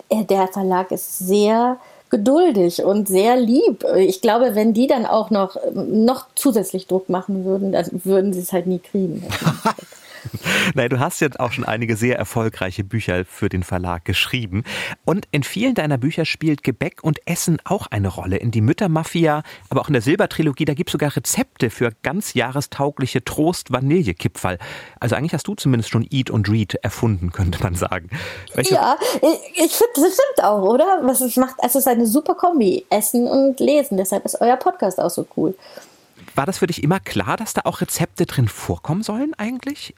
äh, 0.09 0.23
der 0.23 0.47
Verlag 0.47 0.91
ist 0.91 1.19
sehr 1.19 1.77
geduldig 2.09 2.83
und 2.83 3.07
sehr 3.07 3.35
lieb. 3.35 3.83
Ich 3.97 4.21
glaube, 4.21 4.55
wenn 4.55 4.73
die 4.73 4.87
dann 4.87 5.05
auch 5.05 5.31
noch, 5.31 5.57
noch 5.73 6.27
zusätzlich 6.35 6.87
Druck 6.87 7.09
machen 7.09 7.45
würden, 7.45 7.71
dann 7.71 7.87
würden 8.03 8.31
sie 8.31 8.41
es 8.41 8.53
halt 8.53 8.67
nie 8.67 8.79
kriegen. 8.79 9.23
Nein, 10.73 10.89
du 10.89 10.99
hast 10.99 11.21
jetzt 11.21 11.39
auch 11.39 11.51
schon 11.51 11.65
einige 11.65 11.95
sehr 11.95 12.17
erfolgreiche 12.17 12.83
Bücher 12.83 13.25
für 13.25 13.49
den 13.49 13.63
Verlag 13.63 14.05
geschrieben. 14.05 14.63
Und 15.05 15.27
in 15.31 15.43
vielen 15.43 15.75
deiner 15.75 15.97
Bücher 15.97 16.25
spielt 16.25 16.63
Gebäck 16.63 17.03
und 17.03 17.19
Essen 17.25 17.59
auch 17.63 17.87
eine 17.87 18.07
Rolle. 18.07 18.37
In 18.37 18.51
die 18.51 18.61
Müttermafia, 18.61 19.43
aber 19.69 19.81
auch 19.81 19.87
in 19.87 19.93
der 19.93 20.01
Silbertrilogie, 20.01 20.65
da 20.65 20.73
gibt 20.73 20.89
es 20.89 20.93
sogar 20.93 21.15
Rezepte 21.15 21.69
für 21.69 21.91
ganz 22.03 22.33
jahrestaugliche 22.33 23.23
Trost-Vanillekipferl. 23.23 24.57
Also 24.99 25.15
eigentlich 25.15 25.33
hast 25.33 25.47
du 25.47 25.55
zumindest 25.55 25.91
schon 25.91 26.05
Eat 26.09 26.29
und 26.29 26.49
Read 26.49 26.75
erfunden, 26.75 27.31
könnte 27.31 27.61
man 27.61 27.75
sagen. 27.75 28.09
Welche 28.53 28.75
ja, 28.75 28.97
ich, 29.15 29.65
ich 29.65 29.71
finde, 29.73 29.93
das 29.95 30.13
stimmt 30.13 30.43
auch, 30.43 30.61
oder? 30.61 31.01
Was 31.03 31.21
es 31.21 31.35
macht, 31.37 31.55
es 31.63 31.75
ist 31.75 31.87
eine 31.87 32.05
super 32.05 32.35
Kombi. 32.35 32.85
Essen 32.89 33.27
und 33.27 33.59
Lesen. 33.59 33.97
Deshalb 33.97 34.25
ist 34.25 34.39
euer 34.41 34.57
Podcast 34.57 34.99
auch 34.99 35.09
so 35.09 35.27
cool. 35.37 35.55
War 36.33 36.45
das 36.45 36.57
für 36.57 36.67
dich 36.67 36.83
immer 36.83 36.99
klar, 36.99 37.37
dass 37.37 37.53
da 37.53 37.61
auch 37.65 37.81
Rezepte 37.81 38.25
drin 38.25 38.47
vorkommen 38.47 39.03
sollen 39.03 39.33
eigentlich? 39.37 39.95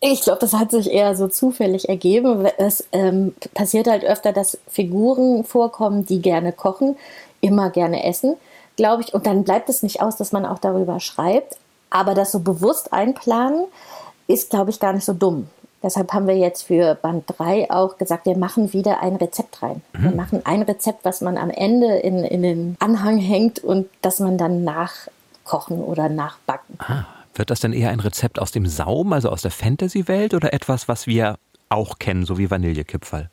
Ich 0.00 0.22
glaube, 0.22 0.38
das 0.38 0.54
hat 0.54 0.70
sich 0.70 0.90
eher 0.92 1.16
so 1.16 1.26
zufällig 1.26 1.88
ergeben. 1.88 2.46
Es 2.56 2.86
ähm, 2.92 3.34
passiert 3.54 3.88
halt 3.88 4.04
öfter, 4.04 4.32
dass 4.32 4.58
Figuren 4.68 5.44
vorkommen, 5.44 6.06
die 6.06 6.22
gerne 6.22 6.52
kochen, 6.52 6.96
immer 7.40 7.70
gerne 7.70 8.04
essen, 8.04 8.36
glaube 8.76 9.02
ich. 9.02 9.12
Und 9.12 9.26
dann 9.26 9.42
bleibt 9.42 9.68
es 9.68 9.82
nicht 9.82 10.00
aus, 10.00 10.16
dass 10.16 10.30
man 10.30 10.46
auch 10.46 10.60
darüber 10.60 11.00
schreibt. 11.00 11.56
Aber 11.90 12.14
das 12.14 12.30
so 12.30 12.40
bewusst 12.40 12.92
einplanen, 12.92 13.64
ist, 14.28 14.50
glaube 14.50 14.70
ich, 14.70 14.78
gar 14.78 14.92
nicht 14.92 15.04
so 15.04 15.14
dumm. 15.14 15.48
Deshalb 15.82 16.12
haben 16.12 16.26
wir 16.26 16.36
jetzt 16.36 16.62
für 16.62 16.94
Band 16.96 17.24
3 17.38 17.70
auch 17.70 17.98
gesagt, 17.98 18.26
wir 18.26 18.36
machen 18.36 18.72
wieder 18.72 19.00
ein 19.00 19.16
Rezept 19.16 19.62
rein. 19.62 19.80
Mhm. 19.92 20.02
Wir 20.02 20.10
machen 20.10 20.40
ein 20.44 20.62
Rezept, 20.62 21.04
was 21.04 21.20
man 21.20 21.38
am 21.38 21.50
Ende 21.50 21.98
in, 21.98 22.24
in 22.24 22.42
den 22.42 22.76
Anhang 22.80 23.18
hängt 23.18 23.62
und 23.62 23.88
das 24.02 24.20
man 24.20 24.38
dann 24.38 24.64
nachkochen 24.64 25.80
oder 25.82 26.08
nachbacken. 26.08 26.78
Ah. 26.78 27.04
Wird 27.34 27.50
das 27.50 27.60
denn 27.60 27.72
eher 27.72 27.90
ein 27.90 28.00
Rezept 28.00 28.38
aus 28.38 28.50
dem 28.50 28.66
Saum, 28.66 29.12
also 29.12 29.30
aus 29.30 29.42
der 29.42 29.50
Fantasy-Welt, 29.50 30.34
oder 30.34 30.52
etwas, 30.52 30.88
was 30.88 31.06
wir 31.06 31.38
auch 31.68 31.98
kennen, 31.98 32.24
so 32.24 32.38
wie 32.38 32.50
Vanillekipferl? 32.50 33.30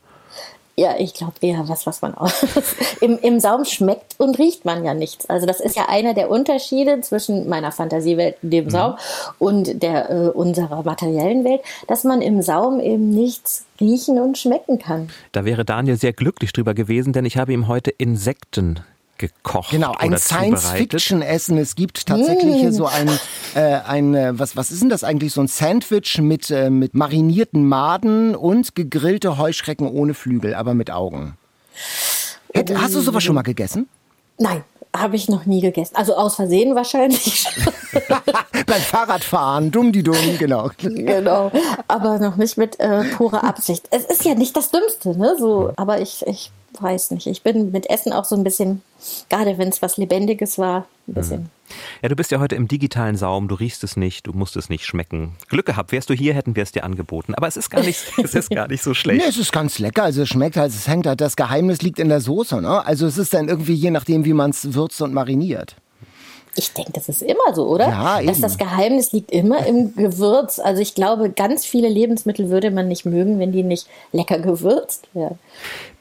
Ja, 0.77 0.95
ich 0.99 1.13
glaube 1.13 1.35
eher 1.39 1.69
was, 1.69 1.85
was 1.85 2.01
man 2.01 2.15
auch. 2.15 2.31
Im, 3.01 3.17
Im 3.19 3.39
Saum 3.39 3.63
schmeckt 3.63 4.15
und 4.17 4.37
riecht 4.37 4.65
man 4.65 4.83
ja 4.83 4.93
nichts. 4.93 5.25
Also 5.27 5.45
das 5.45 5.61
ist 5.61 5.77
ja 5.77 5.87
einer 5.87 6.13
der 6.13 6.29
Unterschiede 6.29 6.99
zwischen 6.99 7.47
meiner 7.47 7.71
Fantasiewelt, 7.71 8.35
dem 8.41 8.65
mhm. 8.65 8.69
Saum, 8.69 8.95
und 9.39 9.81
der 9.81 10.09
äh, 10.09 10.29
unserer 10.29 10.83
materiellen 10.83 11.45
Welt, 11.45 11.61
dass 11.87 12.03
man 12.03 12.21
im 12.21 12.41
Saum 12.41 12.81
eben 12.81 13.09
nichts 13.09 13.65
riechen 13.79 14.19
und 14.19 14.37
schmecken 14.37 14.77
kann. 14.77 15.09
Da 15.31 15.45
wäre 15.45 15.63
Daniel 15.63 15.95
sehr 15.95 16.13
glücklich 16.13 16.51
drüber 16.51 16.73
gewesen, 16.73 17.13
denn 17.13 17.23
ich 17.23 17.37
habe 17.37 17.53
ihm 17.53 17.69
heute 17.69 17.91
Insekten 17.91 18.81
gekocht. 19.17 19.71
Genau, 19.71 19.93
ein 19.97 20.17
Science-Fiction-Essen. 20.17 21.57
Es 21.57 21.75
gibt 21.75 22.05
tatsächlich 22.05 22.55
hier 22.55 22.71
so 22.71 22.85
ein, 22.85 23.09
äh, 23.55 23.79
ein 23.87 24.13
äh, 24.15 24.37
was, 24.37 24.55
was 24.55 24.71
ist 24.71 24.81
denn 24.81 24.89
das 24.89 25.03
eigentlich? 25.03 25.33
So 25.33 25.41
ein 25.41 25.47
Sandwich 25.47 26.19
mit, 26.19 26.49
äh, 26.51 26.69
mit 26.69 26.93
marinierten 26.93 27.67
Maden 27.67 28.35
und 28.35 28.75
gegrillte 28.75 29.37
Heuschrecken 29.37 29.87
ohne 29.87 30.13
Flügel, 30.13 30.53
aber 30.55 30.73
mit 30.73 30.91
Augen. 30.91 31.37
Hätt, 32.53 32.75
hast 32.77 32.95
du 32.95 33.01
sowas 33.01 33.23
schon 33.23 33.35
mal 33.35 33.41
gegessen? 33.41 33.87
Nein, 34.37 34.63
habe 34.95 35.15
ich 35.15 35.29
noch 35.29 35.45
nie 35.45 35.61
gegessen. 35.61 35.95
Also 35.95 36.15
aus 36.15 36.35
Versehen 36.35 36.75
wahrscheinlich. 36.75 37.47
Beim 38.65 38.81
Fahrradfahren, 38.81 39.71
dumm 39.71 39.91
die 39.91 40.03
dumm, 40.03 40.37
genau. 40.37 40.69
Genau, 40.77 41.51
aber 41.87 42.19
noch 42.19 42.35
nicht 42.35 42.57
mit 42.57 42.79
äh, 42.79 43.03
purer 43.15 43.43
Absicht. 43.43 43.87
Es 43.91 44.05
ist 44.05 44.25
ja 44.25 44.35
nicht 44.35 44.55
das 44.55 44.71
Dümmste, 44.71 45.17
ne? 45.17 45.35
So, 45.39 45.71
aber 45.75 46.01
ich, 46.01 46.25
ich 46.27 46.51
weiß 46.81 47.11
nicht. 47.11 47.27
Ich 47.27 47.41
bin 47.43 47.71
mit 47.71 47.89
Essen 47.89 48.13
auch 48.13 48.25
so 48.25 48.35
ein 48.35 48.43
bisschen, 48.43 48.81
gerade 49.29 49.57
wenn 49.57 49.69
es 49.69 49.81
was 49.81 49.97
Lebendiges 49.97 50.57
war, 50.57 50.85
ein 51.07 51.13
bisschen. 51.13 51.41
Mhm. 51.41 51.49
Ja, 52.01 52.09
du 52.09 52.15
bist 52.15 52.31
ja 52.31 52.39
heute 52.39 52.55
im 52.55 52.67
digitalen 52.67 53.15
Saum, 53.15 53.47
du 53.47 53.55
riechst 53.55 53.83
es 53.83 53.97
nicht, 53.97 54.27
du 54.27 54.33
musst 54.33 54.55
es 54.55 54.69
nicht 54.69 54.85
schmecken. 54.85 55.35
Glück 55.49 55.65
gehabt, 55.65 55.91
wärst 55.91 56.09
du 56.09 56.13
hier, 56.13 56.33
hätten 56.33 56.55
wir 56.55 56.63
es 56.63 56.71
dir 56.71 56.83
angeboten. 56.83 57.33
Aber 57.35 57.47
es 57.47 57.57
ist 57.57 57.69
gar 57.69 57.81
nicht, 57.81 58.03
es 58.23 58.35
ist 58.35 58.51
gar 58.51 58.67
nicht 58.67 58.83
so 58.83 58.93
schlecht. 58.93 59.21
Nee, 59.21 59.29
es 59.29 59.37
ist 59.37 59.51
ganz 59.51 59.79
lecker. 59.79 60.03
Also 60.03 60.23
es 60.23 60.29
schmeckt 60.29 60.57
halt, 60.57 60.71
es 60.71 60.87
hängt 60.87 61.07
halt, 61.07 61.21
das 61.21 61.35
Geheimnis 61.35 61.81
liegt 61.81 61.99
in 61.99 62.09
der 62.09 62.21
Soße. 62.21 62.61
Ne? 62.61 62.85
Also 62.85 63.07
es 63.07 63.17
ist 63.17 63.33
dann 63.33 63.49
irgendwie 63.49 63.73
je 63.73 63.91
nachdem, 63.91 64.25
wie 64.25 64.33
man 64.33 64.51
es 64.51 64.73
würzt 64.73 65.01
und 65.01 65.13
mariniert. 65.13 65.75
Ich 66.57 66.73
denke, 66.73 66.93
das 66.93 67.09
ist 67.09 67.21
immer 67.21 67.53
so, 67.53 67.67
oder? 67.67 67.89
Ja, 67.89 68.19
eben. 68.19 68.27
Dass 68.27 68.39
das 68.39 68.57
Geheimnis 68.57 69.11
liegt 69.11 69.31
immer 69.31 69.65
im 69.65 69.95
Gewürz. 69.95 70.59
Also 70.59 70.81
ich 70.81 70.95
glaube, 70.95 71.29
ganz 71.29 71.65
viele 71.65 71.89
Lebensmittel 71.89 72.49
würde 72.49 72.71
man 72.71 72.87
nicht 72.87 73.05
mögen, 73.05 73.39
wenn 73.39 73.51
die 73.51 73.63
nicht 73.63 73.87
lecker 74.11 74.39
gewürzt 74.39 75.07
wären. 75.13 75.37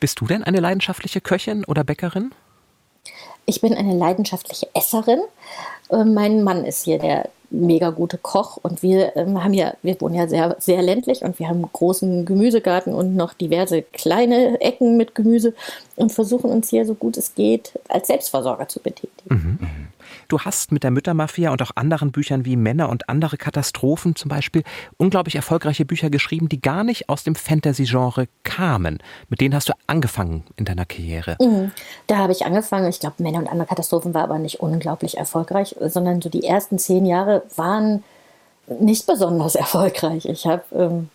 Bist 0.01 0.21
du 0.21 0.27
denn 0.27 0.45
eine 0.45 0.61
leidenschaftliche 0.61 1.21
Köchin 1.21 1.65
oder 1.65 1.83
Bäckerin? 1.85 2.33
Ich 3.47 3.61
bin 3.61 3.75
eine 3.75 3.95
leidenschaftliche 3.95 4.69
Esserin. 4.75 5.21
Äh, 5.91 6.05
mein 6.05 6.43
Mann 6.45 6.65
ist 6.65 6.85
hier 6.85 6.99
der 6.99 7.29
mega 7.51 7.91
gute 7.91 8.19
Koch 8.19 8.59
und 8.63 8.83
wir 8.83 9.17
ähm, 9.17 9.43
haben 9.43 9.55
ja, 9.55 9.75
wir 9.83 10.01
wohnen 10.01 10.15
ja 10.15 10.27
sehr, 10.27 10.57
sehr 10.59 10.83
ländlich 10.83 11.23
und 11.23 11.39
wir 11.39 11.49
haben 11.49 11.57
einen 11.57 11.73
großen 11.73 12.25
Gemüsegarten 12.25 12.93
und 12.93 13.17
noch 13.17 13.33
diverse 13.33 13.83
kleine 13.83 14.61
Ecken 14.61 14.97
mit 14.97 15.15
Gemüse 15.15 15.55
und 15.97 16.13
versuchen 16.13 16.51
uns 16.51 16.71
hier 16.71 16.85
so 16.85 16.95
gut 16.95 17.17
es 17.17 17.35
geht 17.35 17.79
als 17.89 18.09
Selbstversorger 18.09 18.69
zu 18.69 18.81
betätigen. 18.81 19.29
Mhm. 19.29 19.59
Du 20.35 20.41
hast 20.41 20.73
mit 20.73 20.83
der 20.83 20.91
Müttermafia 20.91 21.53
und 21.53 21.63
auch 21.63 21.71
anderen 21.77 22.11
Büchern 22.11 22.45
wie 22.45 22.57
Männer 22.57 22.89
und 22.89 23.09
andere 23.09 23.37
Katastrophen 23.37 24.17
zum 24.17 24.31
Beispiel 24.31 24.65
unglaublich 24.97 25.37
erfolgreiche 25.37 25.85
Bücher 25.85 26.11
geschrieben, 26.11 26.49
die 26.49 26.61
gar 26.61 26.83
nicht 26.83 27.09
aus 27.09 27.23
dem 27.23 27.37
Fantasy-Genre 27.37 28.27
kamen. 28.43 28.99
Mit 29.29 29.41
denen 29.41 29.55
hast 29.55 29.69
du 29.69 29.75
angefangen 29.87 30.43
in 30.57 30.65
deiner 30.65 30.87
Karriere. 30.87 31.37
Mhm. 31.41 31.71
Da 32.09 32.19
habe 32.19 32.33
ich 32.33 32.45
angefangen. 32.45 32.89
Ich 32.89 32.99
glaube, 32.99 33.23
Männer 33.23 33.39
und 33.39 33.47
andere 33.47 33.69
Katastrophen 33.69 34.13
war 34.13 34.25
aber 34.25 34.41
nicht 34.41 34.59
unglaublich 34.59 35.19
erfolgreich, 35.19 35.77
sondern 35.81 36.21
so 36.21 36.29
die 36.29 36.43
ersten 36.43 36.81
zehn 36.81 37.07
Jahre 37.07 37.45
waren 37.55 38.03
nicht 38.67 39.07
besonders 39.07 39.55
erfolgreich. 39.55 40.25
Ich 40.25 40.47
habe 40.47 40.65
ähm, 40.73 41.11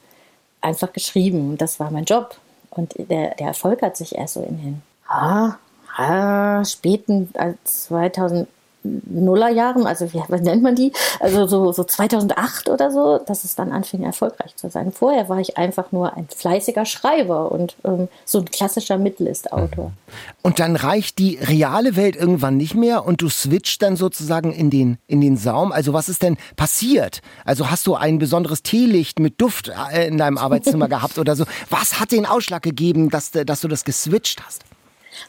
einfach 0.61 0.93
geschrieben. 0.93 1.57
Das 1.57 1.77
war 1.81 1.91
mein 1.91 2.05
Job. 2.05 2.37
Und 2.69 2.93
der, 2.97 3.35
der 3.35 3.47
Erfolg 3.47 3.81
hat 3.81 3.97
sich 3.97 4.15
erst 4.15 4.35
so 4.35 4.43
in 4.43 4.61
den 4.61 4.81
ah, 5.09 5.57
ah, 5.97 6.63
späten 6.63 7.33
2000 7.65 8.47
Nullerjahren, 8.83 9.85
also 9.85 10.13
wie, 10.13 10.21
was 10.27 10.41
nennt 10.41 10.63
man 10.63 10.75
die? 10.75 10.93
Also 11.19 11.47
so, 11.47 11.71
so 11.71 11.83
2008 11.83 12.69
oder 12.69 12.91
so, 12.91 13.19
dass 13.25 13.43
es 13.43 13.55
dann 13.55 13.71
anfing 13.71 14.03
erfolgreich 14.03 14.55
zu 14.55 14.69
sein. 14.69 14.91
Vorher 14.91 15.27
war 15.27 15.39
ich 15.39 15.57
einfach 15.57 15.91
nur 15.91 16.15
ein 16.15 16.27
fleißiger 16.27 16.85
Schreiber 16.85 17.51
und 17.51 17.75
ähm, 17.83 18.07
so 18.25 18.39
ein 18.39 18.45
klassischer 18.45 18.97
Mittelistautor. 18.97 19.87
Mhm. 19.87 19.93
Und 20.41 20.59
dann 20.59 20.75
reicht 20.75 21.19
die 21.19 21.37
reale 21.37 21.95
Welt 21.95 22.15
irgendwann 22.15 22.57
nicht 22.57 22.75
mehr 22.75 23.05
und 23.05 23.21
du 23.21 23.29
switcht 23.29 23.81
dann 23.81 23.95
sozusagen 23.95 24.53
in 24.53 24.69
den, 24.69 24.97
in 25.07 25.21
den 25.21 25.35
Saum. 25.35 25.71
Also 25.71 25.93
was 25.93 26.07
ist 26.07 26.23
denn 26.23 26.37
passiert? 26.55 27.21
Also 27.45 27.69
hast 27.69 27.85
du 27.85 27.95
ein 27.95 28.17
besonderes 28.19 28.63
Teelicht 28.63 29.19
mit 29.19 29.41
Duft 29.41 29.71
äh, 29.93 30.07
in 30.07 30.17
deinem 30.17 30.37
Arbeitszimmer 30.37 30.87
gehabt 30.89 31.17
oder 31.17 31.35
so? 31.35 31.45
Was 31.69 31.99
hat 31.99 32.11
den 32.11 32.25
Ausschlag 32.25 32.63
gegeben, 32.63 33.09
dass, 33.09 33.31
dass 33.31 33.61
du 33.61 33.67
das 33.67 33.83
geswitcht 33.83 34.41
hast? 34.45 34.63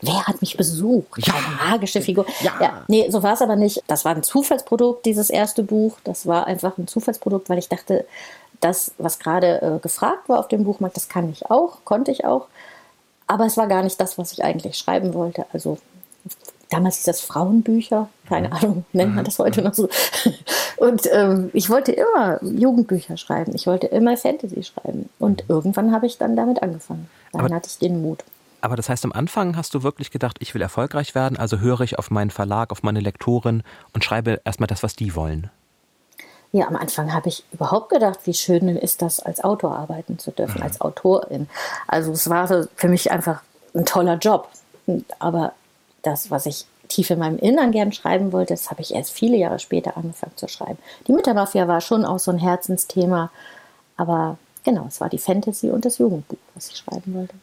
Wer 0.03 0.27
hat 0.27 0.41
mich 0.41 0.57
besucht? 0.57 1.27
Ja. 1.27 1.35
Eine 1.35 1.71
magische 1.73 2.01
Figur. 2.01 2.27
Ja. 2.43 2.53
ja. 2.61 2.85
Nee, 2.89 3.11
so 3.11 3.23
war 3.23 3.33
es 3.35 3.43
aber 3.43 3.57
nicht. 3.57 3.83
Das 3.87 4.05
war 4.05 4.15
ein 4.15 4.23
Zufallsprodukt, 4.23 5.05
dieses 5.07 5.31
erste 5.31 5.63
Buch. 5.63 5.97
Das 6.05 6.27
war 6.27 6.47
einfach 6.47 6.77
ein 6.79 6.87
Zufallsprodukt, 6.87 7.49
weil 7.49 7.59
ich 7.59 7.69
dachte, 7.69 8.07
das, 8.61 8.93
was 8.99 9.19
gerade 9.19 9.63
äh, 9.63 9.79
gefragt 9.81 10.29
war 10.29 10.39
auf 10.39 10.49
dem 10.49 10.65
Buchmarkt, 10.65 10.97
das 10.97 11.09
kann 11.09 11.31
ich 11.31 11.51
auch, 11.51 11.79
konnte 11.85 12.11
ich 12.11 12.25
auch. 12.25 12.47
Aber 13.27 13.47
es 13.47 13.57
war 13.57 13.69
gar 13.69 13.83
nicht 13.83 14.01
das, 14.01 14.19
was 14.19 14.33
ich 14.33 14.45
eigentlich 14.45 14.77
schreiben 14.77 15.15
wollte. 15.15 15.47
Also 15.53 15.79
damals 16.69 16.97
hieß 16.97 17.05
das 17.07 17.21
Frauenbücher, 17.21 18.09
keine 18.29 18.49
Mhm. 18.49 18.55
Ahnung, 18.55 18.85
nennt 18.93 19.15
man 19.15 19.25
das 19.25 19.39
heute 19.39 19.63
noch 19.63 19.75
so. 19.75 19.89
Und 20.77 21.03
ähm, 21.13 21.51
ich 21.53 21.69
wollte 21.71 21.93
immer 21.93 22.43
Jugendbücher 22.43 23.17
schreiben, 23.17 23.55
ich 23.55 23.67
wollte 23.67 23.87
immer 23.89 24.17
Fantasy 24.17 24.63
schreiben. 24.63 25.09
Und 25.19 25.45
irgendwann 25.49 25.93
habe 25.93 26.07
ich 26.07 26.19
dann 26.19 26.37
damit 26.37 26.63
angefangen. 26.63 27.09
Dann 27.33 27.41
Mhm. 27.43 27.47
Aber- 27.47 27.55
hatte 27.57 27.69
ich 27.71 27.79
den 27.79 28.03
Mut. 28.03 28.25
Aber 28.61 28.77
das 28.77 28.89
heißt, 28.89 29.05
am 29.05 29.13
Anfang 29.13 29.57
hast 29.57 29.75
du 29.75 29.83
wirklich 29.83 30.11
gedacht, 30.11 30.37
ich 30.41 30.55
will 30.55 30.63
erfolgreich 30.63 31.15
werden, 31.15 31.39
also 31.39 31.59
höre 31.59 31.81
ich 31.81 31.99
auf 31.99 32.11
meinen 32.11 32.31
Verlag, 32.31 32.73
auf 32.73 32.83
meine 32.83 33.01
Lektorin 33.01 33.63
und 33.95 34.05
schreibe 34.05 34.41
erstmal 34.45 34.67
das, 34.67 34.83
was 34.83 34.95
die 34.95 35.15
wollen. 35.15 35.51
Ja, 36.53 36.67
am 36.67 36.77
Anfang 36.77 37.13
habe 37.13 37.29
ich 37.29 37.45
überhaupt 37.53 37.91
gedacht, 37.91 38.21
wie 38.25 38.35
schön 38.35 38.69
ist 38.77 39.03
das, 39.03 39.21
als 39.21 39.43
Autor 39.43 39.77
arbeiten 39.77 40.19
zu 40.19 40.33
dürfen, 40.33 40.63
als 40.63 40.81
Autorin. 40.81 41.49
Also 41.87 42.11
es 42.11 42.29
war 42.29 42.49
für 42.75 42.89
mich 42.89 43.13
einfach 43.13 43.43
ein 43.73 43.87
toller 43.87 44.17
Job. 44.17 44.49
Aber 45.21 45.53
das, 46.03 46.31
was 46.33 46.47
ich 46.47 46.67
tief 46.89 47.11
in 47.11 47.21
meinem 47.21 47.39
Innern 47.39 47.71
gern 47.71 47.93
schreiben 47.93 48.33
wollte, 48.33 48.55
das 48.55 48.69
habe 48.69 48.83
ich 48.83 48.93
erst 48.93 49.13
viele 49.13 49.37
Jahre 49.37 49.61
später 49.61 49.97
angefangen 49.97 50.37
zu 50.37 50.49
schreiben. 50.49 50.79
Die 51.07 51.13
Müttermafia 51.13 51.69
war 51.69 51.81
schon 51.81 52.05
auch 52.05 52.19
so 52.19 52.33
ein 52.33 52.39
Herzensthema. 52.39 53.31
Aber 53.97 54.37
genau, 54.65 54.87
es 54.89 55.01
war 55.01 55.09
die 55.09 55.19
Fantasy 55.19 55.71
und 55.71 55.85
das 55.85 55.99
Jugendbuch, 55.99 56.39
was 56.57 56.69
ich 56.69 56.79
schreiben 56.79 57.15
wollte. 57.15 57.35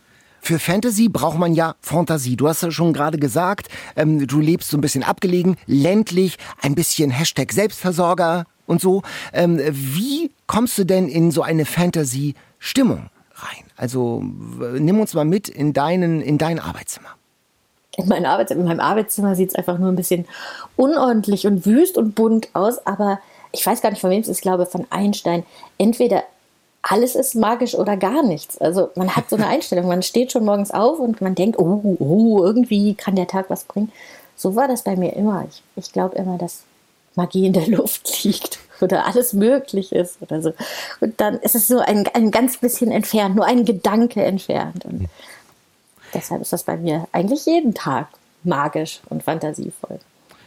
Für 0.48 0.60
Fantasy 0.60 1.10
braucht 1.10 1.38
man 1.38 1.54
ja 1.56 1.76
Fantasie. 1.82 2.38
Du 2.38 2.48
hast 2.48 2.64
ja 2.64 2.72
schon 2.72 2.94
gerade 2.94 3.18
gesagt, 3.18 3.68
ähm, 3.98 4.26
du 4.28 4.40
lebst 4.40 4.70
so 4.70 4.78
ein 4.78 4.82
bisschen 4.82 5.04
abgelegen, 5.04 5.58
ländlich, 5.66 6.38
ein 6.62 6.74
bisschen 6.74 7.12
Hashtag 7.12 7.52
Selbstversorger 7.52 8.46
und 8.66 8.80
so. 8.80 9.02
Ähm, 9.34 9.60
wie 9.70 10.32
kommst 10.46 10.78
du 10.78 10.86
denn 10.86 11.10
in 11.10 11.32
so 11.32 11.42
eine 11.42 11.66
Fantasy-Stimmung 11.66 13.10
rein? 13.36 13.66
Also 13.76 14.24
nimm 14.24 15.02
uns 15.02 15.14
mal 15.14 15.26
mit 15.26 15.50
in, 15.50 15.74
deinen, 15.74 16.22
in 16.22 16.38
dein 16.38 16.60
Arbeitszimmer. 16.60 17.10
in, 17.98 18.08
mein 18.08 18.26
Arbeits 18.26 18.50
in 18.50 18.64
meinem 18.64 18.80
Arbeitszimmer 18.80 19.36
sieht 19.36 19.50
es 19.50 19.56
einfach 19.56 19.78
nur 19.78 19.90
ein 19.90 19.98
bisschen 19.98 20.24
unordentlich 20.78 21.46
und 21.46 21.66
wüst 21.66 21.98
und 21.98 22.16
bunt 22.16 22.48
aus, 22.54 22.78
aber 22.88 23.20
ich 23.52 23.66
weiß 23.66 23.82
gar 23.82 23.90
nicht, 23.90 24.00
von 24.00 24.12
wem 24.12 24.22
es 24.22 24.30
ist, 24.30 24.38
ich 24.38 24.44
glaube 24.44 24.66
von 24.66 24.88
Einstein. 24.92 25.44
Entweder 25.78 26.24
alles 26.90 27.16
ist 27.16 27.36
magisch 27.36 27.76
oder 27.76 27.98
gar 27.98 28.24
nichts. 28.24 28.58
Also 28.58 28.90
man 28.96 29.16
hat 29.16 29.30
so 29.30 29.36
eine 29.36 29.48
Einstellung, 29.48 29.88
man 29.88 30.04
steht 30.04 30.32
schon 30.32 30.46
morgens 30.46 30.72
auf 30.72 31.00
und 31.00 31.22
man 31.22 31.36
denkt, 31.36 31.60
oh, 31.60 31.98
oh, 32.00 32.44
irgendwie 32.44 32.96
kann 32.96 33.16
der 33.16 33.28
Tag 33.28 33.50
was 33.50 33.66
bringen. 33.66 33.92
So 34.36 34.56
war 34.56 34.68
das 34.68 34.84
bei 34.84 34.96
mir 34.96 35.14
immer. 35.16 35.46
Ich, 35.50 35.64
ich 35.76 35.92
glaube 35.92 36.16
immer, 36.16 36.38
dass 36.38 36.64
Magie 37.16 37.48
in 37.48 37.54
der 37.54 37.68
Luft 37.68 38.24
liegt 38.24 38.60
oder 38.80 39.06
alles 39.06 39.34
möglich 39.34 39.92
ist 39.92 40.22
oder 40.22 40.42
so. 40.42 40.54
Und 41.02 41.20
dann 41.20 41.40
ist 41.40 41.56
es 41.56 41.68
so 41.68 41.80
ein, 41.80 42.08
ein 42.14 42.32
ganz 42.32 42.58
bisschen 42.58 42.92
entfernt, 42.92 43.36
nur 43.36 43.46
ein 43.46 43.66
Gedanke 43.66 44.24
entfernt. 44.24 44.86
Und 44.86 45.08
deshalb 46.14 46.42
ist 46.42 46.54
das 46.54 46.64
bei 46.64 46.78
mir 46.78 47.08
eigentlich 47.12 47.46
jeden 47.46 47.74
Tag 47.74 48.08
magisch 48.44 49.02
und 49.10 49.24
fantasievoll. 49.24 50.00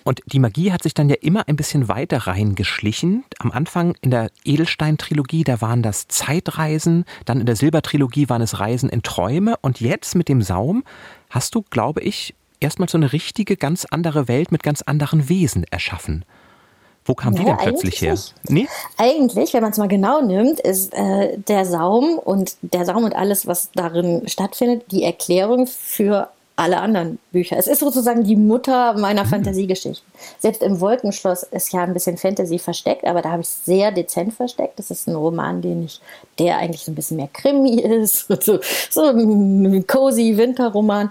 Und 0.04 0.20
die 0.26 0.38
Magie 0.38 0.72
hat 0.72 0.82
sich 0.82 0.94
dann 0.94 1.08
ja 1.08 1.16
immer 1.20 1.46
ein 1.48 1.56
bisschen 1.56 1.88
weiter 1.88 2.18
reingeschlichen. 2.18 3.24
Am 3.38 3.50
Anfang 3.50 3.94
in 4.00 4.10
der 4.10 4.30
Edelstein-Trilogie, 4.44 5.44
da 5.44 5.60
waren 5.60 5.82
das 5.82 6.08
Zeitreisen, 6.08 7.04
dann 7.24 7.40
in 7.40 7.46
der 7.46 7.56
Silber-Trilogie 7.56 8.28
waren 8.28 8.42
es 8.42 8.60
Reisen 8.60 8.88
in 8.88 9.02
Träume 9.02 9.56
und 9.60 9.80
jetzt 9.80 10.14
mit 10.14 10.28
dem 10.28 10.42
Saum 10.42 10.84
hast 11.28 11.54
du, 11.54 11.62
glaube 11.70 12.00
ich, 12.00 12.34
erstmal 12.60 12.88
so 12.88 12.98
eine 12.98 13.12
richtige, 13.12 13.56
ganz 13.56 13.86
andere 13.90 14.28
Welt 14.28 14.52
mit 14.52 14.62
ganz 14.62 14.82
anderen 14.82 15.28
Wesen 15.28 15.64
erschaffen. 15.64 16.24
Wo 17.04 17.14
kam 17.14 17.34
die 17.34 17.42
Ja, 17.42 17.56
denn 17.56 17.56
plötzlich 17.56 18.02
her? 18.02 18.10
eigentlich 18.10 18.34
Nee? 18.48 18.68
Eigentlich, 18.98 19.54
wenn 19.54 19.62
man 19.62 19.72
es 19.72 19.78
mal 19.78 19.88
genau 19.88 20.20
nimmt, 20.22 20.60
ist 20.60 20.92
äh, 20.92 21.38
der 21.38 21.64
Saum 21.64 22.18
und 22.18 22.56
der 22.62 22.84
Saum 22.84 23.04
und 23.04 23.14
alles, 23.16 23.46
was 23.46 23.70
darin 23.74 24.28
stattfindet, 24.28 24.84
die 24.92 25.02
Erklärung 25.02 25.66
für 25.66 26.28
alle 26.60 26.78
anderen 26.78 27.18
Bücher. 27.32 27.56
Es 27.56 27.66
ist 27.66 27.80
sozusagen 27.80 28.22
die 28.22 28.36
Mutter 28.36 28.92
meiner 28.92 29.24
Fantasiegeschichten. 29.24 30.06
Selbst 30.38 30.62
im 30.62 30.78
Wolkenschloss 30.78 31.42
ist 31.42 31.72
ja 31.72 31.82
ein 31.82 31.94
bisschen 31.94 32.18
Fantasy 32.18 32.58
versteckt, 32.58 33.06
aber 33.06 33.22
da 33.22 33.30
habe 33.30 33.40
ich 33.40 33.48
es 33.48 33.64
sehr 33.64 33.92
dezent 33.92 34.34
versteckt. 34.34 34.78
Das 34.78 34.90
ist 34.90 35.08
ein 35.08 35.14
Roman, 35.14 35.62
den 35.62 35.84
ich, 35.84 36.02
der 36.38 36.58
eigentlich 36.58 36.82
so 36.82 36.92
ein 36.92 36.94
bisschen 36.94 37.16
mehr 37.16 37.30
Krimi 37.32 37.80
ist, 37.80 38.26
so, 38.44 38.60
so 38.90 39.04
ein 39.04 39.86
cozy 39.86 40.36
Winterroman. 40.36 41.10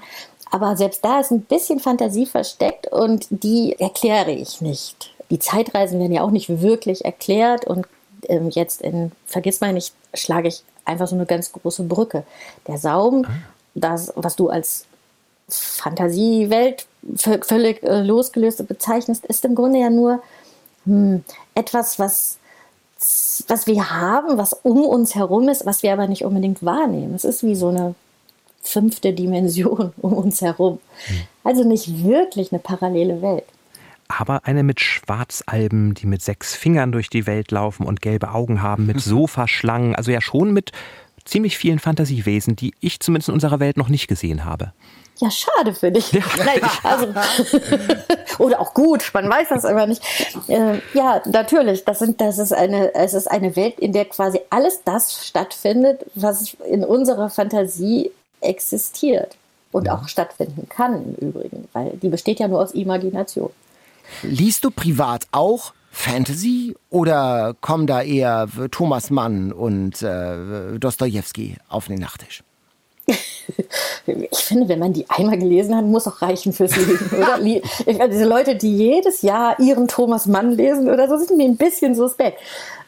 Aber 0.51 0.77
selbst 0.77 1.03
da 1.03 1.19
ist 1.19 1.31
ein 1.31 1.41
bisschen 1.41 1.79
Fantasie 1.79 2.27
versteckt 2.27 2.85
und 2.91 3.25
die 3.31 3.75
erkläre 3.79 4.31
ich 4.31 4.61
nicht. 4.61 5.11
Die 5.31 5.39
Zeitreisen 5.39 5.99
werden 5.99 6.13
ja 6.13 6.21
auch 6.21 6.31
nicht 6.31 6.61
wirklich 6.61 7.05
erklärt 7.05 7.65
und 7.65 7.87
ähm, 8.27 8.51
jetzt 8.51 8.83
in 8.83 9.11
Vergiss 9.25 9.61
mal 9.61 9.73
nicht 9.73 9.95
schlage 10.13 10.47
ich 10.47 10.61
einfach 10.85 11.07
so 11.07 11.15
eine 11.15 11.25
ganz 11.25 11.51
große 11.51 11.83
Brücke. 11.83 12.23
Der 12.67 12.77
Saum, 12.77 13.25
das, 13.73 14.13
was 14.15 14.35
du 14.35 14.49
als 14.49 14.85
Fantasiewelt 15.49 16.87
völlig 17.15 17.83
äh, 17.83 18.01
losgelöst 18.01 18.67
bezeichnest, 18.67 19.25
ist 19.25 19.45
im 19.45 19.55
Grunde 19.55 19.79
ja 19.79 19.89
nur 19.89 20.21
hm, 20.85 21.23
etwas, 21.55 21.99
was, 21.99 22.37
was 23.47 23.67
wir 23.67 23.89
haben, 23.89 24.37
was 24.37 24.53
um 24.53 24.83
uns 24.83 25.15
herum 25.15 25.49
ist, 25.49 25.65
was 25.65 25.83
wir 25.83 25.93
aber 25.93 26.07
nicht 26.07 26.25
unbedingt 26.25 26.63
wahrnehmen. 26.63 27.15
Es 27.15 27.23
ist 27.23 27.43
wie 27.43 27.55
so 27.55 27.69
eine 27.69 27.95
fünfte 28.61 29.13
Dimension 29.13 29.93
um 30.01 30.13
uns 30.13 30.41
herum. 30.41 30.79
Also 31.43 31.63
nicht 31.63 32.03
wirklich 32.03 32.51
eine 32.51 32.59
parallele 32.59 33.21
Welt. 33.21 33.45
Aber 34.07 34.41
eine 34.45 34.63
mit 34.63 34.79
Schwarzalben, 34.81 35.93
die 35.93 36.07
mit 36.07 36.23
sechs 36.23 36.55
Fingern 36.55 36.91
durch 36.91 37.09
die 37.09 37.27
Welt 37.27 37.51
laufen 37.51 37.85
und 37.85 38.01
gelbe 38.01 38.31
Augen 38.31 38.61
haben, 38.61 38.87
mit 38.87 38.99
Sofaschlangen, 39.01 39.95
also 39.95 40.11
ja 40.11 40.19
schon 40.19 40.51
mit 40.51 40.71
ziemlich 41.25 41.57
vielen 41.57 41.79
Fantasiewesen, 41.79 42.55
die 42.55 42.73
ich 42.79 42.99
zumindest 42.99 43.29
in 43.29 43.35
unserer 43.35 43.59
Welt 43.59 43.77
noch 43.77 43.89
nicht 43.89 44.07
gesehen 44.07 44.45
habe. 44.45 44.73
Ja, 45.19 45.29
schade 45.29 45.73
für 45.73 45.91
dich. 45.91 46.13
Nein, 46.13 46.61
also, 46.83 47.07
oder 48.39 48.61
auch 48.61 48.73
gut, 48.73 49.11
man 49.13 49.29
weiß 49.29 49.49
das 49.49 49.65
immer 49.65 49.85
nicht. 49.85 50.01
Äh, 50.47 50.79
ja, 50.93 51.21
natürlich, 51.25 51.83
das, 51.83 51.99
sind, 51.99 52.21
das 52.21 52.37
ist 52.37 52.53
eine, 52.53 52.95
es 52.95 53.13
ist 53.13 53.27
eine 53.27 53.55
Welt, 53.57 53.79
in 53.79 53.91
der 53.91 54.05
quasi 54.05 54.39
alles 54.49 54.81
das 54.85 55.25
stattfindet, 55.25 56.05
was 56.15 56.53
in 56.69 56.85
unserer 56.85 57.29
Fantasie 57.29 58.11
existiert 58.39 59.35
und 59.73 59.89
auch 59.89 60.07
stattfinden 60.07 60.67
kann 60.69 61.15
im 61.19 61.29
Übrigen, 61.29 61.67
weil 61.73 61.91
die 62.01 62.09
besteht 62.09 62.39
ja 62.39 62.47
nur 62.47 62.61
aus 62.61 62.71
Imagination. 62.71 63.51
Liest 64.23 64.63
du 64.63 64.71
privat 64.71 65.27
auch 65.31 65.73
Fantasy 65.91 66.75
oder 66.89 67.55
kommen 67.59 67.87
da 67.87 68.01
eher 68.01 68.47
Thomas 68.71 69.09
Mann 69.09 69.51
und 69.51 70.01
äh, 70.01 70.79
Dostoevsky 70.79 71.57
auf 71.67 71.87
den 71.87 71.99
Nachttisch? 71.99 72.41
Ich 74.31 74.39
finde, 74.39 74.67
wenn 74.69 74.79
man 74.79 74.93
die 74.93 75.05
einmal 75.09 75.37
gelesen 75.37 75.75
hat, 75.75 75.85
muss 75.85 76.07
auch 76.07 76.21
reichen 76.21 76.53
fürs 76.53 76.75
Leben, 76.75 76.99
oder? 77.17 77.39
Ich- 77.43 77.99
also 78.01 78.07
Diese 78.11 78.25
Leute, 78.25 78.55
die 78.55 78.75
jedes 78.75 79.21
Jahr 79.21 79.59
ihren 79.59 79.87
Thomas 79.87 80.25
Mann 80.25 80.51
lesen 80.53 80.89
oder 80.89 81.07
so, 81.07 81.17
sind 81.17 81.37
mir 81.37 81.45
ein 81.45 81.57
bisschen 81.57 81.93
suspekt. 81.95 82.39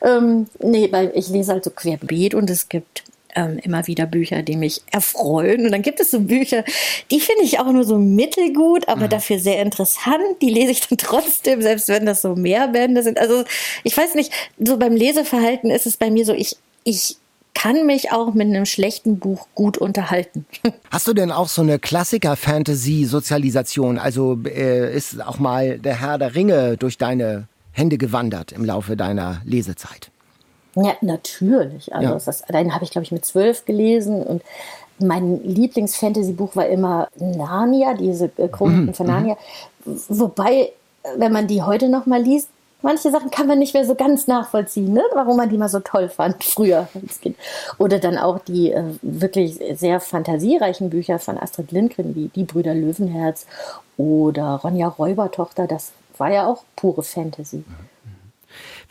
Ähm, 0.01 0.47
nee, 0.59 0.88
weil 0.91 1.12
ich 1.16 1.30
lese 1.30 1.51
halt 1.53 1.64
so 1.64 1.70
querbeet 1.70 2.34
und 2.34 2.49
es 2.49 2.70
gibt 2.70 3.03
ähm, 3.36 3.59
immer 3.64 3.86
wieder 3.88 4.05
Bücher, 4.07 4.41
die 4.41 4.57
mich 4.57 4.82
erfreuen. 4.91 5.66
Und 5.66 5.72
dann 5.72 5.84
gibt 5.84 5.99
es 5.99 6.12
so 6.12 6.20
Bücher, 6.20 6.64
die 7.12 7.20
finde 7.20 7.43
ich 7.43 7.59
auch 7.59 7.72
nur 7.72 7.84
so 7.84 7.97
mittelgut, 7.97 8.88
aber 8.89 9.07
dafür 9.07 9.39
sehr 9.39 9.62
interessant. 9.62 10.41
Die 10.41 10.49
lese 10.49 10.72
ich 10.72 10.82
dann 10.88 10.97
trotzdem, 10.97 11.62
selbst 11.62 11.88
wenn 11.88 12.05
das 12.05 12.22
so 12.24 12.36
mehr 12.36 12.68
Bände 12.68 13.03
sind. 13.03 13.20
Also 13.20 13.43
ich 13.84 13.95
weiß 13.95 14.16
nicht, 14.16 14.34
so 14.59 14.78
beim 14.78 14.95
Leseverhalten 14.95 15.70
ist 15.70 15.86
es 15.86 15.97
bei 15.97 16.09
mir 16.12 16.26
so, 16.26 16.34
ich, 16.34 16.57
ich 16.84 17.16
kann 17.54 17.86
mich 17.86 18.12
auch 18.12 18.34
mit 18.34 18.47
einem 18.47 18.66
schlechten 18.66 19.20
Buch 19.20 19.47
gut 19.56 19.78
unterhalten. 19.78 20.45
Hast 20.91 21.08
du 21.08 21.14
denn 21.14 21.32
auch 21.32 21.47
so 21.47 21.62
eine 21.62 21.80
Klassiker-Fantasy-Sozialisation? 21.80 23.97
Also 23.97 24.38
äh, 24.45 24.95
ist 24.95 25.26
auch 25.26 25.39
mal 25.39 25.80
der 25.80 25.99
Herr 25.99 26.18
der 26.18 26.36
Ringe 26.36 26.78
durch 26.78 26.97
deine 26.97 27.47
Hände 27.72 27.97
gewandert 27.97 28.52
im 28.52 28.66
Laufe 28.66 28.97
deiner 28.97 29.41
Lesezeit? 29.45 30.12
Ja, 30.76 30.93
natürlich. 31.02 31.93
Also 31.93 32.10
Ja. 32.14 32.20
das, 32.24 32.41
den 32.43 32.74
habe 32.74 32.84
ich, 32.84 32.91
glaube 32.91 33.04
ich, 33.04 33.12
mit 33.12 33.26
zwölf 33.26 33.66
gelesen 33.66 34.24
und 34.24 34.41
mein 34.99 35.43
Lieblings-Fantasy-Buch 35.43 36.56
war 36.56 36.68
immer 36.68 37.08
Narnia, 37.18 37.95
diese 37.95 38.26
äh, 38.38 38.47
Chroniken 38.47 38.93
von 38.93 39.08
Narnia. 39.08 39.36
Wobei, 39.86 40.72
wenn 41.18 41.32
man 41.32 41.47
die 41.47 41.64
heute 41.64 41.89
noch 41.89 42.06
mal 42.06 42.22
liest, 42.22 42.49
manche 42.82 43.11
Sachen 43.11 43.32
kann 43.32 43.47
man 43.47 43.59
nicht 43.59 43.73
mehr 43.73 43.86
so 43.86 43.95
ganz 43.95 44.27
nachvollziehen, 44.27 44.93
ne? 44.93 45.03
warum 45.13 45.38
man 45.38 45.49
die 45.49 45.57
mal 45.57 45.69
so 45.69 45.79
toll 45.79 46.09
fand 46.09 46.43
früher 46.43 46.88
als 46.93 47.21
Kind. 47.21 47.38
Oder 47.77 47.99
dann 47.99 48.17
auch 48.17 48.39
die 48.39 48.71
äh, 48.71 48.84
wirklich 49.01 49.59
sehr 49.73 49.99
fantasiereichen 49.99 50.89
Bücher 50.89 51.19
von 51.19 51.38
Astrid 51.38 51.71
Lindgren, 51.71 52.15
wie 52.15 52.29
Die 52.29 52.43
Brüder 52.43 52.73
Löwenherz 52.73 53.45
oder 53.97 54.55
Ronja 54.63 54.88
Räubertochter, 54.88 55.67
das 55.67 55.91
war 56.17 56.32
ja 56.32 56.47
auch 56.47 56.63
pure 56.75 57.03
Fantasy. 57.03 57.63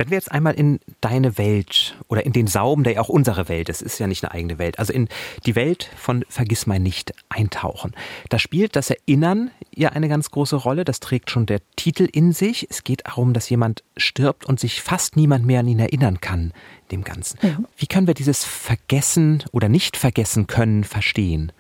Wenn 0.00 0.08
wir 0.08 0.16
jetzt 0.16 0.32
einmal 0.32 0.54
in 0.54 0.80
deine 1.02 1.36
Welt 1.36 1.94
oder 2.08 2.24
in 2.24 2.32
den 2.32 2.46
Saum, 2.46 2.84
der 2.84 2.94
ja 2.94 3.00
auch 3.02 3.10
unsere 3.10 3.50
Welt 3.50 3.68
ist, 3.68 3.82
ist 3.82 3.98
ja 3.98 4.06
nicht 4.06 4.24
eine 4.24 4.32
eigene 4.32 4.56
Welt, 4.56 4.78
also 4.78 4.94
in 4.94 5.10
die 5.44 5.54
Welt 5.56 5.90
von 5.94 6.24
Vergiss 6.26 6.66
mein 6.66 6.82
nicht 6.82 7.12
eintauchen. 7.28 7.92
Da 8.30 8.38
spielt 8.38 8.76
das 8.76 8.88
Erinnern 8.88 9.50
ja 9.74 9.90
eine 9.90 10.08
ganz 10.08 10.30
große 10.30 10.56
Rolle. 10.56 10.86
Das 10.86 11.00
trägt 11.00 11.30
schon 11.30 11.44
der 11.44 11.60
Titel 11.76 12.08
in 12.10 12.32
sich. 12.32 12.66
Es 12.70 12.82
geht 12.82 13.02
darum, 13.06 13.34
dass 13.34 13.50
jemand 13.50 13.84
stirbt 13.94 14.46
und 14.46 14.58
sich 14.58 14.80
fast 14.80 15.16
niemand 15.16 15.44
mehr 15.44 15.60
an 15.60 15.68
ihn 15.68 15.80
erinnern 15.80 16.22
kann, 16.22 16.54
dem 16.90 17.04
Ganzen. 17.04 17.38
Mhm. 17.42 17.66
Wie 17.76 17.86
können 17.86 18.06
wir 18.06 18.14
dieses 18.14 18.42
Vergessen 18.42 19.44
oder 19.52 19.68
nicht 19.68 19.98
vergessen 19.98 20.46
können 20.46 20.84
verstehen? 20.84 21.52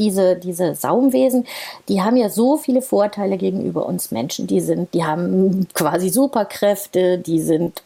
Diese, 0.00 0.34
diese 0.34 0.74
Saumwesen, 0.74 1.46
die 1.88 2.02
haben 2.02 2.16
ja 2.16 2.28
so 2.28 2.56
viele 2.56 2.82
Vorteile 2.82 3.36
gegenüber 3.36 3.86
uns 3.86 4.10
Menschen. 4.10 4.48
Die 4.48 4.60
sind, 4.60 4.92
die 4.94 5.04
haben 5.04 5.68
quasi 5.74 6.08
Superkräfte, 6.08 7.18
die 7.18 7.40
sind 7.40 7.82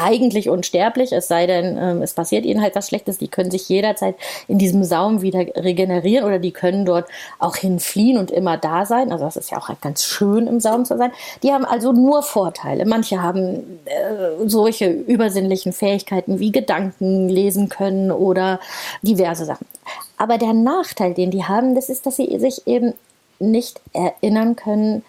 eigentlich 0.00 0.48
unsterblich, 0.48 1.12
es 1.12 1.26
sei 1.26 1.46
denn, 1.46 1.76
ähm, 1.76 2.02
es 2.02 2.14
passiert 2.14 2.44
ihnen 2.44 2.62
halt 2.62 2.76
was 2.76 2.86
Schlechtes. 2.86 3.18
Die 3.18 3.26
können 3.26 3.50
sich 3.50 3.68
jederzeit 3.68 4.14
in 4.46 4.58
diesem 4.58 4.84
Saum 4.84 5.22
wieder 5.22 5.40
regenerieren 5.40 6.24
oder 6.24 6.38
die 6.38 6.52
können 6.52 6.86
dort 6.86 7.08
auch 7.40 7.56
hinfliehen 7.56 8.16
und 8.16 8.30
immer 8.30 8.56
da 8.56 8.86
sein. 8.86 9.10
Also 9.10 9.24
das 9.24 9.36
ist 9.36 9.50
ja 9.50 9.58
auch 9.58 9.68
halt 9.68 9.80
ganz 9.80 10.04
schön 10.04 10.46
im 10.46 10.60
Saum 10.60 10.84
zu 10.84 10.96
sein. 10.96 11.10
Die 11.42 11.52
haben 11.52 11.64
also 11.64 11.92
nur 11.92 12.22
Vorteile. 12.22 12.86
Manche 12.86 13.22
haben 13.22 13.80
äh, 13.86 14.46
solche 14.46 14.88
übersinnlichen 14.88 15.72
Fähigkeiten 15.72 16.38
wie 16.38 16.52
Gedanken 16.52 17.28
lesen 17.28 17.68
können 17.68 18.12
oder 18.12 18.60
diverse 19.02 19.44
Sachen. 19.44 19.66
Aber 20.18 20.36
der 20.36 20.52
Nachteil, 20.52 21.14
den 21.14 21.30
die 21.30 21.44
haben, 21.44 21.74
das 21.74 21.88
ist, 21.88 22.04
dass 22.04 22.16
sie 22.16 22.38
sich 22.38 22.66
eben 22.66 22.92
nicht 23.38 23.80
erinnern 23.92 24.56
können 24.56 25.04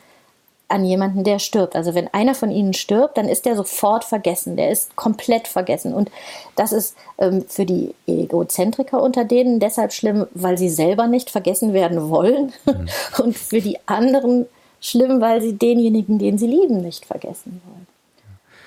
an 0.70 0.86
jemanden, 0.86 1.24
der 1.24 1.40
stirbt. 1.40 1.76
Also 1.76 1.96
wenn 1.96 2.08
einer 2.14 2.36
von 2.36 2.52
ihnen 2.52 2.74
stirbt, 2.74 3.18
dann 3.18 3.28
ist 3.28 3.46
der 3.46 3.56
sofort 3.56 4.04
vergessen. 4.04 4.56
Der 4.56 4.70
ist 4.70 4.96
komplett 4.96 5.48
vergessen. 5.48 5.94
Und 5.96 6.12
das 6.56 6.72
ist 6.72 6.96
ähm, 7.18 7.44
für 7.48 7.66
die 7.66 7.96
Egozentriker 8.06 9.02
unter 9.02 9.26
denen 9.26 9.60
deshalb 9.60 9.92
schlimm, 9.92 10.28
weil 10.36 10.60
sie 10.60 10.70
selber 10.70 11.08
nicht 11.08 11.32
vergessen 11.32 11.74
werden 11.74 12.10
wollen. 12.10 12.54
Mhm. 12.66 12.88
Und 13.24 13.38
für 13.38 13.62
die 13.62 13.80
anderen 13.88 14.46
schlimm, 14.80 15.20
weil 15.22 15.42
sie 15.42 15.54
denjenigen, 15.58 16.20
den 16.20 16.38
sie 16.38 16.48
lieben, 16.48 16.82
nicht 16.82 17.06
vergessen 17.06 17.62
wollen. 17.66 17.88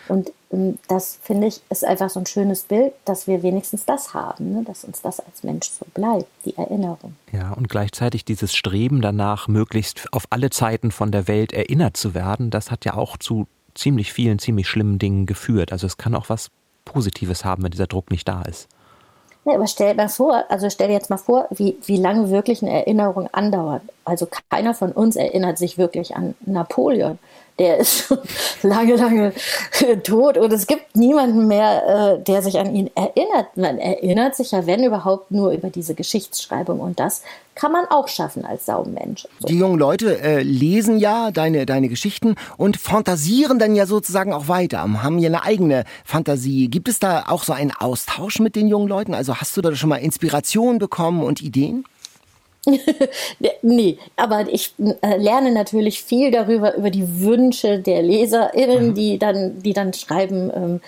Und 0.09 0.33
ähm, 0.53 0.79
das 0.89 1.19
finde 1.23 1.47
ich 1.47 1.61
ist 1.71 1.85
einfach 1.85 2.11
so 2.11 2.21
ein 2.21 2.27
schönes 2.27 2.65
Bild, 2.65 2.93
dass 3.05 3.27
wir 3.27 3.43
wenigstens 3.43 3.85
das 3.85 4.15
haben, 4.15 4.53
ne? 4.53 4.65
dass 4.65 4.85
uns 4.85 5.03
das 5.03 5.21
als 5.21 5.43
Mensch 5.43 5.69
so 5.71 5.87
bleibt, 5.95 6.27
die 6.45 6.57
Erinnerung. 6.57 7.17
Ja, 7.33 7.53
und 7.53 7.69
gleichzeitig 7.69 8.25
dieses 8.25 8.55
Streben 8.55 9.01
danach, 9.01 9.49
möglichst 9.49 10.13
auf 10.13 10.25
alle 10.31 10.51
Zeiten 10.51 10.91
von 10.91 11.13
der 11.13 11.29
Welt 11.29 11.53
erinnert 11.53 11.97
zu 11.97 12.15
werden, 12.15 12.51
das 12.51 12.71
hat 12.71 12.85
ja 12.85 12.95
auch 12.95 13.17
zu 13.17 13.47
ziemlich 13.75 14.13
vielen, 14.13 14.39
ziemlich 14.39 14.69
schlimmen 14.69 14.99
Dingen 14.99 15.27
geführt. 15.27 15.73
Also 15.73 15.87
es 15.87 15.97
kann 15.97 16.15
auch 16.15 16.29
was 16.29 16.51
Positives 16.85 17.45
haben, 17.45 17.63
wenn 17.63 17.71
dieser 17.71 17.87
Druck 17.87 18.11
nicht 18.11 18.29
da 18.29 18.43
ist. 18.43 18.69
Ja, 19.45 19.55
aber 19.55 19.67
stell 19.67 19.95
dir 19.95 20.03
mal 20.03 20.09
vor, 20.09 20.45
also 20.51 20.71
stell 20.71 20.89
dir 20.89 20.95
jetzt 20.95 21.11
mal 21.11 21.17
vor, 21.17 21.49
wie, 21.51 21.77
wie 21.85 21.97
lange 21.97 22.31
wirklich 22.31 22.63
eine 22.63 22.71
Erinnerung 22.71 23.29
andauert. 23.33 23.83
Also 24.05 24.29
keiner 24.51 24.73
von 24.73 24.93
uns 24.93 25.17
erinnert 25.17 25.59
sich 25.59 25.79
wirklich 25.79 26.15
an 26.15 26.35
Napoleon 26.47 27.19
der 27.63 27.79
ist 27.79 28.07
schon 28.07 28.19
lange, 28.63 28.97
lange 28.97 29.33
tot 30.03 30.37
und 30.37 30.53
es 30.53 30.67
gibt 30.67 30.97
niemanden 30.97 31.47
mehr, 31.47 32.19
äh, 32.19 32.23
der 32.25 32.43
sich 32.43 32.59
an 32.59 32.75
ihn 32.75 32.91
erinnert. 32.97 33.57
Man 33.57 33.79
erinnert 33.79 34.35
sich 34.35 34.51
ja, 34.51 34.67
wenn 34.67 34.83
überhaupt, 34.83 35.31
nur 35.31 35.53
über 35.53 35.71
diese 35.71 35.95
Geschichtsschreibung 35.95 36.81
und 36.81 36.99
das 36.99 37.23
kann 37.55 37.71
man 37.71 37.85
auch 37.85 38.09
schaffen 38.09 38.45
als 38.45 38.67
Saumensch. 38.67 39.29
So. 39.39 39.47
Die 39.47 39.59
jungen 39.59 39.79
Leute 39.79 40.21
äh, 40.21 40.43
lesen 40.43 40.99
ja 40.99 41.31
deine, 41.31 41.67
deine 41.67 41.89
Geschichten 41.89 42.35
und 42.57 42.79
fantasieren 42.79 43.61
dann 43.61 43.77
ja 43.77 43.87
sozusagen 43.87 44.33
auch 44.33 44.49
weiter, 44.49 44.81
haben 44.81 45.19
ja 45.21 45.29
eine 45.29 45.45
eigene 45.45 45.85
Fantasie. 46.05 46.69
Gibt 46.69 46.89
es 46.89 46.99
da 46.99 47.27
auch 47.29 47.45
so 47.45 47.53
einen 47.53 47.71
Austausch 47.71 48.41
mit 48.41 48.57
den 48.57 48.67
jungen 48.67 48.89
Leuten? 48.89 49.15
Also 49.15 49.37
hast 49.37 49.57
du 49.57 49.61
da 49.61 49.73
schon 49.77 49.91
mal 49.91 49.97
Inspiration 49.97 50.79
bekommen 50.79 51.23
und 51.23 51.43
Ideen? 51.43 51.85
nee, 53.63 53.99
aber 54.15 54.47
ich 54.49 54.73
äh, 54.79 55.17
lerne 55.17 55.51
natürlich 55.51 56.03
viel 56.03 56.31
darüber, 56.31 56.77
über 56.77 56.91
die 56.91 57.21
Wünsche 57.21 57.81
der 57.81 58.03
LeserInnen, 58.03 58.89
mhm. 58.89 58.95
die 58.95 59.19
dann, 59.19 59.61
die 59.63 59.73
dann 59.73 59.93
schreiben, 59.93 60.51
ähm, 60.55 60.81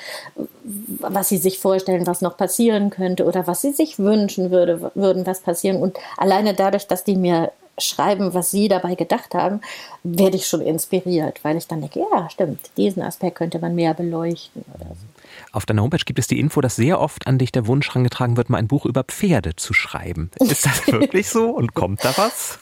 was 1.00 1.30
sie 1.30 1.38
sich 1.38 1.58
vorstellen, 1.58 2.06
was 2.06 2.20
noch 2.20 2.36
passieren 2.36 2.90
könnte 2.90 3.24
oder 3.24 3.48
was 3.48 3.60
sie 3.60 3.72
sich 3.72 3.98
wünschen 3.98 4.52
würde, 4.52 4.92
würden, 4.94 5.26
was 5.26 5.40
passieren. 5.40 5.82
Und 5.82 5.98
alleine 6.16 6.54
dadurch, 6.54 6.86
dass 6.86 7.02
die 7.02 7.16
mir 7.16 7.50
schreiben, 7.76 8.34
was 8.34 8.52
sie 8.52 8.68
dabei 8.68 8.94
gedacht 8.94 9.34
haben, 9.34 9.60
werde 10.04 10.36
ich 10.36 10.46
schon 10.46 10.60
inspiriert, 10.60 11.40
weil 11.42 11.56
ich 11.56 11.66
dann 11.66 11.80
denke, 11.80 12.00
ja, 12.00 12.30
stimmt, 12.30 12.70
diesen 12.76 13.02
Aspekt 13.02 13.36
könnte 13.36 13.58
man 13.58 13.74
mehr 13.74 13.94
beleuchten 13.94 14.64
oder 14.74 14.90
so. 14.90 15.13
Auf 15.54 15.66
deiner 15.66 15.82
Homepage 15.82 16.04
gibt 16.04 16.18
es 16.18 16.26
die 16.26 16.40
Info, 16.40 16.60
dass 16.60 16.74
sehr 16.74 17.00
oft 17.00 17.28
an 17.28 17.38
dich 17.38 17.52
der 17.52 17.68
Wunsch 17.68 17.88
herangetragen 17.88 18.36
wird, 18.36 18.50
mal 18.50 18.58
ein 18.58 18.66
Buch 18.66 18.84
über 18.86 19.04
Pferde 19.04 19.54
zu 19.54 19.72
schreiben. 19.72 20.32
Ist 20.40 20.66
das 20.66 20.86
wirklich 20.88 21.30
so 21.30 21.50
und 21.50 21.74
kommt 21.74 22.04
da 22.04 22.12
was? 22.16 22.58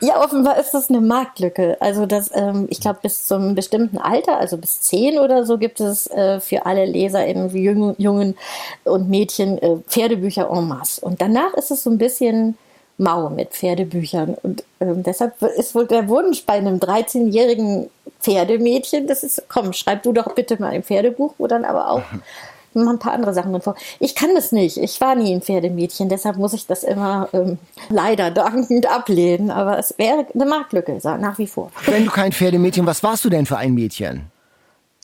Ja, 0.00 0.22
offenbar 0.22 0.58
ist 0.58 0.72
das 0.72 0.90
eine 0.90 1.00
Marktlücke. 1.00 1.78
Also 1.80 2.04
das, 2.04 2.30
ähm, 2.34 2.66
ich 2.68 2.80
glaube, 2.80 2.98
bis 3.00 3.26
zum 3.26 3.54
bestimmten 3.54 3.96
Alter, 3.96 4.36
also 4.36 4.58
bis 4.58 4.82
zehn 4.82 5.18
oder 5.18 5.46
so, 5.46 5.56
gibt 5.56 5.80
es 5.80 6.06
äh, 6.08 6.38
für 6.38 6.66
alle 6.66 6.92
wie 6.92 7.62
Jungen, 7.62 7.94
Jungen 7.96 8.36
und 8.84 9.08
Mädchen, 9.08 9.56
äh, 9.56 9.78
Pferdebücher 9.88 10.50
en 10.50 10.68
masse. 10.68 11.00
Und 11.00 11.22
danach 11.22 11.54
ist 11.54 11.70
es 11.70 11.82
so 11.82 11.88
ein 11.88 11.96
bisschen 11.96 12.58
mau 12.98 13.30
mit 13.30 13.52
Pferdebüchern. 13.52 14.36
Und 14.42 14.64
ähm, 14.80 15.02
deshalb 15.02 15.40
ist 15.40 15.74
wohl 15.74 15.86
der 15.86 16.08
Wunsch 16.08 16.44
bei 16.44 16.54
einem 16.54 16.76
13-jährigen 16.76 17.88
Pferdemädchen, 18.20 19.06
das 19.06 19.22
ist, 19.22 19.44
komm, 19.48 19.72
schreib 19.72 20.02
du 20.02 20.12
doch 20.12 20.34
bitte 20.34 20.60
mal 20.60 20.70
ein 20.70 20.82
Pferdebuch, 20.82 21.34
wo 21.38 21.46
dann 21.46 21.64
aber 21.64 21.90
auch 21.90 22.02
mal 22.74 22.90
ein 22.90 22.98
paar 22.98 23.12
andere 23.12 23.32
Sachen 23.34 23.52
drin 23.52 23.62
vor. 23.62 23.76
Ich 23.98 24.14
kann 24.14 24.34
das 24.34 24.52
nicht. 24.52 24.76
Ich 24.76 25.00
war 25.00 25.14
nie 25.14 25.34
ein 25.34 25.42
Pferdemädchen, 25.42 26.08
deshalb 26.08 26.36
muss 26.36 26.52
ich 26.52 26.66
das 26.66 26.84
immer 26.84 27.28
ähm, 27.32 27.58
leider 27.88 28.30
dankend 28.30 28.86
ablehnen. 28.90 29.50
Aber 29.50 29.78
es 29.78 29.94
wäre 29.98 30.26
eine 30.34 30.46
Marktlücke, 30.46 30.98
nach 31.02 31.38
wie 31.38 31.46
vor. 31.46 31.70
Wenn 31.86 32.04
du 32.04 32.10
kein 32.10 32.32
Pferdemädchen, 32.32 32.86
was 32.86 33.02
warst 33.02 33.24
du 33.24 33.30
denn 33.30 33.46
für 33.46 33.56
ein 33.56 33.74
Mädchen? 33.74 34.30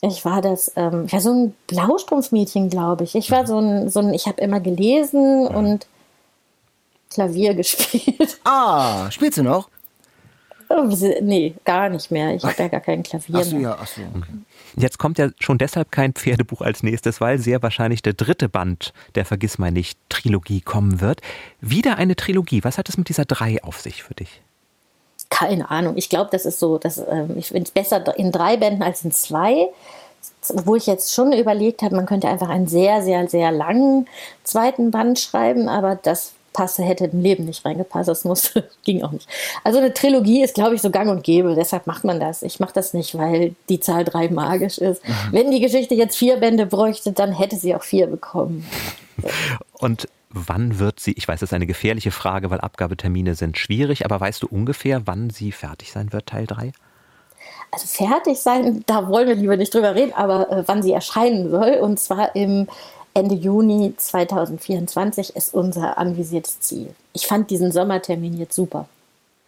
Ich 0.01 0.25
war 0.25 0.41
das, 0.41 0.71
ähm, 0.75 1.05
ich 1.07 1.13
war 1.13 1.21
so 1.21 1.31
ein 1.31 1.55
Blaustrumpfmädchen, 1.67 2.69
glaube 2.69 3.05
ich. 3.05 3.15
Ich 3.15 3.31
war 3.31 3.47
so 3.47 3.57
ein, 3.57 3.89
so 3.89 4.01
ein 4.01 4.13
ich 4.13 4.27
habe 4.27 4.41
immer 4.41 4.59
gelesen 4.59 5.47
und 5.47 5.87
Klavier 7.09 7.53
gespielt. 7.55 8.37
Ah, 8.43 9.09
spielst 9.11 9.37
du 9.37 9.43
noch? 9.43 9.69
Oh, 10.75 10.89
nee, 11.21 11.53
gar 11.65 11.89
nicht 11.89 12.09
mehr. 12.09 12.33
Ich 12.33 12.43
habe 12.43 12.55
ja 12.57 12.67
gar 12.67 12.79
kein 12.79 13.03
Klavier 13.03 13.35
ach 13.35 13.43
so, 13.43 13.55
mehr. 13.55 13.61
Ja, 13.61 13.77
ach 13.79 13.87
so, 13.87 14.01
okay. 14.15 14.31
Jetzt 14.75 14.97
kommt 14.97 15.19
ja 15.19 15.29
schon 15.39 15.59
deshalb 15.59 15.91
kein 15.91 16.13
Pferdebuch 16.13 16.61
als 16.61 16.81
nächstes, 16.81 17.21
weil 17.21 17.37
sehr 17.37 17.61
wahrscheinlich 17.61 18.01
der 18.01 18.13
dritte 18.13 18.49
Band 18.49 18.91
der 19.13 19.25
Vergissmeinnicht 19.25 19.99
Trilogie 20.09 20.61
kommen 20.61 20.99
wird. 20.99 21.21
Wieder 21.61 21.97
eine 21.97 22.15
Trilogie. 22.15 22.63
Was 22.63 22.79
hat 22.79 22.89
es 22.89 22.97
mit 22.97 23.09
dieser 23.09 23.25
drei 23.25 23.63
auf 23.63 23.81
sich 23.81 24.01
für 24.01 24.15
dich? 24.15 24.41
Keine 25.29 25.69
Ahnung. 25.69 25.95
Ich 25.95 26.09
glaube, 26.09 26.29
das 26.31 26.45
ist 26.45 26.59
so, 26.59 26.79
dass, 26.79 26.97
äh, 26.97 27.25
ich 27.35 27.49
finde 27.49 27.63
es 27.63 27.71
besser 27.71 28.17
in 28.17 28.31
drei 28.31 28.57
Bänden 28.57 28.81
als 28.81 29.03
in 29.03 29.11
zwei. 29.11 29.67
Wo 30.49 30.75
ich 30.75 30.87
jetzt 30.87 31.13
schon 31.13 31.33
überlegt 31.33 31.81
habe, 31.83 31.95
man 31.95 32.05
könnte 32.05 32.29
einfach 32.29 32.49
einen 32.49 32.67
sehr, 32.67 33.03
sehr, 33.03 33.27
sehr 33.27 33.51
langen 33.51 34.07
zweiten 34.43 34.89
Band 34.89 35.19
schreiben, 35.19 35.67
aber 35.67 35.95
das 36.01 36.33
passe, 36.53 36.83
hätte 36.83 37.05
im 37.05 37.21
Leben 37.21 37.45
nicht 37.45 37.65
reingepasst. 37.65 38.07
Das 38.07 38.23
musste, 38.23 38.69
ging 38.83 39.03
auch 39.03 39.11
nicht. 39.11 39.27
Also 39.63 39.79
eine 39.79 39.93
Trilogie 39.93 40.43
ist, 40.43 40.55
glaube 40.55 40.75
ich, 40.75 40.81
so 40.81 40.89
gang 40.89 41.09
und 41.09 41.23
gäbe. 41.23 41.55
Deshalb 41.55 41.87
macht 41.87 42.03
man 42.03 42.19
das. 42.19 42.43
Ich 42.43 42.59
mache 42.59 42.73
das 42.73 42.93
nicht, 42.93 43.17
weil 43.17 43.55
die 43.69 43.79
Zahl 43.79 44.05
drei 44.05 44.29
magisch 44.29 44.77
ist. 44.77 45.07
Mhm. 45.07 45.13
Wenn 45.31 45.51
die 45.51 45.59
Geschichte 45.59 45.95
jetzt 45.95 46.15
vier 46.15 46.37
Bände 46.37 46.65
bräuchte, 46.65 47.11
dann 47.11 47.33
hätte 47.33 47.57
sie 47.57 47.75
auch 47.75 47.83
vier 47.83 48.07
bekommen. 48.07 48.65
Und 49.79 50.07
wann 50.29 50.79
wird 50.79 50.99
sie, 50.99 51.13
ich 51.13 51.27
weiß, 51.27 51.39
das 51.39 51.49
ist 51.49 51.53
eine 51.53 51.67
gefährliche 51.67 52.11
Frage, 52.11 52.49
weil 52.49 52.59
Abgabetermine 52.59 53.35
sind 53.35 53.57
schwierig, 53.57 54.05
aber 54.05 54.19
weißt 54.19 54.41
du 54.41 54.47
ungefähr, 54.47 55.05
wann 55.05 55.29
sie 55.29 55.51
fertig 55.51 55.91
sein 55.91 56.11
wird, 56.11 56.27
Teil 56.27 56.47
3? 56.47 56.71
Also 57.71 57.87
fertig 57.87 58.39
sein, 58.39 58.83
da 58.85 59.07
wollen 59.07 59.27
wir 59.27 59.35
lieber 59.35 59.57
nicht 59.57 59.73
drüber 59.73 59.95
reden, 59.95 60.13
aber 60.13 60.51
äh, 60.51 60.63
wann 60.67 60.83
sie 60.83 60.91
erscheinen 60.91 61.49
soll. 61.49 61.79
Und 61.81 61.99
zwar 61.99 62.35
im 62.35 62.67
Ende 63.15 63.35
Juni 63.35 63.93
2024 63.95 65.35
ist 65.35 65.53
unser 65.53 65.97
anvisiertes 65.97 66.59
Ziel. 66.61 66.95
Ich 67.13 67.27
fand 67.27 67.51
diesen 67.51 67.71
Sommertermin 67.71 68.37
jetzt 68.37 68.55
super. 68.55 68.87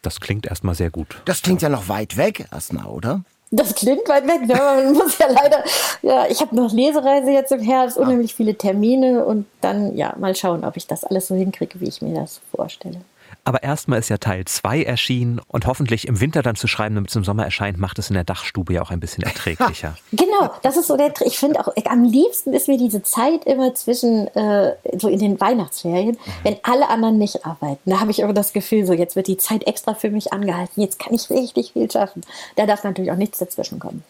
Das 0.04 0.20
klingt 0.20 0.46
erstmal 0.46 0.76
sehr 0.76 0.92
gut. 0.92 1.22
Das 1.26 1.42
klingt 1.42 1.64
ja 1.64 1.70
noch 1.70 1.90
weit 1.90 2.16
weg 2.16 2.46
erstmal, 2.52 2.86
oder? 2.86 3.22
Das 3.50 3.74
klingt 3.74 4.08
weit 4.08 4.28
weg, 4.28 4.48
ne? 4.48 4.54
man 4.56 4.94
muss 4.94 5.18
ja 5.18 5.28
leider, 5.28 5.64
ja, 6.02 6.28
ich 6.28 6.42
habe 6.42 6.56
noch 6.56 6.74
Lesereise 6.74 7.32
jetzt 7.32 7.52
im 7.52 7.62
Herbst, 7.62 7.98
unheimlich 7.98 8.36
viele 8.36 8.56
Termine 8.56 9.24
und 9.24 9.46
dann, 9.62 9.96
ja, 9.96 10.14
mal 10.20 10.36
schauen, 10.36 10.64
ob 10.64 10.78
ich 10.78 10.88
das 10.88 11.04
alles 11.04 11.28
so 11.28 11.36
hinkriege, 11.36 11.80
wie 11.80 11.88
ich 11.88 12.02
mir 12.02 12.14
das 12.14 12.42
vorstelle. 12.56 13.02
Aber 13.46 13.62
erstmal 13.62 14.00
ist 14.00 14.10
ja 14.10 14.18
Teil 14.18 14.44
2 14.46 14.82
erschienen 14.84 15.40
und 15.48 15.68
hoffentlich 15.68 16.08
im 16.08 16.20
Winter 16.20 16.42
dann 16.42 16.56
zu 16.56 16.66
schreiben, 16.68 16.96
damit 16.96 17.12
es 17.12 17.16
im 17.16 17.24
Sommer 17.24 17.46
erscheint, 17.46 17.78
macht 17.78 18.00
es 18.00 18.10
in 18.10 18.16
der 18.16 18.24
Dachstube 18.24 18.74
ja 18.74 18.82
auch 18.82 18.90
ein 18.90 19.00
bisschen 19.00 19.24
erträglicher. 19.24 19.96
genau, 20.12 20.50
das 20.64 20.78
ist 20.78 20.88
so 20.88 20.98
der 20.98 21.14
Ich 21.24 21.38
finde 21.38 21.60
auch, 21.60 21.72
am 21.86 22.04
liebsten 22.04 22.54
ist 22.54 22.68
mir 22.68 22.80
diese 22.80 23.04
Zeit 23.04 23.46
immer 23.46 23.76
zwischen, 23.76 24.28
äh, 24.36 24.76
so 24.98 25.08
in 25.10 25.20
den 25.20 25.40
Weihnachtsferien, 25.40 26.18
mhm. 26.18 26.32
wenn 26.42 26.58
alle 26.64 26.90
anderen 26.90 27.20
nicht 27.20 27.46
arbeiten. 27.46 27.90
Da 27.90 28.00
habe 28.00 28.10
ich 28.10 28.20
immer 28.20 28.34
das 28.34 28.52
Gefühl, 28.52 28.86
so 28.88 28.94
jetzt 28.94 29.16
wird 29.16 29.28
die 29.28 29.38
Zeit 29.38 29.68
extra 29.68 29.94
für 29.94 30.10
mich 30.10 30.34
angehalten, 30.34 30.82
jetzt 30.82 30.98
kann 30.98 31.14
ich 31.14 31.30
richtig 31.30 31.74
viel 31.74 31.90
schaffen. 31.90 32.22
Da 32.56 32.66
darf 32.66 32.84
natürlich 32.84 33.12
auch 33.12 33.16
nichts 33.16 33.38
dazwischen 33.38 33.78
kommen. 33.78 34.04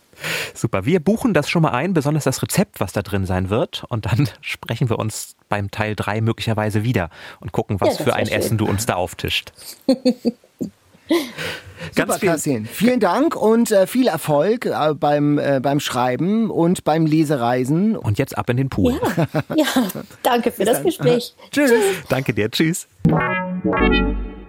Super. 0.53 0.85
Wir 0.85 0.99
buchen 0.99 1.33
das 1.33 1.49
schon 1.49 1.61
mal 1.61 1.71
ein, 1.71 1.93
besonders 1.93 2.23
das 2.23 2.41
Rezept, 2.41 2.79
was 2.79 2.93
da 2.93 3.01
drin 3.01 3.25
sein 3.25 3.49
wird. 3.49 3.83
Und 3.89 4.05
dann 4.05 4.29
sprechen 4.41 4.89
wir 4.89 4.99
uns 4.99 5.35
beim 5.49 5.71
Teil 5.71 5.95
3 5.95 6.21
möglicherweise 6.21 6.83
wieder 6.83 7.09
und 7.39 7.51
gucken, 7.51 7.79
was 7.81 7.99
ja, 7.99 8.05
für 8.05 8.13
ein 8.15 8.27
schön. 8.27 8.37
Essen 8.37 8.57
du 8.57 8.65
uns 8.65 8.85
da 8.85 8.95
auftischt. 8.95 9.51
Ganz 11.93 12.13
Super, 12.13 12.25
Kassin. 12.31 12.65
Vielen 12.65 12.99
Dank 12.99 13.35
und 13.35 13.71
äh, 13.71 13.85
viel 13.85 14.07
Erfolg 14.07 14.65
äh, 14.65 14.93
beim, 14.95 15.37
äh, 15.37 15.59
beim 15.61 15.79
Schreiben 15.79 16.49
und 16.49 16.83
beim 16.83 17.05
Lesereisen. 17.05 17.95
Und 17.95 18.17
jetzt 18.17 18.37
ab 18.37 18.49
in 18.49 18.57
den 18.57 18.69
Pool. 18.69 18.99
Ja, 19.49 19.55
ja 19.55 19.65
danke 20.23 20.51
für 20.51 20.65
das 20.65 20.81
Gespräch. 20.81 21.35
Tschüss. 21.51 21.69
Tschüss. 21.69 21.83
Danke 22.09 22.33
dir. 22.33 22.49
Tschüss. 22.49 22.87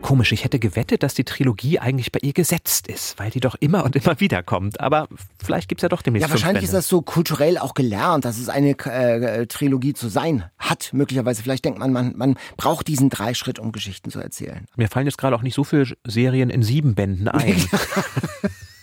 Komisch, 0.06 0.30
ich 0.30 0.44
hätte 0.44 0.60
gewettet, 0.60 1.02
dass 1.02 1.14
die 1.14 1.24
Trilogie 1.24 1.80
eigentlich 1.80 2.12
bei 2.12 2.20
ihr 2.22 2.32
gesetzt 2.32 2.86
ist, 2.86 3.18
weil 3.18 3.30
die 3.30 3.40
doch 3.40 3.56
immer 3.58 3.82
und 3.82 3.96
immer 3.96 4.20
wieder 4.20 4.40
kommt. 4.44 4.78
Aber 4.78 5.08
vielleicht 5.44 5.68
gibt 5.68 5.80
es 5.80 5.82
ja 5.82 5.88
doch 5.88 6.00
demnächst 6.00 6.28
Ja, 6.28 6.32
wahrscheinlich 6.32 6.62
ist 6.62 6.72
das 6.72 6.86
so 6.86 7.02
kulturell 7.02 7.58
auch 7.58 7.74
gelernt, 7.74 8.24
dass 8.24 8.38
es 8.38 8.48
eine 8.48 8.78
äh, 8.78 9.48
Trilogie 9.48 9.94
zu 9.94 10.06
sein 10.06 10.44
hat. 10.58 10.90
Möglicherweise, 10.92 11.42
vielleicht 11.42 11.64
denkt 11.64 11.80
man, 11.80 11.92
man, 11.92 12.16
man 12.16 12.36
braucht 12.56 12.86
diesen 12.86 13.10
Dreischritt, 13.10 13.58
um 13.58 13.72
Geschichten 13.72 14.12
zu 14.12 14.20
erzählen. 14.20 14.68
Mir 14.76 14.86
fallen 14.86 15.06
jetzt 15.06 15.18
gerade 15.18 15.34
auch 15.34 15.42
nicht 15.42 15.56
so 15.56 15.64
viele 15.64 15.96
Serien 16.04 16.50
in 16.50 16.62
sieben 16.62 16.94
Bänden 16.94 17.26
ein. 17.26 17.60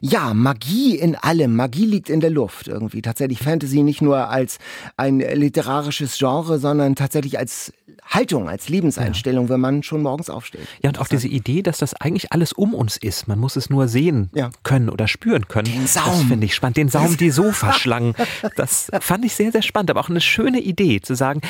Ja, 0.00 0.34
Magie 0.34 0.96
in 0.96 1.16
allem. 1.16 1.54
Magie 1.54 1.86
liegt 1.86 2.10
in 2.10 2.20
der 2.20 2.30
Luft 2.30 2.68
irgendwie. 2.68 3.02
Tatsächlich 3.02 3.38
Fantasy 3.38 3.82
nicht 3.82 4.02
nur 4.02 4.28
als 4.28 4.58
ein 4.96 5.20
literarisches 5.20 6.18
Genre, 6.18 6.58
sondern 6.58 6.94
tatsächlich 6.96 7.38
als 7.38 7.72
Haltung, 8.04 8.48
als 8.48 8.68
Lebenseinstellung, 8.68 9.46
ja. 9.46 9.50
wenn 9.50 9.60
man 9.60 9.82
schon 9.82 10.02
morgens 10.02 10.28
aufsteht. 10.28 10.66
Ja, 10.82 10.90
und 10.90 10.98
auch 10.98 11.08
diese 11.08 11.28
Idee, 11.28 11.62
dass 11.62 11.78
das 11.78 11.94
eigentlich 11.94 12.32
alles 12.32 12.52
um 12.52 12.74
uns 12.74 12.96
ist. 12.96 13.28
Man 13.28 13.38
muss 13.38 13.56
es 13.56 13.70
nur 13.70 13.88
sehen 13.88 14.30
ja. 14.34 14.50
können 14.64 14.90
oder 14.90 15.08
spüren 15.08 15.48
können. 15.48 15.72
Den 15.72 15.86
Saum. 15.86 16.04
Das 16.06 16.22
finde 16.24 16.46
ich 16.46 16.54
spannend. 16.54 16.76
Den 16.76 16.88
Saum, 16.88 17.16
die 17.16 17.30
Sofaschlangen. 17.32 18.14
Das 18.56 18.90
fand 19.00 19.24
ich 19.24 19.34
sehr, 19.34 19.52
sehr 19.52 19.62
spannend. 19.62 19.90
Aber 19.90 20.00
auch 20.00 20.10
eine 20.10 20.20
schöne 20.20 20.60
Idee 20.60 21.00
zu 21.00 21.14
sagen, 21.14 21.40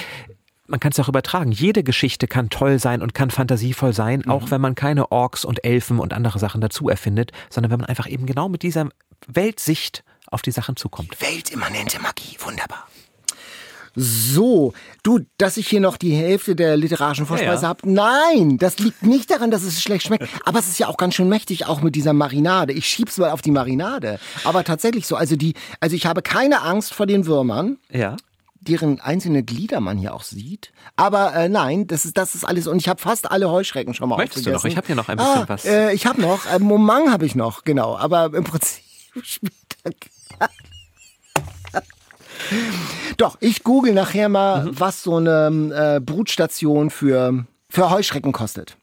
man 0.72 0.80
kann 0.80 0.90
es 0.90 0.98
auch 0.98 1.08
übertragen. 1.08 1.52
Jede 1.52 1.84
Geschichte 1.84 2.26
kann 2.26 2.50
toll 2.50 2.80
sein 2.80 3.02
und 3.02 3.14
kann 3.14 3.30
fantasievoll 3.30 3.92
sein, 3.92 4.22
mhm. 4.24 4.32
auch 4.32 4.50
wenn 4.50 4.60
man 4.60 4.74
keine 4.74 5.12
Orks 5.12 5.44
und 5.44 5.64
Elfen 5.64 6.00
und 6.00 6.12
andere 6.12 6.40
Sachen 6.40 6.60
dazu 6.60 6.88
erfindet, 6.88 7.30
sondern 7.50 7.70
wenn 7.70 7.78
man 7.78 7.88
einfach 7.88 8.08
eben 8.08 8.26
genau 8.26 8.48
mit 8.48 8.62
dieser 8.62 8.88
Weltsicht 9.26 10.02
auf 10.26 10.42
die 10.42 10.50
Sachen 10.50 10.76
zukommt. 10.76 11.20
Weltimmanente 11.20 12.00
Magie, 12.00 12.36
wunderbar. 12.40 12.88
So, 13.94 14.72
du, 15.02 15.20
dass 15.36 15.58
ich 15.58 15.68
hier 15.68 15.80
noch 15.80 15.98
die 15.98 16.14
Hälfte 16.14 16.56
der 16.56 16.78
literarischen 16.78 17.26
Vorspeise 17.26 17.54
ja, 17.56 17.60
ja. 17.60 17.68
habe. 17.68 17.92
Nein, 17.92 18.56
das 18.56 18.78
liegt 18.78 19.02
nicht 19.02 19.30
daran, 19.30 19.50
dass 19.50 19.64
es 19.64 19.82
schlecht 19.82 20.06
schmeckt. 20.06 20.26
Aber 20.46 20.60
es 20.60 20.68
ist 20.68 20.78
ja 20.78 20.88
auch 20.88 20.96
ganz 20.96 21.14
schön 21.14 21.28
mächtig, 21.28 21.66
auch 21.66 21.82
mit 21.82 21.94
dieser 21.94 22.14
Marinade. 22.14 22.72
Ich 22.72 22.86
schieb's 22.86 23.18
mal 23.18 23.30
auf 23.30 23.42
die 23.42 23.50
Marinade. 23.50 24.18
Aber 24.44 24.64
tatsächlich 24.64 25.06
so, 25.06 25.16
also 25.16 25.36
die, 25.36 25.52
also 25.80 25.94
ich 25.94 26.06
habe 26.06 26.22
keine 26.22 26.62
Angst 26.62 26.94
vor 26.94 27.04
den 27.04 27.26
Würmern. 27.26 27.76
Ja 27.90 28.16
deren 28.62 29.00
einzelne 29.00 29.42
Glieder 29.42 29.80
man 29.80 29.98
hier 29.98 30.14
auch 30.14 30.22
sieht. 30.22 30.72
Aber 30.96 31.34
äh, 31.34 31.48
nein, 31.48 31.86
das 31.86 32.04
ist 32.04 32.16
das 32.16 32.34
ist 32.34 32.44
alles 32.44 32.66
und 32.66 32.78
ich 32.78 32.88
habe 32.88 33.00
fast 33.00 33.30
alle 33.30 33.50
Heuschrecken 33.50 33.94
schon 33.94 34.08
mal 34.08 34.16
Möchtest 34.16 34.46
du 34.46 34.50
noch? 34.50 34.64
Ich 34.64 34.76
habe 34.76 34.86
hier 34.86 34.96
noch 34.96 35.08
ein 35.08 35.16
bisschen 35.16 35.32
ah, 35.32 35.44
was. 35.48 35.64
Äh, 35.64 35.92
ich 35.92 36.06
habe 36.06 36.20
noch, 36.20 36.46
äh, 36.46 36.58
Momang 36.58 37.10
habe 37.10 37.26
ich 37.26 37.34
noch, 37.34 37.64
genau. 37.64 37.96
Aber 37.96 38.32
im 38.34 38.44
Prinzip 38.44 38.82
Doch, 43.16 43.36
ich 43.40 43.64
google 43.64 43.94
nachher 43.94 44.28
mal, 44.28 44.64
mhm. 44.64 44.80
was 44.80 45.02
so 45.02 45.16
eine 45.16 45.96
äh, 45.96 46.00
Brutstation 46.00 46.90
für, 46.90 47.46
für 47.68 47.90
Heuschrecken 47.90 48.32
kostet. 48.32 48.76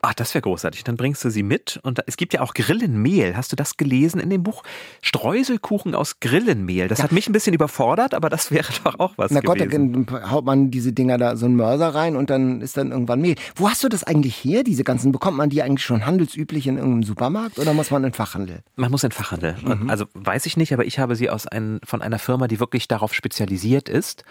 Ach, 0.00 0.14
das 0.14 0.32
wäre 0.32 0.42
großartig. 0.42 0.84
Dann 0.84 0.96
bringst 0.96 1.24
du 1.24 1.30
sie 1.30 1.42
mit. 1.42 1.80
Und 1.82 2.00
es 2.06 2.16
gibt 2.16 2.32
ja 2.32 2.40
auch 2.40 2.54
Grillenmehl. 2.54 3.36
Hast 3.36 3.50
du 3.50 3.56
das 3.56 3.76
gelesen 3.76 4.20
in 4.20 4.30
dem 4.30 4.44
Buch? 4.44 4.62
Streuselkuchen 5.02 5.96
aus 5.96 6.20
Grillenmehl. 6.20 6.86
Das 6.86 6.98
ja. 6.98 7.04
hat 7.04 7.12
mich 7.12 7.28
ein 7.28 7.32
bisschen 7.32 7.52
überfordert, 7.52 8.14
aber 8.14 8.30
das 8.30 8.52
wäre 8.52 8.68
doch 8.84 9.00
auch 9.00 9.14
was 9.16 9.32
Na 9.32 9.40
gewesen. 9.40 10.06
Gott, 10.06 10.20
da 10.22 10.30
haut 10.30 10.44
man 10.44 10.70
diese 10.70 10.92
Dinger 10.92 11.18
da 11.18 11.34
so 11.34 11.46
einen 11.46 11.56
Mörser 11.56 11.96
rein 11.96 12.14
und 12.14 12.30
dann 12.30 12.60
ist 12.60 12.76
dann 12.76 12.92
irgendwann 12.92 13.20
Mehl. 13.20 13.34
Wo 13.56 13.68
hast 13.68 13.82
du 13.82 13.88
das 13.88 14.04
eigentlich 14.04 14.36
her, 14.36 14.62
diese 14.62 14.84
ganzen? 14.84 15.10
Bekommt 15.10 15.36
man 15.36 15.50
die 15.50 15.62
eigentlich 15.62 15.84
schon 15.84 16.06
handelsüblich 16.06 16.68
in 16.68 16.76
irgendeinem 16.76 17.02
Supermarkt 17.02 17.58
oder 17.58 17.74
muss 17.74 17.90
man 17.90 18.04
in 18.04 18.12
Fachhandel? 18.12 18.60
Man 18.76 18.92
muss 18.92 19.02
in 19.02 19.10
Fachhandel. 19.10 19.56
Mhm. 19.60 19.90
Also 19.90 20.04
weiß 20.14 20.46
ich 20.46 20.56
nicht, 20.56 20.72
aber 20.72 20.84
ich 20.84 21.00
habe 21.00 21.16
sie 21.16 21.28
aus 21.28 21.48
ein, 21.48 21.80
von 21.84 22.02
einer 22.02 22.20
Firma, 22.20 22.46
die 22.46 22.60
wirklich 22.60 22.86
darauf 22.86 23.14
spezialisiert 23.14 23.88
ist. 23.88 24.22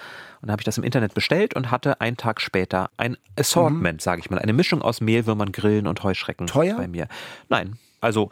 Und 0.41 0.47
da 0.47 0.51
habe 0.53 0.61
ich 0.61 0.65
das 0.65 0.77
im 0.77 0.83
Internet 0.83 1.13
bestellt 1.13 1.55
und 1.55 1.71
hatte 1.71 1.99
einen 1.99 2.15
Tag 2.15 2.39
später 2.41 2.89
ein 2.95 3.17
Assortment, 3.37 3.97
mhm. 3.97 4.03
sage 4.03 4.21
ich 4.21 4.29
mal. 4.29 4.39
Eine 4.39 4.53
Mischung 4.53 4.81
aus 4.81 5.01
Mehlwürmern, 5.01 5.51
Grillen 5.57 5.87
und 5.87 6.03
Heuschrecken. 6.03 6.47
Teuer? 6.47 6.77
Bei 6.77 6.87
mir. 6.87 7.07
Nein. 7.49 7.77
Also 7.99 8.29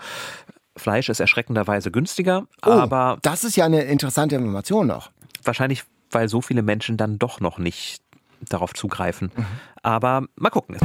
Fleisch 0.78 1.10
ist 1.10 1.20
erschreckenderweise 1.20 1.90
günstiger, 1.92 2.48
oh, 2.66 2.70
aber. 2.70 3.18
Das 3.22 3.44
ist 3.44 3.56
ja 3.56 3.66
eine 3.66 3.84
interessante 3.84 4.36
Information 4.36 4.88
noch. 4.88 5.10
Wahrscheinlich, 5.44 5.84
weil 6.12 6.28
so 6.30 6.42
viele 6.42 6.62
Menschen 6.62 6.98
dann 6.98 7.18
doch 7.18 7.40
noch 7.40 7.58
nicht 7.58 8.02
darauf 8.50 8.74
zugreifen. 8.74 9.32
Mhm. 9.36 9.46
Aber 9.84 10.26
mal 10.36 10.50
gucken. 10.50 10.78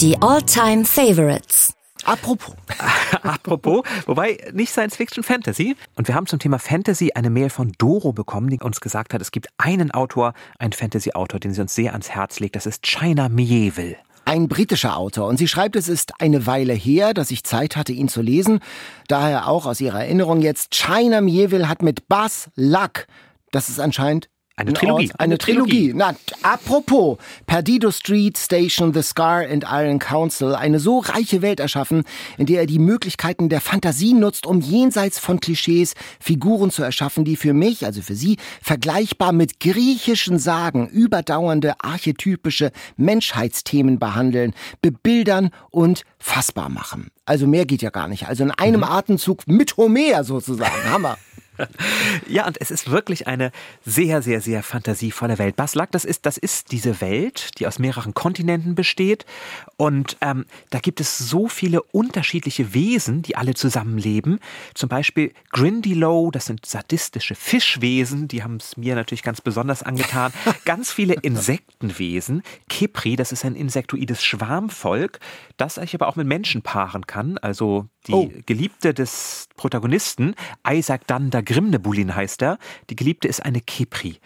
Die 0.00 0.16
All-Time 0.20 0.84
Favorites. 0.84 1.74
Apropos. 2.04 2.54
Apropos, 3.22 3.84
wobei 4.06 4.38
nicht 4.52 4.72
Science 4.72 4.96
Fiction 4.96 5.22
Fantasy. 5.22 5.76
Und 5.94 6.08
wir 6.08 6.14
haben 6.14 6.26
zum 6.26 6.38
Thema 6.38 6.58
Fantasy 6.58 7.12
eine 7.14 7.30
Mail 7.30 7.50
von 7.50 7.72
Doro 7.78 8.12
bekommen, 8.12 8.48
die 8.48 8.58
uns 8.60 8.80
gesagt 8.80 9.14
hat, 9.14 9.20
es 9.20 9.30
gibt 9.30 9.48
einen 9.58 9.92
Autor, 9.92 10.34
einen 10.58 10.72
Fantasy-Autor, 10.72 11.38
den 11.38 11.54
sie 11.54 11.60
uns 11.60 11.74
sehr 11.74 11.92
ans 11.92 12.10
Herz 12.10 12.40
legt. 12.40 12.56
Das 12.56 12.66
ist 12.66 12.84
China 12.84 13.28
Mieville. 13.28 13.96
Ein 14.24 14.48
britischer 14.48 14.96
Autor. 14.96 15.28
Und 15.28 15.36
sie 15.36 15.48
schreibt, 15.48 15.76
es 15.76 15.88
ist 15.88 16.20
eine 16.20 16.46
Weile 16.46 16.72
her, 16.72 17.12
dass 17.12 17.30
ich 17.30 17.44
Zeit 17.44 17.76
hatte, 17.76 17.92
ihn 17.92 18.08
zu 18.08 18.22
lesen. 18.22 18.60
Daher 19.08 19.48
auch 19.48 19.66
aus 19.66 19.80
ihrer 19.80 20.00
Erinnerung 20.00 20.40
jetzt, 20.40 20.72
China 20.74 21.20
Mieville 21.20 21.68
hat 21.68 21.82
mit 21.82 22.08
Buzz 22.08 22.48
Luck, 22.54 23.06
das 23.50 23.68
ist 23.68 23.80
anscheinend 23.80 24.28
eine 24.56 24.72
Trilogie. 24.72 25.10
Eine, 25.12 25.20
eine 25.20 25.38
Trilogie. 25.38 25.92
Trilogie. 25.92 25.94
Na, 25.94 26.14
apropos, 26.42 27.18
Perdido 27.46 27.90
Street, 27.90 28.36
Station, 28.36 28.92
The 28.92 29.02
Scar 29.02 29.46
and 29.48 29.64
Iron 29.70 29.98
Council, 29.98 30.54
eine 30.54 30.78
so 30.78 30.98
reiche 30.98 31.42
Welt 31.42 31.58
erschaffen, 31.58 32.04
in 32.36 32.46
der 32.46 32.60
er 32.60 32.66
die 32.66 32.78
Möglichkeiten 32.78 33.48
der 33.48 33.60
Fantasie 33.60 34.12
nutzt, 34.12 34.46
um 34.46 34.60
jenseits 34.60 35.18
von 35.18 35.40
Klischees 35.40 35.94
Figuren 36.20 36.70
zu 36.70 36.82
erschaffen, 36.82 37.24
die 37.24 37.36
für 37.36 37.54
mich, 37.54 37.84
also 37.86 38.02
für 38.02 38.14
sie, 38.14 38.36
vergleichbar 38.60 39.32
mit 39.32 39.58
griechischen 39.58 40.38
Sagen 40.38 40.88
überdauernde 40.88 41.74
archetypische 41.80 42.72
Menschheitsthemen 42.96 43.98
behandeln, 43.98 44.54
bebildern 44.82 45.50
und 45.70 46.04
fassbar 46.18 46.68
machen. 46.68 47.10
Also 47.24 47.46
mehr 47.46 47.66
geht 47.66 47.82
ja 47.82 47.90
gar 47.90 48.08
nicht. 48.08 48.28
Also 48.28 48.42
in 48.44 48.50
einem 48.50 48.80
mhm. 48.80 48.84
Atemzug 48.84 49.46
mit 49.46 49.76
Homer 49.76 50.24
sozusagen. 50.24 50.90
Hammer. 50.90 51.16
ja, 52.28 52.46
und 52.46 52.60
es 52.60 52.70
ist 52.70 52.90
wirklich 52.90 53.26
eine 53.26 53.52
sehr, 53.84 54.22
sehr, 54.22 54.40
sehr 54.40 54.62
fantasievolle 54.62 55.38
Welt. 55.38 55.56
Baslak, 55.56 55.90
das 55.92 56.04
ist, 56.04 56.26
das 56.26 56.38
ist 56.38 56.72
diese 56.72 57.00
Welt, 57.00 57.58
die 57.58 57.66
aus 57.66 57.78
mehreren 57.78 58.14
Kontinenten 58.14 58.74
besteht. 58.74 59.26
Und 59.76 60.16
ähm, 60.20 60.46
da 60.70 60.78
gibt 60.78 61.00
es 61.00 61.18
so 61.18 61.48
viele 61.48 61.82
unterschiedliche 61.82 62.74
Wesen, 62.74 63.22
die 63.22 63.36
alle 63.36 63.54
zusammenleben. 63.54 64.38
Zum 64.74 64.88
Beispiel 64.88 65.32
Grindylow, 65.50 66.30
das 66.30 66.46
sind 66.46 66.64
sadistische 66.64 67.34
Fischwesen, 67.34 68.28
die 68.28 68.42
haben 68.42 68.56
es 68.56 68.76
mir 68.76 68.94
natürlich 68.94 69.22
ganz 69.22 69.40
besonders 69.40 69.82
angetan. 69.82 70.32
Ganz 70.64 70.92
viele 70.92 71.14
Insektenwesen. 71.14 72.42
Kipri, 72.68 73.16
das 73.16 73.32
ist 73.32 73.44
ein 73.44 73.54
insektoides 73.54 74.22
Schwarmvolk, 74.22 75.18
das 75.56 75.74
sich 75.74 75.94
aber 75.94 76.08
auch 76.08 76.16
mit 76.16 76.26
Menschen 76.26 76.62
paaren 76.62 77.06
kann. 77.06 77.38
Also 77.38 77.88
die 78.06 78.12
oh. 78.12 78.32
Geliebte 78.46 78.94
des 78.94 79.48
Protagonisten, 79.56 80.34
Isaac 80.68 81.06
Grimnebulin 81.42 82.14
heißt 82.14 82.42
er. 82.42 82.58
Die 82.90 82.96
Geliebte 82.96 83.28
ist 83.28 83.44
eine 83.44 83.60
Kepri. 83.60 84.18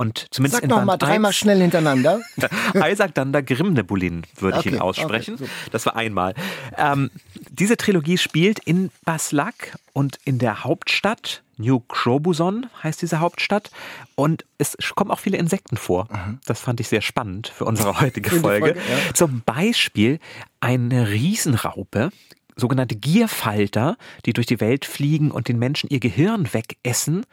Und 0.00 0.28
zumindest 0.30 0.62
Sag 0.62 0.70
noch 0.70 0.82
mal 0.82 0.96
dreimal 0.96 1.34
schnell 1.34 1.60
hintereinander. 1.60 2.20
Isaac 2.74 3.14
Danda 3.14 3.42
Grimnebulin 3.42 4.22
würde 4.38 4.56
okay, 4.56 4.70
ich 4.70 4.74
ihn 4.74 4.80
aussprechen. 4.80 5.34
Okay, 5.34 5.50
das 5.72 5.84
war 5.84 5.94
einmal. 5.94 6.34
Ähm, 6.78 7.10
diese 7.50 7.76
Trilogie 7.76 8.16
spielt 8.16 8.60
in 8.60 8.90
Baslak 9.04 9.76
und 9.92 10.18
in 10.24 10.38
der 10.38 10.64
Hauptstadt 10.64 11.42
New 11.58 11.80
Crobuson 11.80 12.70
heißt 12.82 13.02
diese 13.02 13.20
Hauptstadt. 13.20 13.70
Und 14.14 14.46
es 14.56 14.74
kommen 14.94 15.10
auch 15.10 15.18
viele 15.18 15.36
Insekten 15.36 15.76
vor. 15.76 16.08
Mhm. 16.10 16.40
Das 16.46 16.60
fand 16.60 16.80
ich 16.80 16.88
sehr 16.88 17.02
spannend 17.02 17.48
für 17.48 17.66
unsere 17.66 18.00
heutige 18.00 18.30
Folge. 18.30 18.74
Folge 18.74 18.80
ja. 18.80 19.14
Zum 19.14 19.42
Beispiel 19.44 20.18
eine 20.60 21.10
Riesenraupe, 21.10 22.10
sogenannte 22.60 22.96
Gierfalter, 22.96 23.96
die 24.26 24.32
durch 24.32 24.46
die 24.46 24.60
Welt 24.60 24.84
fliegen 24.84 25.30
und 25.30 25.48
den 25.48 25.58
Menschen 25.58 25.90
ihr 25.90 26.00
Gehirn 26.00 26.52
wegessen 26.52 27.24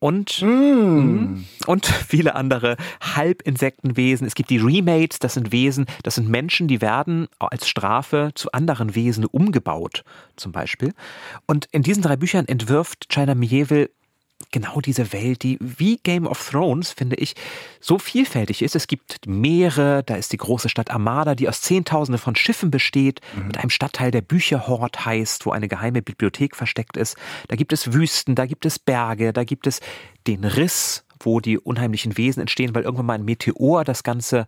und, 0.00 0.40
mm. 0.40 1.44
und 1.66 1.86
viele 1.86 2.34
andere 2.34 2.76
Halbinsektenwesen. 3.02 4.26
Es 4.26 4.34
gibt 4.34 4.50
die 4.50 4.56
Remates, 4.56 5.18
das 5.18 5.34
sind 5.34 5.52
Wesen, 5.52 5.86
das 6.02 6.16
sind 6.16 6.28
Menschen, 6.28 6.66
die 6.68 6.80
werden 6.80 7.28
als 7.38 7.68
Strafe 7.68 8.30
zu 8.34 8.50
anderen 8.52 8.94
Wesen 8.94 9.26
umgebaut, 9.26 10.02
zum 10.36 10.52
Beispiel. 10.52 10.94
Und 11.46 11.66
in 11.70 11.82
diesen 11.82 12.02
drei 12.02 12.16
Büchern 12.16 12.48
entwirft 12.48 13.10
China 13.10 13.34
Mieville 13.34 13.90
genau 14.50 14.80
diese 14.80 15.12
Welt, 15.12 15.42
die 15.42 15.58
wie 15.60 15.98
Game 15.98 16.26
of 16.26 16.50
Thrones, 16.50 16.92
finde 16.92 17.16
ich, 17.16 17.34
so 17.80 17.98
vielfältig 17.98 18.62
ist. 18.62 18.74
Es 18.74 18.86
gibt 18.86 19.26
Meere, 19.26 20.02
da 20.04 20.16
ist 20.16 20.32
die 20.32 20.36
große 20.36 20.68
Stadt 20.68 20.90
Armada, 20.90 21.34
die 21.34 21.48
aus 21.48 21.62
Zehntausende 21.62 22.18
von 22.18 22.36
Schiffen 22.36 22.70
besteht, 22.70 23.20
mhm. 23.34 23.48
mit 23.48 23.58
einem 23.58 23.70
Stadtteil, 23.70 24.10
der 24.10 24.22
Bücherhort 24.22 25.04
heißt, 25.04 25.46
wo 25.46 25.50
eine 25.50 25.68
geheime 25.68 26.02
Bibliothek 26.02 26.56
versteckt 26.56 26.96
ist. 26.96 27.16
Da 27.48 27.56
gibt 27.56 27.72
es 27.72 27.92
Wüsten, 27.92 28.34
da 28.34 28.46
gibt 28.46 28.66
es 28.66 28.78
Berge, 28.78 29.32
da 29.32 29.44
gibt 29.44 29.66
es 29.66 29.80
den 30.26 30.44
Riss, 30.44 31.04
wo 31.20 31.40
die 31.40 31.58
unheimlichen 31.58 32.16
Wesen 32.16 32.40
entstehen, 32.40 32.74
weil 32.74 32.82
irgendwann 32.82 33.06
mal 33.06 33.14
ein 33.14 33.24
Meteor 33.24 33.84
das 33.84 34.02
Ganze 34.02 34.46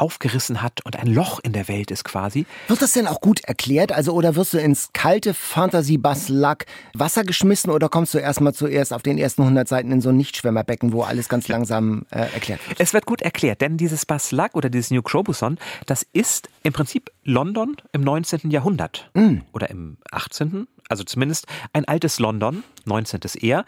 aufgerissen 0.00 0.62
hat 0.62 0.84
und 0.84 0.96
ein 0.96 1.06
Loch 1.06 1.40
in 1.42 1.52
der 1.52 1.68
Welt 1.68 1.90
ist 1.90 2.04
quasi. 2.04 2.46
Wird 2.68 2.82
das 2.82 2.92
denn 2.92 3.06
auch 3.06 3.20
gut 3.20 3.40
erklärt? 3.44 3.92
Also 3.92 4.12
oder 4.12 4.34
wirst 4.36 4.54
du 4.54 4.58
ins 4.58 4.90
kalte 4.92 5.34
Fantasy-Bass-Lack 5.34 6.66
Wasser 6.94 7.24
geschmissen 7.24 7.70
oder 7.70 7.88
kommst 7.88 8.14
du 8.14 8.18
erstmal 8.18 8.54
zuerst 8.54 8.92
auf 8.92 9.02
den 9.02 9.18
ersten 9.18 9.42
100 9.42 9.68
Seiten 9.68 9.92
in 9.92 10.00
so 10.00 10.08
ein 10.08 10.16
Nichtschwimmerbecken, 10.16 10.92
wo 10.92 11.02
alles 11.02 11.28
ganz 11.28 11.48
langsam 11.48 12.06
äh, 12.10 12.20
erklärt 12.32 12.66
wird? 12.68 12.80
Es 12.80 12.92
wird 12.94 13.06
gut 13.06 13.22
erklärt, 13.22 13.60
denn 13.60 13.76
dieses 13.76 14.06
Bass-Lack 14.06 14.54
oder 14.54 14.70
dieses 14.70 14.90
New 14.90 15.02
Crobuson, 15.02 15.58
das 15.86 16.06
ist 16.12 16.48
im 16.62 16.72
Prinzip 16.72 17.10
London 17.24 17.76
im 17.92 18.00
19. 18.02 18.50
Jahrhundert 18.50 19.10
mm. 19.14 19.38
oder 19.52 19.70
im 19.70 19.98
18 20.10 20.66
also 20.90 21.04
zumindest 21.04 21.46
ein 21.72 21.84
altes 21.86 22.18
London, 22.18 22.64
19. 22.84 23.20
eher, 23.40 23.64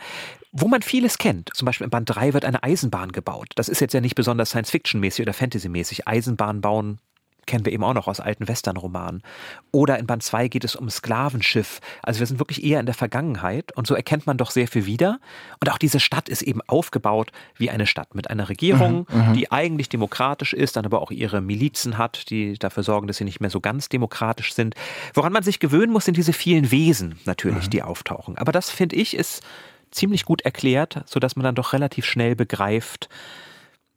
wo 0.50 0.68
man 0.68 0.82
vieles 0.82 1.18
kennt. 1.18 1.50
Zum 1.54 1.66
Beispiel 1.66 1.84
im 1.84 1.90
Band 1.90 2.10
3 2.10 2.34
wird 2.34 2.44
eine 2.44 2.62
Eisenbahn 2.62 3.12
gebaut. 3.12 3.48
Das 3.54 3.68
ist 3.68 3.80
jetzt 3.80 3.94
ja 3.94 4.00
nicht 4.00 4.14
besonders 4.14 4.50
Science-Fiction-mäßig 4.50 5.22
oder 5.22 5.32
Fantasy-mäßig. 5.32 6.06
Eisenbahn 6.06 6.60
bauen 6.60 6.98
kennen 7.46 7.64
wir 7.64 7.72
eben 7.72 7.84
auch 7.84 7.94
noch 7.94 8.08
aus 8.08 8.20
alten 8.20 8.48
Western-Romanen. 8.48 9.22
Oder 9.70 9.98
in 9.98 10.06
Band 10.06 10.22
2 10.22 10.48
geht 10.48 10.64
es 10.64 10.76
um 10.76 10.88
Sklavenschiff. 10.88 11.80
Also 12.02 12.20
wir 12.20 12.26
sind 12.26 12.38
wirklich 12.38 12.62
eher 12.64 12.80
in 12.80 12.86
der 12.86 12.94
Vergangenheit 12.94 13.76
und 13.76 13.86
so 13.86 13.94
erkennt 13.94 14.26
man 14.26 14.36
doch 14.36 14.50
sehr 14.50 14.68
viel 14.68 14.86
wieder. 14.86 15.18
Und 15.60 15.70
auch 15.70 15.78
diese 15.78 16.00
Stadt 16.00 16.28
ist 16.28 16.42
eben 16.42 16.60
aufgebaut 16.66 17.32
wie 17.56 17.70
eine 17.70 17.86
Stadt 17.86 18.14
mit 18.14 18.30
einer 18.30 18.48
Regierung, 18.48 19.06
mhm, 19.10 19.28
mhm, 19.28 19.32
die 19.34 19.50
eigentlich 19.50 19.88
demokratisch 19.88 20.52
ist, 20.52 20.76
dann 20.76 20.84
aber 20.84 21.00
auch 21.02 21.10
ihre 21.10 21.40
Milizen 21.40 21.98
hat, 21.98 22.30
die 22.30 22.58
dafür 22.58 22.82
sorgen, 22.82 23.06
dass 23.06 23.16
sie 23.16 23.24
nicht 23.24 23.40
mehr 23.40 23.50
so 23.50 23.60
ganz 23.60 23.88
demokratisch 23.88 24.54
sind. 24.54 24.74
Woran 25.14 25.32
man 25.32 25.42
sich 25.42 25.58
gewöhnen 25.58 25.92
muss, 25.92 26.04
sind 26.04 26.16
diese 26.16 26.32
vielen 26.32 26.70
Wesen 26.70 27.16
natürlich, 27.24 27.66
mhm. 27.66 27.70
die 27.70 27.82
auftauchen. 27.82 28.38
Aber 28.38 28.52
das 28.52 28.70
finde 28.70 28.96
ich 28.96 29.16
ist 29.16 29.42
ziemlich 29.90 30.24
gut 30.24 30.42
erklärt, 30.42 31.02
sodass 31.06 31.36
man 31.36 31.44
dann 31.44 31.54
doch 31.54 31.72
relativ 31.72 32.06
schnell 32.06 32.34
begreift, 32.34 33.08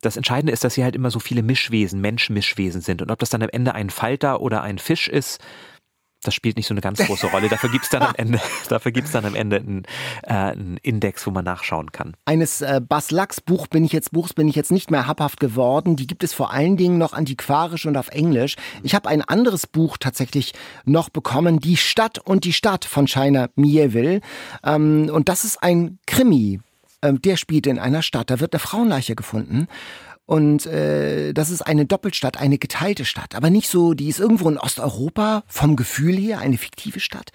das 0.05 0.17
Entscheidende 0.17 0.53
ist, 0.53 0.63
dass 0.63 0.75
hier 0.75 0.83
halt 0.83 0.95
immer 0.95 1.11
so 1.11 1.19
viele 1.19 1.43
Mischwesen, 1.43 2.01
Mensch-Mischwesen 2.01 2.81
sind. 2.81 3.01
Und 3.01 3.11
ob 3.11 3.19
das 3.19 3.29
dann 3.29 3.43
am 3.43 3.49
Ende 3.49 3.75
ein 3.75 3.89
Falter 3.89 4.41
oder 4.41 4.61
ein 4.61 4.77
Fisch 4.77 5.07
ist, 5.07 5.41
das 6.25 6.33
spielt 6.33 6.57
nicht 6.57 6.67
so 6.67 6.73
eine 6.73 6.81
ganz 6.81 6.99
große 6.99 7.27
Rolle. 7.27 7.49
Dafür 7.49 7.69
gibt 7.69 7.85
es 7.85 7.89
dann 7.89 8.01
am 8.01 8.15
Ende, 8.17 8.39
dafür 8.67 8.91
gibt's 8.91 9.11
dann 9.11 9.25
am 9.25 9.35
Ende 9.35 9.57
einen, 9.57 9.83
äh, 10.23 10.33
einen 10.33 10.77
Index, 10.81 11.25
wo 11.27 11.31
man 11.31 11.45
nachschauen 11.45 11.91
kann. 11.91 12.15
Eines 12.25 12.61
äh, 12.61 12.81
Bas 12.87 13.11
Lachs 13.11 13.41
Buch 13.41 13.67
bin 13.67 13.83
ich 13.83 13.91
jetzt 13.91 14.11
Buchs 14.11 14.33
bin 14.33 14.47
ich 14.47 14.55
jetzt 14.55 14.71
nicht 14.71 14.91
mehr 14.91 15.07
habhaft 15.07 15.39
geworden. 15.39 15.95
Die 15.95 16.07
gibt 16.07 16.23
es 16.23 16.33
vor 16.33 16.51
allen 16.51 16.77
Dingen 16.77 16.97
noch 16.97 17.13
antiquarisch 17.13 17.85
und 17.85 17.97
auf 17.97 18.09
Englisch. 18.09 18.55
Ich 18.83 18.95
habe 18.95 19.09
ein 19.09 19.21
anderes 19.21 19.67
Buch 19.67 19.97
tatsächlich 19.97 20.53
noch 20.85 21.09
bekommen, 21.09 21.59
Die 21.59 21.77
Stadt 21.77 22.19
und 22.19 22.43
die 22.43 22.53
Stadt 22.53 22.85
von 22.85 23.07
China 23.07 23.49
Mieville. 23.55 24.21
Ähm, 24.63 25.09
und 25.11 25.29
das 25.29 25.45
ist 25.45 25.61
ein 25.61 25.99
Krimi 26.07 26.59
ähm, 27.01 27.21
der 27.21 27.37
spielt 27.37 27.67
in 27.67 27.79
einer 27.79 28.01
Stadt. 28.01 28.29
Da 28.29 28.39
wird 28.39 28.53
eine 28.53 28.59
Frauenleiche 28.59 29.15
gefunden. 29.15 29.67
Und 30.25 30.65
äh, 30.65 31.33
das 31.33 31.51
ist 31.51 31.61
eine 31.61 31.85
Doppelstadt, 31.85 32.37
eine 32.37 32.57
geteilte 32.57 33.05
Stadt. 33.05 33.35
Aber 33.35 33.51
nicht 33.51 33.69
so, 33.69 33.93
die 33.93 34.09
ist 34.09 34.19
irgendwo 34.19 34.49
in 34.49 34.57
Osteuropa 34.57 35.43
vom 35.47 35.75
Gefühl 35.75 36.17
her, 36.17 36.39
eine 36.39 36.57
fiktive 36.57 36.99
Stadt. 36.99 37.31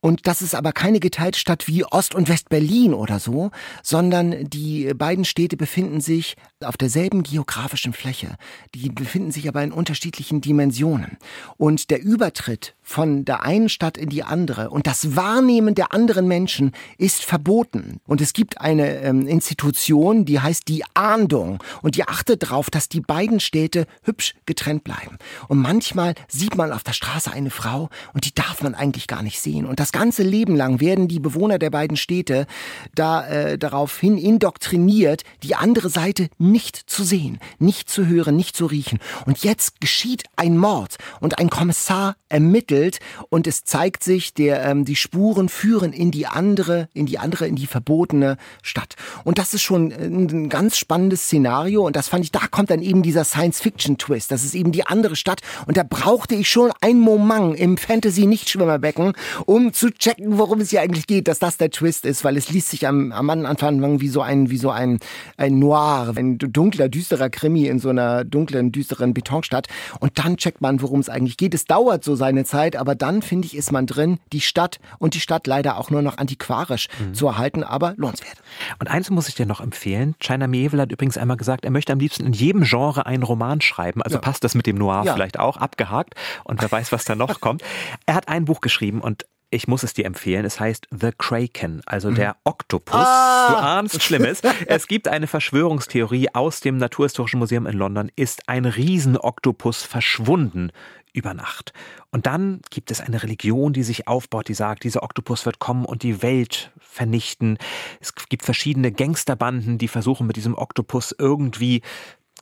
Und 0.00 0.26
das 0.26 0.42
ist 0.42 0.54
aber 0.54 0.72
keine 0.72 0.98
geteilte 0.98 1.38
Stadt 1.38 1.68
wie 1.68 1.84
Ost- 1.84 2.14
und 2.14 2.28
West-Berlin 2.28 2.94
oder 2.94 3.20
so, 3.20 3.50
sondern 3.82 4.48
die 4.48 4.92
beiden 4.94 5.24
Städte 5.24 5.56
befinden 5.56 6.00
sich 6.00 6.36
auf 6.64 6.76
derselben 6.76 7.22
geografischen 7.22 7.92
Fläche. 7.92 8.36
Die 8.74 8.88
befinden 8.88 9.30
sich 9.30 9.46
aber 9.46 9.62
in 9.62 9.70
unterschiedlichen 9.70 10.40
Dimensionen. 10.40 11.18
Und 11.56 11.90
der 11.90 12.02
Übertritt 12.02 12.74
von 12.92 13.24
der 13.24 13.42
einen 13.42 13.70
Stadt 13.70 13.96
in 13.96 14.10
die 14.10 14.22
andere 14.22 14.68
und 14.68 14.86
das 14.86 15.16
Wahrnehmen 15.16 15.74
der 15.74 15.94
anderen 15.94 16.28
Menschen 16.28 16.72
ist 16.98 17.24
verboten. 17.24 18.00
Und 18.06 18.20
es 18.20 18.34
gibt 18.34 18.60
eine 18.60 18.98
ähm, 18.98 19.26
Institution, 19.26 20.26
die 20.26 20.40
heißt 20.40 20.68
die 20.68 20.84
Ahndung 20.92 21.62
und 21.80 21.96
die 21.96 22.06
achtet 22.06 22.42
darauf, 22.42 22.68
dass 22.68 22.90
die 22.90 23.00
beiden 23.00 23.40
Städte 23.40 23.86
hübsch 24.02 24.34
getrennt 24.44 24.84
bleiben. 24.84 25.16
Und 25.48 25.58
manchmal 25.58 26.14
sieht 26.28 26.54
man 26.54 26.70
auf 26.70 26.84
der 26.84 26.92
Straße 26.92 27.32
eine 27.32 27.50
Frau 27.50 27.88
und 28.12 28.26
die 28.26 28.34
darf 28.34 28.62
man 28.62 28.74
eigentlich 28.74 29.06
gar 29.06 29.22
nicht 29.22 29.40
sehen. 29.40 29.64
Und 29.64 29.80
das 29.80 29.92
ganze 29.92 30.22
Leben 30.22 30.54
lang 30.54 30.80
werden 30.80 31.08
die 31.08 31.20
Bewohner 31.20 31.58
der 31.58 31.70
beiden 31.70 31.96
Städte 31.96 32.46
da 32.94 33.26
äh, 33.26 33.58
daraufhin 33.58 34.18
indoktriniert, 34.18 35.22
die 35.42 35.54
andere 35.54 35.88
Seite 35.88 36.28
nicht 36.36 36.76
zu 36.76 37.04
sehen, 37.04 37.38
nicht 37.58 37.88
zu 37.88 38.06
hören, 38.06 38.36
nicht 38.36 38.54
zu 38.54 38.66
riechen. 38.66 38.98
Und 39.24 39.42
jetzt 39.44 39.80
geschieht 39.80 40.24
ein 40.36 40.58
Mord 40.58 40.96
und 41.20 41.38
ein 41.38 41.48
Kommissar 41.48 42.16
ermittelt 42.28 42.81
Welt 42.82 42.98
und 43.28 43.46
es 43.46 43.64
zeigt 43.64 44.02
sich, 44.02 44.34
der, 44.34 44.64
ähm, 44.64 44.84
die 44.84 44.96
Spuren 44.96 45.48
führen 45.48 45.92
in 45.92 46.10
die 46.10 46.26
andere, 46.26 46.88
in 46.94 47.06
die 47.06 47.18
andere, 47.18 47.46
in 47.46 47.56
die 47.56 47.66
verbotene 47.66 48.36
Stadt. 48.62 48.96
Und 49.24 49.38
das 49.38 49.54
ist 49.54 49.62
schon 49.62 49.90
äh, 49.92 50.04
ein 50.04 50.48
ganz 50.48 50.76
spannendes 50.76 51.22
Szenario 51.22 51.86
und 51.86 51.96
das 51.96 52.08
fand 52.08 52.24
ich, 52.24 52.32
da 52.32 52.40
kommt 52.50 52.70
dann 52.70 52.82
eben 52.82 53.02
dieser 53.02 53.24
Science-Fiction-Twist. 53.24 54.30
Das 54.30 54.44
ist 54.44 54.54
eben 54.54 54.72
die 54.72 54.86
andere 54.86 55.16
Stadt 55.16 55.40
und 55.66 55.76
da 55.76 55.84
brauchte 55.84 56.34
ich 56.34 56.50
schon 56.50 56.72
ein 56.80 56.98
Moment 56.98 57.58
im 57.58 57.76
Fantasy-Nichtschwimmerbecken, 57.76 59.12
um 59.46 59.72
zu 59.72 59.90
checken, 59.90 60.38
worum 60.38 60.60
es 60.60 60.70
hier 60.70 60.82
eigentlich 60.82 61.06
geht, 61.06 61.28
dass 61.28 61.38
das 61.38 61.56
der 61.56 61.70
Twist 61.70 62.04
ist, 62.04 62.24
weil 62.24 62.36
es 62.36 62.50
liest 62.50 62.70
sich 62.70 62.86
am, 62.86 63.12
am 63.12 63.30
Anfang 63.30 64.00
wie 64.00 64.08
so 64.08 64.20
ein, 64.20 64.50
wie 64.50 64.58
so 64.58 64.70
ein, 64.70 64.98
ein 65.36 65.58
Noir, 65.58 66.12
ein 66.16 66.38
dunkler, 66.38 66.88
düsterer 66.88 67.30
Krimi 67.30 67.66
in 67.66 67.78
so 67.78 67.90
einer 67.90 68.24
dunklen, 68.24 68.72
düsteren 68.72 69.14
Betonstadt 69.14 69.68
und 70.00 70.18
dann 70.18 70.36
checkt 70.36 70.60
man, 70.60 70.82
worum 70.82 71.00
es 71.00 71.08
eigentlich 71.08 71.36
geht. 71.36 71.54
Es 71.54 71.64
dauert 71.64 72.02
so 72.02 72.16
seine 72.16 72.44
Zeit, 72.44 72.61
Zeit, 72.62 72.76
aber 72.76 72.94
dann 72.94 73.22
finde 73.22 73.46
ich, 73.46 73.56
ist 73.56 73.72
man 73.72 73.86
drin, 73.86 74.18
die 74.32 74.40
Stadt 74.40 74.78
und 74.98 75.14
die 75.14 75.20
Stadt 75.20 75.46
leider 75.46 75.78
auch 75.78 75.90
nur 75.90 76.02
noch 76.02 76.18
antiquarisch 76.18 76.88
mhm. 76.98 77.14
zu 77.14 77.26
erhalten, 77.26 77.64
aber 77.64 77.94
lohnenswert. 77.96 78.36
Und 78.78 78.88
eins 78.88 79.10
muss 79.10 79.28
ich 79.28 79.34
dir 79.34 79.46
noch 79.46 79.60
empfehlen. 79.60 80.14
China 80.20 80.46
Mieville 80.46 80.82
hat 80.82 80.92
übrigens 80.92 81.18
einmal 81.18 81.36
gesagt, 81.36 81.64
er 81.64 81.70
möchte 81.70 81.92
am 81.92 81.98
liebsten 81.98 82.24
in 82.24 82.32
jedem 82.32 82.62
Genre 82.62 83.06
einen 83.06 83.24
Roman 83.24 83.60
schreiben. 83.60 84.02
Also 84.02 84.16
ja. 84.16 84.20
passt 84.20 84.44
das 84.44 84.54
mit 84.54 84.66
dem 84.66 84.76
Noir 84.76 85.02
ja. 85.04 85.14
vielleicht 85.14 85.38
auch, 85.38 85.56
abgehakt. 85.56 86.14
Und 86.44 86.62
wer 86.62 86.70
weiß, 86.70 86.92
was 86.92 87.04
da 87.04 87.14
noch 87.14 87.40
kommt. 87.40 87.62
Er 88.06 88.14
hat 88.14 88.28
ein 88.28 88.44
Buch 88.44 88.60
geschrieben 88.60 89.00
und 89.00 89.26
ich 89.50 89.68
muss 89.68 89.82
es 89.82 89.92
dir 89.92 90.06
empfehlen. 90.06 90.44
Es 90.44 90.58
heißt 90.58 90.88
The 90.90 91.10
Kraken, 91.16 91.82
also 91.84 92.10
mhm. 92.10 92.14
der 92.16 92.36
Oktopus. 92.44 92.94
Ah. 92.94 93.48
Du 93.50 93.56
ahnst 93.56 94.02
Schlimmes. 94.02 94.40
Es 94.66 94.86
gibt 94.88 95.08
eine 95.08 95.26
Verschwörungstheorie 95.26 96.28
aus 96.32 96.60
dem 96.60 96.78
Naturhistorischen 96.78 97.38
Museum 97.38 97.66
in 97.66 97.76
London. 97.76 98.10
Ist 98.16 98.48
ein 98.48 98.64
Riesenoktopus 98.64 99.82
verschwunden 99.82 100.72
über 101.12 101.34
Nacht. 101.34 101.72
Und 102.10 102.26
dann 102.26 102.60
gibt 102.70 102.90
es 102.90 103.00
eine 103.00 103.22
Religion, 103.22 103.72
die 103.72 103.82
sich 103.82 104.08
aufbaut, 104.08 104.48
die 104.48 104.54
sagt, 104.54 104.84
dieser 104.84 105.02
Oktopus 105.02 105.46
wird 105.46 105.58
kommen 105.58 105.84
und 105.84 106.02
die 106.02 106.22
Welt 106.22 106.72
vernichten. 106.78 107.58
Es 108.00 108.14
gibt 108.14 108.44
verschiedene 108.44 108.92
Gangsterbanden, 108.92 109.78
die 109.78 109.88
versuchen 109.88 110.26
mit 110.26 110.36
diesem 110.36 110.54
Oktopus 110.54 111.14
irgendwie 111.18 111.82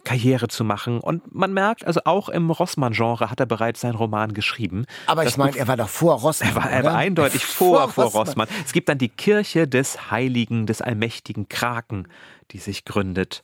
Karriere 0.04 0.48
zu 0.48 0.64
machen. 0.64 1.00
Und 1.00 1.34
man 1.34 1.52
merkt, 1.52 1.84
also 1.84 2.00
auch 2.04 2.28
im 2.28 2.50
Rossmann-Genre 2.50 3.30
hat 3.30 3.40
er 3.40 3.46
bereits 3.46 3.80
seinen 3.80 3.96
Roman 3.96 4.32
geschrieben. 4.32 4.86
Aber 5.06 5.24
ich 5.24 5.36
meine, 5.36 5.56
er 5.56 5.68
war 5.68 5.76
doch 5.76 5.88
vor 5.88 6.14
Rossmann. 6.20 6.50
Er 6.50 6.54
war, 6.56 6.70
er 6.70 6.84
war 6.84 6.94
eindeutig 6.94 7.44
vor, 7.44 7.88
vor, 7.88 8.04
Rossmann. 8.04 8.48
Rossmann. 8.48 8.48
Es 8.64 8.72
gibt 8.72 8.88
dann 8.88 8.98
die 8.98 9.08
Kirche 9.08 9.68
des 9.68 10.10
Heiligen, 10.10 10.66
des 10.66 10.80
allmächtigen 10.80 11.48
Kraken, 11.48 12.08
die 12.50 12.58
sich 12.58 12.84
gründet. 12.84 13.42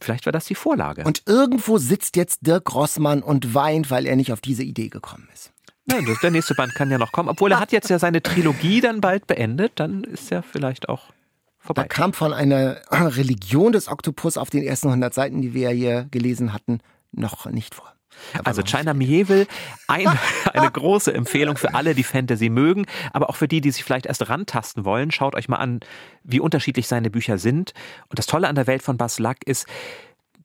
Vielleicht 0.00 0.26
war 0.26 0.32
das 0.32 0.44
die 0.44 0.54
Vorlage. 0.54 1.04
Und 1.04 1.22
irgendwo 1.26 1.78
sitzt 1.78 2.16
jetzt 2.16 2.46
Dirk 2.46 2.74
Rossmann 2.74 3.22
und 3.22 3.54
weint, 3.54 3.90
weil 3.90 4.06
er 4.06 4.16
nicht 4.16 4.32
auf 4.32 4.40
diese 4.40 4.62
Idee 4.62 4.88
gekommen 4.88 5.28
ist. 5.32 5.52
Ja, 5.90 5.98
der 6.00 6.30
nächste 6.30 6.54
Band 6.54 6.74
kann 6.74 6.90
ja 6.90 6.98
noch 6.98 7.12
kommen. 7.12 7.28
Obwohl 7.28 7.52
er 7.52 7.60
hat 7.60 7.72
jetzt 7.72 7.88
ja 7.88 7.98
seine 7.98 8.22
Trilogie 8.22 8.80
dann 8.80 9.00
bald 9.00 9.26
beendet, 9.26 9.72
dann 9.76 10.04
ist 10.04 10.32
er 10.32 10.42
vielleicht 10.42 10.88
auch 10.88 11.10
vorbei. 11.58 11.82
Da 11.82 11.88
kam 11.88 12.12
von 12.12 12.32
einer 12.32 12.78
Religion 12.90 13.72
des 13.72 13.88
Oktopus 13.88 14.36
auf 14.36 14.50
den 14.50 14.64
ersten 14.64 14.88
100 14.88 15.14
Seiten, 15.14 15.40
die 15.40 15.54
wir 15.54 15.70
ja 15.70 15.70
hier 15.70 16.08
gelesen 16.10 16.52
hatten, 16.52 16.80
noch 17.12 17.46
nicht 17.46 17.74
vor. 17.74 17.95
Also 18.44 18.62
China 18.62 18.94
Mieville, 18.94 19.46
ein, 19.88 20.06
eine 20.52 20.70
große 20.70 21.12
Empfehlung 21.12 21.56
für 21.56 21.74
alle, 21.74 21.94
die 21.94 22.04
Fantasy 22.04 22.48
mögen, 22.48 22.86
aber 23.12 23.30
auch 23.30 23.36
für 23.36 23.48
die, 23.48 23.60
die 23.60 23.70
sich 23.70 23.84
vielleicht 23.84 24.06
erst 24.06 24.28
rantasten 24.28 24.84
wollen. 24.84 25.10
Schaut 25.10 25.34
euch 25.34 25.48
mal 25.48 25.56
an, 25.56 25.80
wie 26.22 26.40
unterschiedlich 26.40 26.88
seine 26.88 27.10
Bücher 27.10 27.38
sind. 27.38 27.72
Und 28.08 28.18
das 28.18 28.26
Tolle 28.26 28.48
an 28.48 28.54
der 28.54 28.66
Welt 28.66 28.82
von 28.82 28.96
Bas 28.96 29.18
Lack 29.18 29.44
ist, 29.46 29.66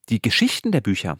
die 0.09 0.21
Geschichten 0.21 0.71
der 0.71 0.81
Bücher 0.81 1.17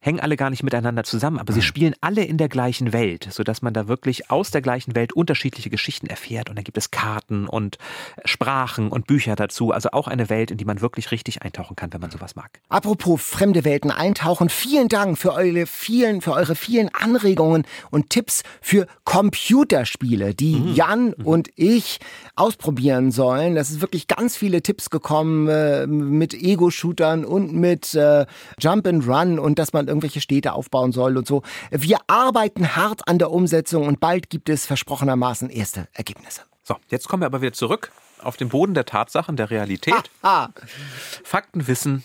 hängen 0.00 0.20
alle 0.20 0.36
gar 0.36 0.48
nicht 0.48 0.62
miteinander 0.62 1.04
zusammen, 1.04 1.38
aber 1.38 1.52
sie 1.52 1.60
spielen 1.60 1.94
alle 2.00 2.24
in 2.24 2.38
der 2.38 2.48
gleichen 2.48 2.94
Welt, 2.94 3.28
sodass 3.30 3.60
man 3.60 3.74
da 3.74 3.86
wirklich 3.86 4.30
aus 4.30 4.50
der 4.50 4.62
gleichen 4.62 4.94
Welt 4.94 5.12
unterschiedliche 5.12 5.68
Geschichten 5.68 6.06
erfährt. 6.06 6.48
Und 6.48 6.56
dann 6.56 6.64
gibt 6.64 6.78
es 6.78 6.90
Karten 6.90 7.46
und 7.46 7.76
Sprachen 8.24 8.88
und 8.88 9.06
Bücher 9.06 9.36
dazu. 9.36 9.72
Also 9.72 9.90
auch 9.90 10.08
eine 10.08 10.30
Welt, 10.30 10.50
in 10.50 10.56
die 10.56 10.64
man 10.64 10.80
wirklich 10.80 11.10
richtig 11.10 11.42
eintauchen 11.42 11.76
kann, 11.76 11.92
wenn 11.92 12.00
man 12.00 12.10
sowas 12.10 12.34
mag. 12.34 12.60
Apropos 12.70 13.20
fremde 13.20 13.64
Welten 13.66 13.90
eintauchen, 13.90 14.48
vielen 14.48 14.88
Dank 14.88 15.18
für 15.18 15.34
eure 15.34 15.66
vielen, 15.66 16.22
für 16.22 16.32
eure 16.32 16.54
vielen 16.54 16.88
Anregungen 16.94 17.64
und 17.90 18.08
Tipps 18.08 18.42
für 18.62 18.86
Computerspiele, 19.04 20.34
die 20.34 20.56
mhm. 20.56 20.74
Jan 20.74 21.06
mhm. 21.08 21.26
und 21.26 21.50
ich 21.56 21.98
ausprobieren 22.36 23.12
sollen. 23.12 23.54
Das 23.54 23.70
ist 23.70 23.82
wirklich 23.82 24.06
ganz 24.06 24.34
viele 24.34 24.62
Tipps 24.62 24.88
gekommen 24.88 25.46
äh, 25.48 25.86
mit 25.86 26.32
Ego-Shootern 26.32 27.26
und 27.26 27.52
mit 27.52 27.94
äh, 27.94 28.24
Jump 28.58 28.86
and 28.86 29.06
Run 29.06 29.38
und 29.38 29.58
dass 29.58 29.74
man 29.74 29.89
irgendwelche 29.90 30.20
Städte 30.20 30.54
aufbauen 30.54 30.92
soll 30.92 31.18
und 31.18 31.26
so. 31.26 31.42
Wir 31.70 31.98
arbeiten 32.06 32.76
hart 32.76 33.06
an 33.06 33.18
der 33.18 33.30
Umsetzung 33.30 33.86
und 33.86 34.00
bald 34.00 34.30
gibt 34.30 34.48
es 34.48 34.66
versprochenermaßen 34.66 35.50
erste 35.50 35.88
Ergebnisse. 35.92 36.42
So, 36.62 36.76
jetzt 36.88 37.08
kommen 37.08 37.22
wir 37.22 37.26
aber 37.26 37.42
wieder 37.42 37.52
zurück 37.52 37.92
auf 38.22 38.36
den 38.36 38.48
Boden 38.48 38.74
der 38.74 38.84
Tatsachen, 38.84 39.36
der 39.36 39.50
Realität. 39.50 39.94
Ah, 40.22 40.44
ah. 40.44 40.48
Faktenwissen 41.24 42.04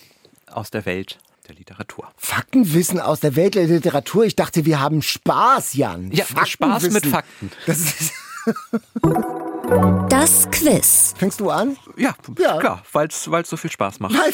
aus 0.50 0.72
der 0.72 0.86
Welt 0.86 1.18
der 1.48 1.56
Literatur. 1.56 2.12
Faktenwissen 2.16 3.00
aus 3.00 3.20
der 3.20 3.36
Welt 3.36 3.56
der 3.56 3.68
Literatur? 3.68 4.26
Ich 4.26 4.36
dachte, 4.36 4.66
wir 4.66 4.80
haben 4.80 5.02
Spaß, 5.02 5.74
Jan. 5.74 6.12
Ja, 6.12 6.26
Spaß 6.26 6.90
mit 6.92 7.06
Fakten. 7.06 7.52
Das 7.66 7.80
ist 7.80 8.14
das 10.10 10.50
Quiz. 10.52 11.14
Fängst 11.18 11.40
du 11.40 11.50
an? 11.50 11.78
Ja, 11.98 12.16
ja. 12.40 12.58
klar, 12.58 12.84
weil 12.94 13.08
es 13.08 13.24
so 13.24 13.58
viel 13.58 13.72
Spaß 13.72 14.00
macht. 14.00 14.16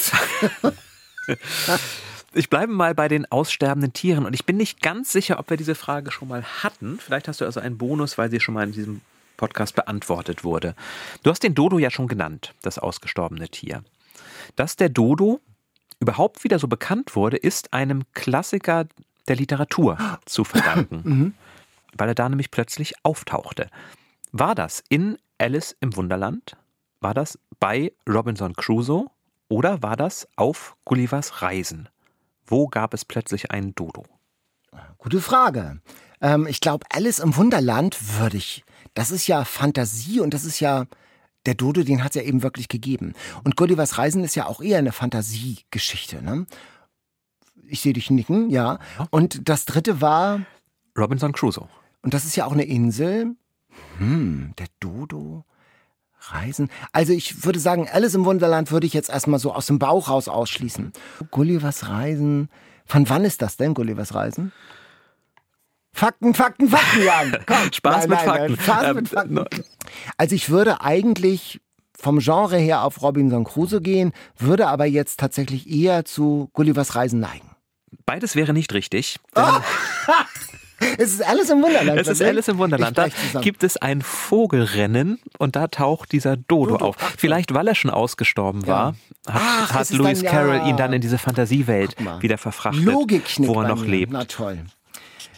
Ich 2.34 2.50
bleibe 2.50 2.72
mal 2.72 2.96
bei 2.96 3.10
den 3.10 3.30
aussterbenden 3.30 3.92
Tieren 3.92 4.26
und 4.26 4.34
ich 4.34 4.46
bin 4.46 4.56
nicht 4.56 4.82
ganz 4.82 5.12
sicher, 5.12 5.38
ob 5.38 5.50
wir 5.50 5.58
diese 5.58 5.76
Frage 5.76 6.12
schon 6.12 6.30
mal 6.30 6.44
hatten. 6.44 6.98
Vielleicht 6.98 7.28
hast 7.28 7.42
du 7.42 7.46
also 7.46 7.60
einen 7.60 7.78
Bonus, 7.78 8.18
weil 8.18 8.32
sie 8.32 8.40
schon 8.40 8.54
mal 8.54 8.64
in 8.64 8.72
diesem 8.72 9.02
Podcast 9.36 9.76
beantwortet 9.76 10.46
wurde. 10.46 10.74
Du 11.24 11.30
hast 11.30 11.44
den 11.44 11.56
Dodo 11.56 11.78
ja 11.78 11.92
schon 11.92 12.08
genannt, 12.08 12.54
das 12.62 12.80
ausgestorbene 12.80 13.50
Tier. 13.50 13.84
Dass 14.56 14.78
der 14.78 14.88
Dodo 14.88 15.42
überhaupt 16.00 16.46
wieder 16.46 16.58
so 16.58 16.70
bekannt 16.70 17.18
wurde, 17.18 17.36
ist 17.36 17.74
einem 17.74 18.04
Klassiker 18.14 18.88
der 19.28 19.36
Literatur 19.36 19.98
zu 20.26 20.46
verdanken, 20.46 21.02
mhm. 21.04 21.34
weil 21.98 22.08
er 22.08 22.16
da 22.16 22.30
nämlich 22.30 22.50
plötzlich 22.50 22.94
auftauchte. 23.04 23.70
War 24.32 24.56
das 24.56 24.84
in 24.88 25.18
Alice 25.38 25.76
im 25.82 25.98
Wunderland? 25.98 26.56
War 27.02 27.14
das 27.14 27.38
bei 27.60 27.92
Robinson 28.08 28.54
Crusoe? 28.56 29.08
Oder 29.50 29.84
war 29.84 29.98
das 29.98 30.30
auf 30.38 30.78
Gullivers 30.86 31.42
Reisen? 31.42 31.90
Wo 32.52 32.68
gab 32.68 32.94
es 32.94 33.06
plötzlich 33.06 33.50
einen 33.50 33.74
Dodo? 33.76 34.04
Gute 34.98 35.22
Frage. 35.22 35.80
Ähm, 36.20 36.48
ich 36.48 36.60
glaube, 36.60 36.86
Alice 36.90 37.20
im 37.20 37.38
Wunderland 37.38 38.20
würde 38.20 38.36
ich. 38.36 38.66
Das 38.94 39.10
ist 39.10 39.26
ja 39.26 39.46
Fantasie 39.46 40.20
und 40.20 40.34
das 40.34 40.44
ist 40.44 40.60
ja. 40.60 40.86
Der 41.48 41.56
Dodo, 41.56 41.82
den 41.82 42.04
hat 42.04 42.12
es 42.12 42.22
ja 42.22 42.28
eben 42.28 42.44
wirklich 42.44 42.68
gegeben. 42.68 43.14
Und 43.44 43.56
Gullivers 43.56 43.98
Reisen 43.98 44.24
ist 44.24 44.36
ja 44.36 44.46
auch 44.46 44.62
eher 44.62 44.78
eine 44.78 44.92
Fantasiegeschichte, 44.92 46.22
ne? 46.22 46.46
Ich 47.68 47.82
sehe 47.82 47.94
dich 47.94 48.12
nicken, 48.12 48.52
ja. 48.52 48.78
Und 49.10 49.50
das 49.50 49.66
dritte 49.66 50.02
war. 50.02 50.42
Robinson 50.96 51.32
Crusoe. 51.32 51.68
Und 52.04 52.14
das 52.14 52.26
ist 52.26 52.36
ja 52.36 52.46
auch 52.46 52.52
eine 52.52 52.66
Insel. 52.66 53.36
Hm, 53.98 54.54
der 54.60 54.68
Dodo. 54.80 55.46
Reisen. 56.22 56.70
Also 56.92 57.14
ich 57.14 57.46
würde 57.46 57.60
sagen, 57.60 57.90
Alice 57.92 58.16
im 58.16 58.26
Wunderland 58.26 58.72
würde 58.72 58.88
ich 58.88 58.94
jetzt 58.94 59.10
erstmal 59.10 59.40
so 59.40 59.54
aus 59.54 59.66
dem 59.66 59.80
Bauch 59.80 60.10
raus 60.10 60.28
ausschließen. 60.28 60.92
Gullivers 61.32 61.90
Reisen. 61.90 62.50
Von 62.86 63.10
wann 63.10 63.26
ist 63.26 63.42
das 63.42 63.58
denn, 63.58 63.74
Gullivers 63.74 64.14
Reisen? 64.14 64.52
Fakten, 65.94 66.34
Fakten, 66.34 66.70
Fakten, 66.70 67.04
Jan. 67.04 67.38
Komm. 67.46 67.74
Spaß, 67.74 68.08
nein, 68.08 68.10
mit, 68.10 68.26
nein, 68.26 68.26
Fakten. 68.26 68.56
Nein, 68.56 68.66
Spaß 68.66 68.84
ähm, 68.84 68.96
mit 68.96 69.10
Fakten. 69.10 69.66
Also 70.18 70.36
ich 70.36 70.50
würde 70.50 70.82
eigentlich 70.82 71.62
vom 71.98 72.20
Genre 72.20 72.58
her 72.58 72.84
auf 72.84 73.02
Robinson 73.02 73.44
Crusoe 73.44 73.82
gehen, 73.82 74.12
würde 74.38 74.68
aber 74.68 74.86
jetzt 74.86 75.20
tatsächlich 75.20 75.70
eher 75.70 76.06
zu 76.06 76.50
Gullivers 76.54 76.96
Reisen 76.96 77.20
neigen. 77.20 77.50
Beides 78.06 78.36
wäre 78.36 78.54
nicht 78.54 78.74
richtig. 78.74 79.20
Denn 79.36 79.44
oh. 79.46 79.62
Es 80.98 81.14
ist 81.14 81.26
alles 81.26 81.50
im 81.50 81.62
Wunderland. 81.62 82.00
Es 82.00 82.08
ist 82.08 82.22
alles 82.22 82.48
im 82.48 82.58
Wunderland. 82.58 82.98
Da 82.98 83.08
gibt 83.42 83.64
es 83.64 83.78
ein 83.78 84.02
Vogelrennen 84.02 85.20
und 85.38 85.56
da 85.56 85.68
taucht 85.68 86.12
dieser 86.12 86.38
Dodo, 86.38 86.72
Dodo 86.72 86.86
auf. 86.86 86.96
Vielleicht, 87.18 87.54
weil 87.54 87.68
er 87.68 87.76
schon 87.76 87.92
ausgestorben 87.92 88.66
war, 88.68 88.96
ja. 89.28 89.34
hat, 89.34 89.42
Ach, 89.44 89.74
hat 89.74 89.90
Lewis 89.92 90.22
dann, 90.22 90.32
Carroll 90.32 90.56
ja. 90.58 90.68
ihn 90.68 90.78
dann 90.78 90.94
in 90.94 91.02
diese 91.02 91.18
Fantasiewelt 91.18 91.96
wieder 92.20 92.38
verfrachtet, 92.38 92.86
wo 92.86 93.62
er 93.62 93.68
noch 93.68 93.86
lebt. 93.86 94.12
Na 94.12 94.26
toll. 94.26 94.60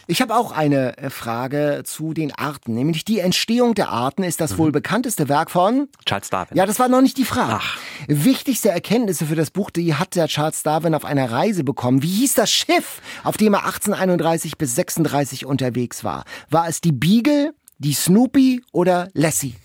Ich 0.05 0.21
habe 0.21 0.35
auch 0.35 0.51
eine 0.51 0.97
äh, 0.97 1.09
Frage 1.09 1.83
zu 1.85 2.13
den 2.13 2.33
Arten, 2.33 2.73
nämlich 2.73 3.05
die 3.05 3.19
Entstehung 3.19 3.73
der 3.73 3.89
Arten 3.89 4.23
ist 4.23 4.41
das 4.41 4.53
mhm. 4.53 4.57
wohl 4.57 4.71
bekannteste 4.71 5.29
Werk 5.29 5.49
von 5.49 5.87
Charles 6.05 6.29
Darwin. 6.29 6.57
Ja, 6.57 6.65
das 6.65 6.79
war 6.79 6.89
noch 6.89 7.01
nicht 7.01 7.17
die 7.17 7.25
Frage. 7.25 7.59
Ach. 7.61 7.77
Wichtigste 8.07 8.69
Erkenntnisse 8.69 9.25
für 9.25 9.35
das 9.35 9.49
Buch, 9.49 9.69
die 9.69 9.95
hat 9.95 10.15
der 10.15 10.27
Charles 10.27 10.63
Darwin 10.63 10.93
auf 10.93 11.05
einer 11.05 11.31
Reise 11.31 11.63
bekommen. 11.63 12.03
Wie 12.03 12.07
hieß 12.07 12.33
das 12.33 12.51
Schiff, 12.51 13.01
auf 13.23 13.37
dem 13.37 13.53
er 13.53 13.65
1831 13.65 14.57
bis 14.57 14.75
36 14.75 15.45
unterwegs 15.45 16.03
war? 16.03 16.25
War 16.49 16.67
es 16.67 16.81
die 16.81 16.91
Beagle, 16.91 17.53
die 17.77 17.93
Snoopy 17.93 18.61
oder 18.73 19.07
Lassie? 19.13 19.55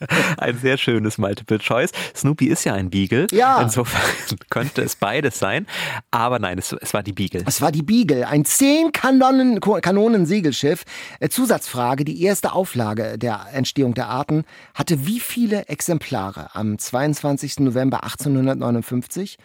ein 0.38 0.58
sehr 0.58 0.78
schönes 0.78 1.18
Multiple 1.18 1.58
Choice. 1.58 1.90
Snoopy 2.14 2.46
ist 2.46 2.64
ja 2.64 2.74
ein 2.74 2.90
Beagle. 2.90 3.26
Ja. 3.30 3.60
Insofern 3.60 4.02
könnte 4.50 4.82
es 4.82 4.96
beides 4.96 5.38
sein. 5.38 5.66
Aber 6.10 6.38
nein, 6.38 6.58
es, 6.58 6.72
es 6.72 6.94
war 6.94 7.02
die 7.02 7.12
Beagle. 7.12 7.44
Es 7.46 7.60
war 7.60 7.72
die 7.72 7.82
Beagle. 7.82 8.26
Ein 8.26 8.44
10 8.44 8.92
Kanonen, 8.92 9.60
Kanonen 9.60 10.26
Segelschiff. 10.26 10.84
Äh, 11.20 11.28
Zusatzfrage. 11.28 12.04
Die 12.04 12.22
erste 12.22 12.52
Auflage 12.52 13.18
der 13.18 13.46
Entstehung 13.52 13.94
der 13.94 14.08
Arten 14.08 14.44
hatte 14.74 15.06
wie 15.06 15.20
viele 15.20 15.68
Exemplare 15.68 16.54
am 16.54 16.78
22. 16.78 17.60
November 17.60 18.04
1859? 18.04 19.38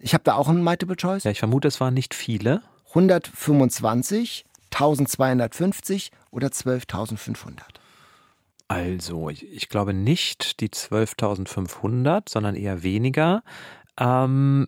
Ich 0.00 0.14
habe 0.14 0.24
da 0.24 0.34
auch 0.34 0.48
einen 0.48 0.62
Multiple 0.62 0.96
Choice. 0.96 1.24
Ja, 1.24 1.30
ich 1.30 1.40
vermute, 1.40 1.68
es 1.68 1.80
waren 1.80 1.94
nicht 1.94 2.14
viele. 2.14 2.62
125, 2.90 4.44
1250 4.72 6.10
oder 6.30 6.48
12.500. 6.48 7.58
Also, 8.68 9.30
ich, 9.30 9.50
ich 9.50 9.68
glaube 9.70 9.94
nicht 9.94 10.60
die 10.60 10.68
12.500, 10.68 12.28
sondern 12.28 12.54
eher 12.54 12.82
weniger. 12.82 13.42
Ähm, 13.98 14.66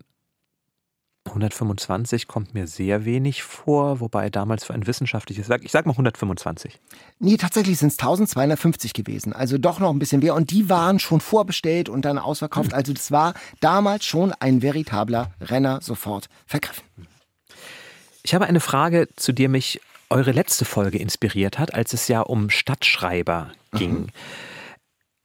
125 1.27 2.27
kommt 2.27 2.55
mir 2.55 2.67
sehr 2.67 3.05
wenig 3.05 3.43
vor, 3.43 4.01
wobei 4.01 4.31
damals 4.31 4.65
für 4.65 4.75
ein 4.75 4.87
wissenschaftliches 4.87 5.49
Werk, 5.51 5.65
ich 5.65 5.71
sag 5.71 5.85
mal 5.85 5.93
125. 5.93 6.79
Nee, 7.19 7.37
tatsächlich 7.37 7.79
sind 7.79 7.89
es 7.89 7.99
1250 7.99 8.95
gewesen, 8.95 9.33
also 9.35 9.59
doch 9.59 9.81
noch 9.81 9.91
ein 9.91 9.99
bisschen 9.99 10.21
mehr 10.21 10.35
und 10.35 10.51
die 10.51 10.71
waren 10.71 10.99
schon 10.99 11.21
vorbestellt 11.21 11.89
und 11.89 12.07
dann 12.07 12.19
ausverkauft, 12.19 12.73
also 12.73 12.93
das 12.95 13.11
war 13.11 13.35
damals 13.61 14.07
schon 14.07 14.33
ein 14.33 14.63
veritabler 14.63 15.31
Renner 15.41 15.81
sofort 15.83 16.29
vergriffen. 16.47 16.85
Ich 18.23 18.35
habe 18.35 18.47
eine 18.47 18.61
Frage, 18.61 19.09
zu 19.17 19.33
der 19.33 19.49
mich 19.49 19.81
eure 20.11 20.33
letzte 20.33 20.65
Folge 20.65 20.99
inspiriert 20.99 21.59
hat, 21.59 21.75
als 21.75 21.93
es 21.93 22.09
ja 22.09 22.21
um 22.21 22.51
Stadtschreiber 22.51 23.53
ging. 23.73 23.93
Mhm. 23.93 24.07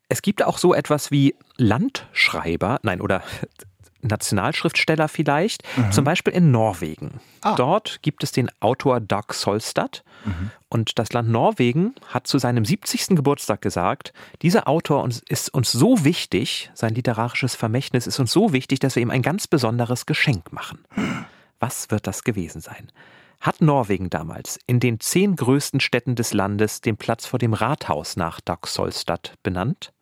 Es 0.08 0.22
gibt 0.22 0.44
auch 0.44 0.60
so 0.60 0.74
etwas 0.74 1.12
wie 1.12 1.36
Landschreiber, 1.58 2.80
nein, 2.84 3.02
oder 3.02 3.24
Nationalschriftsteller 4.02 5.08
vielleicht, 5.08 5.64
mhm. 5.76 5.92
zum 5.92 6.06
Beispiel 6.06 6.32
in 6.34 6.52
Norwegen. 6.52 7.20
Ah. 7.42 7.56
Dort 7.56 8.04
gibt 8.04 8.24
es 8.24 8.32
den 8.32 8.52
Autor 8.60 9.00
Dag 9.00 9.34
Solstad 9.34 10.04
mhm. 10.26 10.52
und 10.70 11.00
das 11.00 11.12
Land 11.12 11.30
Norwegen 11.30 11.96
hat 12.08 12.28
zu 12.28 12.38
seinem 12.38 12.66
70. 12.66 13.16
Geburtstag 13.16 13.62
gesagt, 13.62 14.14
dieser 14.44 14.68
Autor 14.68 15.10
ist 15.28 15.52
uns 15.52 15.72
so 15.72 16.04
wichtig, 16.06 16.70
sein 16.76 16.94
literarisches 16.94 17.56
Vermächtnis 17.56 18.06
ist 18.06 18.20
uns 18.20 18.32
so 18.32 18.54
wichtig, 18.54 18.80
dass 18.80 18.96
wir 18.96 19.02
ihm 19.02 19.10
ein 19.10 19.24
ganz 19.24 19.48
besonderes 19.48 20.06
Geschenk 20.06 20.54
machen. 20.54 20.86
Was 21.60 21.90
wird 21.90 22.06
das 22.06 22.24
gewesen 22.24 22.62
sein? 22.62 22.92
Hat 23.40 23.62
Norwegen 23.62 24.10
damals 24.10 24.60
in 24.68 24.80
den 24.80 25.00
zehn 25.00 25.36
größten 25.36 25.80
Städten 25.80 26.16
des 26.16 26.34
Landes 26.34 26.82
den 26.82 26.98
Platz 26.98 27.26
vor 27.26 27.40
dem 27.40 27.54
Rathaus 27.54 28.16
nach 28.16 28.42
Dag 28.42 28.68
Solstad 28.68 29.36
benannt? 29.44 29.94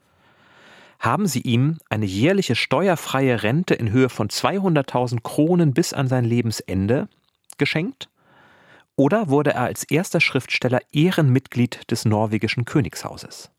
Haben 1.00 1.28
sie 1.28 1.42
ihm 1.42 1.80
eine 1.90 2.06
jährliche 2.06 2.56
steuerfreie 2.56 3.44
Rente 3.44 3.74
in 3.74 3.92
Höhe 3.92 4.08
von 4.08 4.30
200.000 4.30 5.22
Kronen 5.22 5.74
bis 5.74 5.92
an 5.92 6.08
sein 6.08 6.24
Lebensende 6.24 7.10
geschenkt? 7.58 8.10
Oder 8.96 9.28
wurde 9.28 9.54
er 9.54 9.64
als 9.64 9.84
erster 9.84 10.22
Schriftsteller 10.22 10.80
Ehrenmitglied 10.92 11.92
des 11.92 12.06
norwegischen 12.06 12.64
Königshauses? 12.64 13.50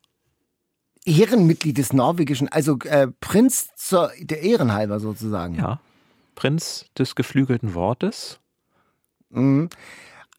Ehrenmitglied 1.04 1.76
des 1.76 1.92
norwegischen, 1.92 2.48
also 2.48 2.78
äh, 2.84 3.08
Prinz 3.20 3.68
zur, 3.76 4.10
der 4.18 4.40
Ehrenhalber 4.40 5.00
sozusagen. 5.00 5.56
Ja, 5.56 5.80
Prinz 6.34 6.86
des 6.96 7.14
geflügelten 7.14 7.74
Wortes. 7.74 8.40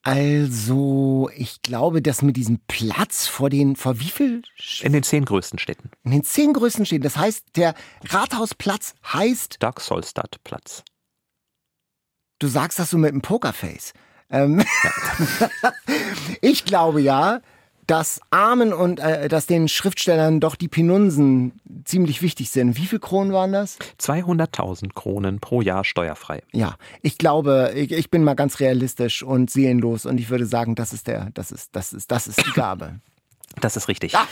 Also, 0.02 1.30
ich 1.34 1.62
glaube, 1.62 2.00
dass 2.00 2.22
mit 2.22 2.36
diesem 2.36 2.60
Platz 2.68 3.26
vor 3.26 3.50
den, 3.50 3.74
vor 3.74 3.98
wie 3.98 4.10
viel? 4.10 4.42
In 4.80 4.92
den 4.92 5.02
zehn 5.02 5.24
größten 5.24 5.58
Städten. 5.58 5.90
In 6.04 6.12
den 6.12 6.22
zehn 6.22 6.52
größten 6.52 6.86
Städten. 6.86 7.02
Das 7.02 7.16
heißt, 7.16 7.44
der 7.56 7.74
Rathausplatz 8.04 8.94
heißt. 9.12 9.56
Dag 9.60 9.80
Solstad 9.80 10.36
Platz. 10.44 10.84
Du 12.38 12.46
sagst 12.46 12.78
das 12.78 12.90
so 12.90 12.98
mit 12.98 13.10
einem 13.10 13.22
Pokerface. 13.22 13.94
Ähm, 14.30 14.62
ich 16.40 16.64
glaube 16.64 17.00
ja, 17.00 17.40
dass 17.86 18.20
Armen 18.30 18.72
und 18.72 19.00
äh, 19.00 19.28
dass 19.28 19.46
den 19.46 19.68
Schriftstellern 19.68 20.40
doch 20.40 20.56
die 20.56 20.68
Pinunsen 20.68 21.52
ziemlich 21.84 22.22
wichtig 22.22 22.50
sind. 22.50 22.76
Wie 22.76 22.86
viel 22.86 22.98
Kronen 22.98 23.32
waren 23.32 23.52
das? 23.52 23.78
200.000 24.00 24.92
Kronen 24.94 25.40
pro 25.40 25.62
Jahr 25.62 25.84
steuerfrei. 25.84 26.42
Ja, 26.52 26.76
ich 27.02 27.18
glaube, 27.18 27.72
ich, 27.74 27.92
ich 27.92 28.10
bin 28.10 28.24
mal 28.24 28.34
ganz 28.34 28.60
realistisch 28.60 29.22
und 29.22 29.50
seelenlos 29.50 30.06
und 30.06 30.18
ich 30.18 30.30
würde 30.30 30.46
sagen, 30.46 30.74
das 30.74 30.92
ist 30.92 31.06
der, 31.06 31.30
das 31.34 31.52
ist, 31.52 31.74
das 31.76 31.92
ist, 31.92 32.10
das 32.10 32.26
ist 32.26 32.44
die 32.44 32.52
Gabe. 32.52 33.00
Das 33.60 33.76
ist 33.76 33.88
richtig. 33.88 34.14
Ah. 34.14 34.26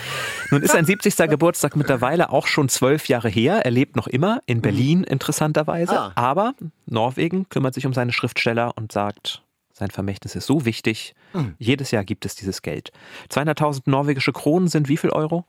Nun 0.50 0.62
ist 0.62 0.72
sein 0.72 0.84
70. 0.84 1.16
Geburtstag 1.30 1.76
mittlerweile 1.76 2.30
auch 2.30 2.46
schon 2.46 2.68
zwölf 2.68 3.08
Jahre 3.08 3.28
her. 3.28 3.64
Er 3.64 3.70
lebt 3.70 3.96
noch 3.96 4.06
immer 4.06 4.42
in 4.44 4.60
Berlin, 4.60 5.02
interessanterweise. 5.02 5.98
Ah. 5.98 6.12
Aber 6.14 6.54
Norwegen 6.86 7.48
kümmert 7.48 7.74
sich 7.74 7.86
um 7.86 7.94
seine 7.94 8.12
Schriftsteller 8.12 8.76
und 8.76 8.92
sagt, 8.92 9.42
sein 9.74 9.90
Vermächtnis 9.90 10.36
ist 10.36 10.46
so 10.46 10.64
wichtig. 10.64 11.14
Mhm. 11.32 11.56
Jedes 11.58 11.90
Jahr 11.90 12.04
gibt 12.04 12.24
es 12.24 12.36
dieses 12.36 12.62
Geld. 12.62 12.92
200.000 13.30 13.82
norwegische 13.86 14.32
Kronen 14.32 14.68
sind 14.68 14.88
wie 14.88 14.96
viel 14.96 15.10
Euro? 15.10 15.44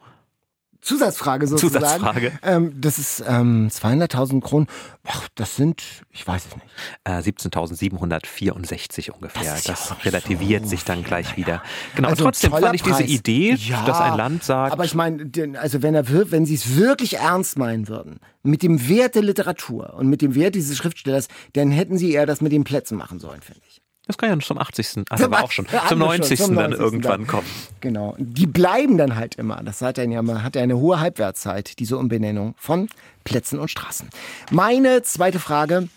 Zusatzfrage 0.82 1.48
sozusagen. 1.48 1.84
Zusatzfrage. 1.84 2.32
Ähm, 2.44 2.80
das 2.80 3.00
ist 3.00 3.24
ähm, 3.28 3.70
200.000 3.72 4.42
Kronen. 4.42 4.68
Ach, 5.08 5.28
das 5.34 5.56
sind, 5.56 5.84
ich 6.12 6.28
weiß 6.28 6.46
es 6.46 6.56
nicht. 6.56 6.68
Äh, 7.06 7.22
17.764 7.22 9.10
ungefähr. 9.12 9.54
Das, 9.54 9.64
das 9.64 10.06
relativiert 10.06 10.64
so 10.64 10.70
sich 10.70 10.84
dann 10.84 11.04
gleich 11.04 11.32
ja. 11.32 11.38
wieder. 11.38 11.64
Genau, 11.96 12.10
also 12.10 12.26
trotzdem 12.26 12.52
fand 12.52 12.76
ich 12.76 12.84
diese 12.84 13.02
Idee, 13.02 13.56
ja, 13.56 13.84
dass 13.86 14.00
ein 14.00 14.16
Land 14.16 14.44
sagt. 14.44 14.74
Aber 14.74 14.86
ich 14.86 14.94
meine, 14.94 15.32
also 15.60 15.82
wenn 15.82 15.96
er 15.96 16.08
wenn 16.08 16.46
sie 16.46 16.54
es 16.54 16.76
wirklich 16.76 17.18
ernst 17.18 17.58
meinen 17.58 17.88
würden, 17.88 18.20
mit 18.44 18.62
dem 18.62 18.88
Wert 18.88 19.16
der 19.16 19.24
Literatur 19.24 19.96
und 19.96 20.08
mit 20.08 20.22
dem 20.22 20.36
Wert 20.36 20.54
dieses 20.54 20.78
Schriftstellers, 20.78 21.30
dann 21.54 21.72
hätten 21.72 21.98
sie 21.98 22.12
eher 22.12 22.28
das 22.28 22.42
mit 22.42 22.52
den 22.52 22.64
Plätzen 22.64 22.96
machen 22.96 23.20
sollen, 23.20 23.42
finde 23.42 23.62
ich. 23.68 23.75
Das 24.08 24.18
kann 24.18 24.30
ja 24.30 24.40
zum 24.40 24.58
80. 24.58 25.06
Also 25.10 25.26
aber 25.26 25.44
auch 25.44 25.52
schon. 25.52 25.68
Zum 25.88 26.00
90. 26.00 26.38
Schon, 26.38 26.48
zum 26.48 26.56
90. 26.56 26.78
dann 26.78 26.86
irgendwann 26.86 27.20
dann. 27.22 27.28
kommen. 27.28 27.48
Genau. 27.82 28.16
Die 28.20 28.46
bleiben 28.46 28.98
dann 28.98 29.16
halt 29.16 29.36
immer. 29.36 29.62
Das 29.64 29.82
hat 29.82 29.98
dann 29.98 30.12
ja, 30.12 30.22
man 30.22 30.44
hat 30.44 30.56
ja 30.56 30.62
eine 30.62 30.78
hohe 30.78 31.00
Halbwertszeit, 31.00 31.80
diese 31.80 31.98
Umbenennung 31.98 32.56
von 32.58 32.88
Plätzen 33.24 33.60
und 33.60 33.70
Straßen. 33.70 34.10
Meine 34.52 35.02
zweite 35.02 35.40
Frage 35.40 35.90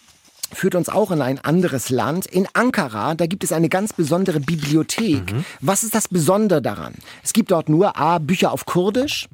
führt 0.52 0.74
uns 0.74 0.88
auch 0.88 1.10
in 1.10 1.20
ein 1.20 1.38
anderes 1.38 1.90
Land. 1.90 2.26
In 2.26 2.48
Ankara, 2.54 3.14
da 3.14 3.26
gibt 3.26 3.44
es 3.44 3.52
eine 3.52 3.68
ganz 3.68 3.92
besondere 3.92 4.40
Bibliothek. 4.40 5.32
Mhm. 5.32 5.44
Was 5.60 5.82
ist 5.82 5.94
das 5.94 6.08
Besondere 6.08 6.62
daran? 6.62 6.94
Es 7.22 7.32
gibt 7.32 7.50
dort 7.50 7.68
nur 7.68 7.98
A, 7.98 8.18
Bücher 8.18 8.52
auf 8.52 8.64
Kurdisch, 8.64 9.28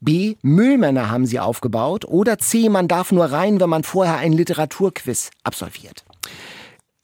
B. 0.00 0.36
Müllmänner 0.42 1.10
haben 1.10 1.26
sie 1.26 1.40
aufgebaut. 1.40 2.04
Oder 2.04 2.38
C. 2.38 2.68
Man 2.68 2.88
darf 2.88 3.12
nur 3.12 3.26
rein, 3.26 3.60
wenn 3.60 3.70
man 3.70 3.82
vorher 3.82 4.18
ein 4.18 4.32
Literaturquiz 4.32 5.30
absolviert. 5.42 6.04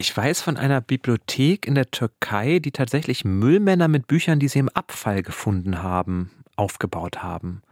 Ich 0.02 0.16
weiß 0.16 0.42
von 0.42 0.56
einer 0.56 0.80
Bibliothek 0.80 1.64
in 1.64 1.76
der 1.76 1.92
Türkei, 1.92 2.58
die 2.58 2.72
tatsächlich 2.72 3.24
Müllmänner 3.24 3.86
mit 3.86 4.08
Büchern, 4.08 4.40
die 4.40 4.48
sie 4.48 4.58
im 4.58 4.68
Abfall 4.68 5.22
gefunden 5.22 5.80
haben, 5.80 6.32
aufgebaut 6.56 7.22
haben. 7.22 7.62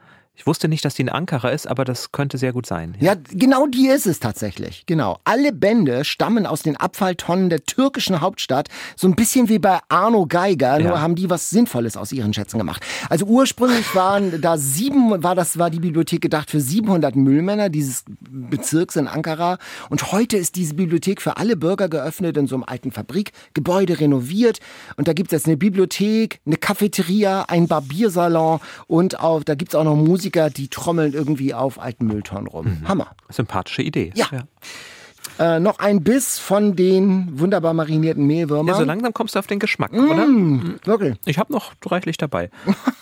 Ich 0.41 0.47
wusste 0.47 0.68
nicht, 0.68 0.86
dass 0.86 0.95
die 0.95 1.03
in 1.03 1.11
Ankara 1.11 1.51
ist, 1.51 1.66
aber 1.66 1.84
das 1.84 2.12
könnte 2.12 2.38
sehr 2.38 2.55
gut 2.55 2.64
sein. 2.64 2.97
Ja. 2.99 3.12
ja, 3.12 3.20
genau 3.30 3.66
die 3.66 3.88
ist 3.88 4.07
es 4.07 4.20
tatsächlich. 4.20 4.84
Genau. 4.86 5.18
Alle 5.24 5.53
Bände 5.53 6.03
stammen 6.03 6.47
aus 6.47 6.62
den 6.62 6.78
Abfalltonnen 6.78 7.51
der 7.51 7.66
türkischen 7.66 8.22
Hauptstadt. 8.22 8.68
So 8.97 9.07
ein 9.07 9.16
bisschen 9.16 9.51
wie 9.51 9.59
bei 9.59 9.80
Arno 9.91 10.24
Geiger, 10.24 10.80
ja. 10.80 10.88
nur 10.88 11.03
haben 11.03 11.14
die 11.14 11.28
was 11.28 11.51
Sinnvolles 11.51 11.99
aus 11.99 12.11
ihren 12.11 12.32
Schätzen 12.32 12.57
gemacht. 12.57 12.82
Also 13.11 13.26
ursprünglich 13.26 13.95
waren 13.95 14.41
da 14.41 14.57
sieben, 14.57 15.22
war 15.22 15.34
das, 15.34 15.59
war 15.59 15.68
die 15.68 15.78
Bibliothek 15.78 16.22
gedacht 16.22 16.51
für 16.51 16.62
700 16.62 17.16
Müllmänner 17.16 17.68
dieses 17.68 18.05
Bezirks 18.30 18.97
in 18.97 19.09
Ankara. 19.09 19.59
Und 19.91 20.11
heute 20.11 20.38
ist 20.38 20.57
diese 20.57 20.72
Bibliothek 20.72 21.20
für 21.20 21.36
alle 21.36 21.55
Bürger 21.55 21.91
geöffnet 21.91 22.38
in 22.38 22.47
so 22.47 22.55
einem 22.55 22.64
alten 22.64 22.93
Fabrikgebäude 22.93 24.01
renoviert. 24.01 24.61
Und 24.97 25.07
da 25.07 25.12
gibt 25.12 25.34
es 25.34 25.41
jetzt 25.41 25.49
eine 25.49 25.59
Bibliothek, 25.59 26.41
eine 26.47 26.57
Cafeteria, 26.57 27.43
ein 27.49 27.68
Barbiersalon 27.68 28.61
und 28.86 29.20
auch, 29.20 29.45
da 29.45 29.55
gibt 29.55 29.72
es 29.72 29.74
auch 29.74 29.84
noch 29.84 29.97
Musik 29.97 30.29
Musiker, 30.30 30.50
die 30.50 30.68
trommeln 30.68 31.12
irgendwie 31.12 31.54
auf 31.54 31.80
alten 31.80 32.06
Mülltonnen 32.06 32.46
rum. 32.46 32.66
Mhm. 32.66 32.88
Hammer. 32.88 33.08
Sympathische 33.28 33.82
Idee. 33.82 34.12
Ja. 34.14 34.26
ja. 34.30 35.56
Äh, 35.56 35.60
noch 35.60 35.78
ein 35.78 36.02
Biss 36.02 36.38
von 36.38 36.76
den 36.76 37.38
wunderbar 37.38 37.74
marinierten 37.74 38.26
Mehlwürmern. 38.26 38.68
Ja, 38.68 38.74
so 38.74 38.84
langsam 38.84 39.12
kommst 39.12 39.34
du 39.34 39.38
auf 39.38 39.46
den 39.46 39.58
Geschmack, 39.58 39.92
mmh, 39.92 40.10
oder? 40.10 40.26
Mhm. 40.26 40.76
Wirklich. 40.84 41.16
Ich 41.26 41.38
habe 41.38 41.52
noch 41.52 41.72
reichlich 41.84 42.16
dabei. 42.16 42.50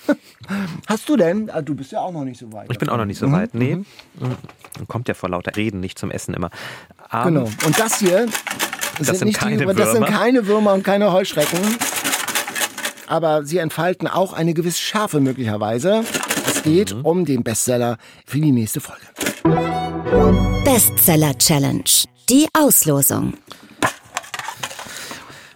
Hast 0.86 1.08
du 1.08 1.16
denn? 1.16 1.50
Ah, 1.50 1.62
du 1.62 1.74
bist 1.74 1.92
ja 1.92 2.00
auch 2.00 2.12
noch 2.12 2.24
nicht 2.24 2.38
so 2.38 2.52
weit. 2.52 2.70
Ich 2.70 2.78
bin 2.78 2.88
auch 2.88 2.96
noch 2.96 3.04
nicht 3.04 3.18
so 3.18 3.28
mhm. 3.28 3.32
weit, 3.32 3.54
nee. 3.54 3.76
Mhm. 3.76 3.86
Kommt 4.86 5.08
ja 5.08 5.14
vor 5.14 5.28
lauter 5.28 5.56
Reden 5.56 5.80
nicht 5.80 5.98
zum 5.98 6.10
Essen 6.10 6.34
immer. 6.34 6.50
Aber 7.08 7.30
genau. 7.30 7.48
Und 7.66 7.78
das 7.78 7.98
hier 7.98 8.26
das 8.98 9.06
sind, 9.06 9.18
sind 9.18 9.32
keine 9.34 9.58
die, 9.58 9.66
Würmer. 9.66 9.74
Das 9.74 9.92
sind 9.92 10.06
keine 10.06 10.46
Würmer 10.46 10.72
und 10.72 10.82
keine 10.82 11.12
Heuschrecken. 11.12 11.58
Aber 13.06 13.44
sie 13.44 13.58
entfalten 13.58 14.06
auch 14.06 14.32
eine 14.32 14.54
gewisse 14.54 14.80
Schärfe 14.80 15.20
möglicherweise. 15.20 16.04
Es 16.68 16.74
geht 16.74 16.94
mhm. 16.94 17.04
um 17.06 17.24
den 17.24 17.42
Bestseller 17.42 17.96
für 18.26 18.38
die 18.38 18.52
nächste 18.52 18.80
Folge. 18.82 19.06
Bestseller 20.64 21.36
Challenge. 21.38 21.82
Die 22.28 22.46
Auslosung. 22.52 23.32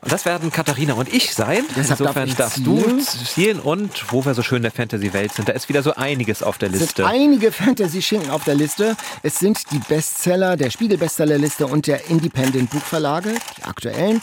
Und 0.01 0.11
das 0.11 0.25
werden 0.25 0.51
Katharina 0.51 0.95
und 0.95 1.13
ich 1.13 1.35
sein. 1.35 1.65
Deshalb 1.77 2.01
Insofern 2.01 2.29
darf 2.31 2.55
darfst 2.55 2.67
du 2.67 2.99
zielen 3.27 3.61
und 3.61 4.11
wo 4.11 4.25
wir 4.25 4.33
so 4.33 4.43
schön 4.43 4.57
in 4.57 4.63
der 4.63 4.73
Fantasy-Welt 4.73 5.35
sind. 5.35 5.51
Da 5.51 5.53
ist 5.53 5.69
wieder 5.69 5.83
so 5.83 5.95
einiges 5.95 6.43
auf 6.43 6.57
der 6.57 6.71
Liste. 6.71 6.87
Es 6.87 6.95
sind 6.95 7.05
einige 7.05 7.53
Fantasy-Schinken 7.53 8.31
auf 8.31 8.45
der 8.45 8.55
Liste. 8.55 8.97
Es 9.23 9.39
sind 9.39 9.71
die 9.71 9.81
Bestseller 9.81 10.57
der 10.57 10.71
Spiegel-Bestseller-Liste 10.71 11.67
und 11.67 11.89
der 11.89 12.09
Independent 12.09 12.71
Buchverlage, 12.71 13.35
die 13.59 13.65
aktuellen. 13.65 14.23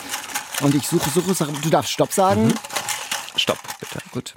Und 0.61 0.73
ich 0.73 0.87
suche, 0.87 1.09
suche, 1.11 1.35
suche. 1.35 1.53
Du 1.61 1.69
darfst 1.69 1.91
Stopp 1.91 2.11
sagen. 2.11 2.47
Mhm. 2.47 2.53
Stopp, 3.35 3.59
bitte. 3.79 3.99
Gut. 4.11 4.33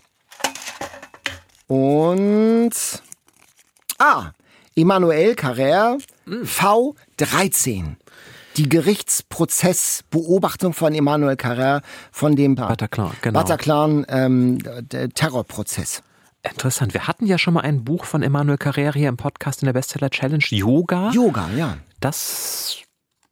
Und 1.73 2.73
ah, 3.99 4.31
Emmanuel 4.77 5.33
Carrère, 5.33 5.99
mhm. 6.27 6.43
V13. 6.43 7.95
Die 8.59 8.69
Gerichtsprozessbeobachtung 8.69 10.75
von 10.75 10.95
Emmanuel 10.95 11.37
Carrère 11.37 11.81
von 12.11 12.37
dem 12.37 12.57
Bataclan, 12.57 13.13
genau. 13.23 13.41
Bataclan 13.41 14.05
ähm, 14.11 14.59
Terrorprozess. 15.15 16.03
Interessant. 16.43 16.93
Wir 16.93 17.09
hatten 17.09 17.25
ja 17.25 17.39
schon 17.39 17.55
mal 17.55 17.63
ein 17.63 17.85
Buch 17.85 18.05
von 18.05 18.23
Emmanuel 18.23 18.59
Carrère 18.59 18.93
hier 18.93 19.09
im 19.09 19.17
Podcast 19.17 19.63
in 19.63 19.67
der 19.67 19.73
Bestseller 19.73 20.11
Challenge 20.11 20.45
Yoga. 20.51 21.11
Yoga, 21.13 21.49
ja. 21.57 21.79
Das, 22.01 22.83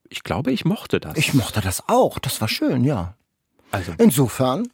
ich 0.09 0.23
glaube, 0.23 0.51
ich 0.51 0.65
mochte 0.65 0.99
das. 0.99 1.19
Ich 1.19 1.35
mochte 1.35 1.61
das 1.61 1.91
auch. 1.91 2.19
Das 2.19 2.41
war 2.41 2.49
schön, 2.49 2.85
ja. 2.85 3.13
Also. 3.71 3.93
Insofern, 3.99 4.67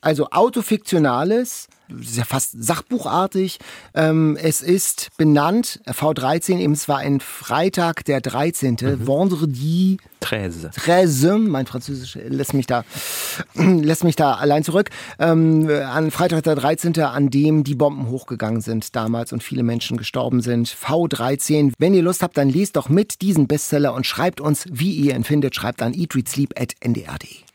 also 0.00 0.28
autofiktionales, 0.30 1.68
ja 1.88 2.24
fast 2.24 2.62
sachbuchartig. 2.62 3.58
Ähm, 3.94 4.38
es 4.40 4.60
ist 4.60 5.08
benannt, 5.16 5.80
V13, 5.86 6.58
eben 6.58 6.72
es 6.72 6.88
war 6.88 6.98
ein 6.98 7.20
Freitag 7.20 8.04
der 8.04 8.20
13. 8.20 8.76
Mhm. 8.80 9.06
Vendredi 9.06 9.98
13. 10.20 10.70
13, 10.74 11.48
mein 11.48 11.66
Französisch 11.66 12.18
lässt 12.26 12.54
mich 12.54 12.66
da, 12.66 12.84
lässt 13.54 14.04
mich 14.04 14.16
da 14.16 14.34
allein 14.34 14.64
zurück. 14.64 14.90
Ähm, 15.18 15.68
an 15.68 16.10
Freitag 16.10 16.42
der 16.44 16.54
13., 16.54 16.98
an 17.00 17.30
dem 17.30 17.64
die 17.64 17.74
Bomben 17.74 18.08
hochgegangen 18.08 18.60
sind 18.60 18.94
damals 18.94 19.32
und 19.32 19.42
viele 19.42 19.62
Menschen 19.62 19.96
gestorben 19.96 20.40
sind. 20.40 20.68
V13. 20.68 21.72
Wenn 21.78 21.94
ihr 21.94 22.02
Lust 22.02 22.22
habt, 22.22 22.36
dann 22.36 22.50
lest 22.50 22.76
doch 22.76 22.88
mit 22.88 23.22
diesen 23.22 23.46
Bestseller 23.46 23.94
und 23.94 24.06
schreibt 24.06 24.40
uns, 24.40 24.66
wie 24.70 24.92
ihr 24.92 25.14
ihn 25.14 25.24
findet. 25.24 25.54
Schreibt 25.54 25.82
an 25.82 25.94
eatreadsleep.ndr.de. 25.94 27.49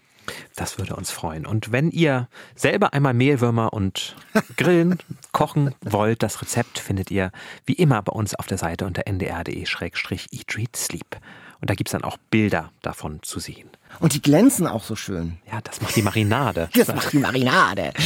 Das 0.56 0.78
würde 0.78 0.96
uns 0.96 1.12
freuen. 1.12 1.46
Und 1.46 1.72
wenn 1.72 1.92
ihr 1.92 2.28
selber 2.56 2.94
einmal 2.94 3.14
Mehlwürmer 3.14 3.74
und 3.74 4.16
Grillen, 4.58 5.00
kochen 5.32 5.74
wollt, 5.82 6.24
das 6.24 6.42
Rezept 6.42 6.80
findet 6.80 7.12
ihr 7.12 7.32
wie 7.66 7.74
immer 7.74 8.02
bei 8.02 8.12
uns 8.12 8.36
auf 8.36 8.48
der 8.48 8.58
Seite 8.58 8.86
unter 8.86 9.08
ndr.de-eatreadsleep. 9.08 11.18
Und 11.62 11.70
da 11.70 11.74
gibt 11.74 11.90
es 11.90 11.94
dann 11.94 12.04
auch 12.04 12.18
Bilder 12.30 12.72
davon 12.82 13.24
zu 13.24 13.40
sehen. 13.40 13.70
Und 14.00 14.14
die 14.14 14.22
glänzen 14.22 14.68
auch 14.68 14.84
so 14.84 14.96
schön. 14.96 15.38
Ja, 15.52 15.62
das 15.62 15.82
macht 15.82 15.96
die 15.96 16.02
Marinade. 16.02 16.70
Das 16.76 16.90
macht 16.90 17.14
die 17.14 17.20
Marinade. 17.20 17.94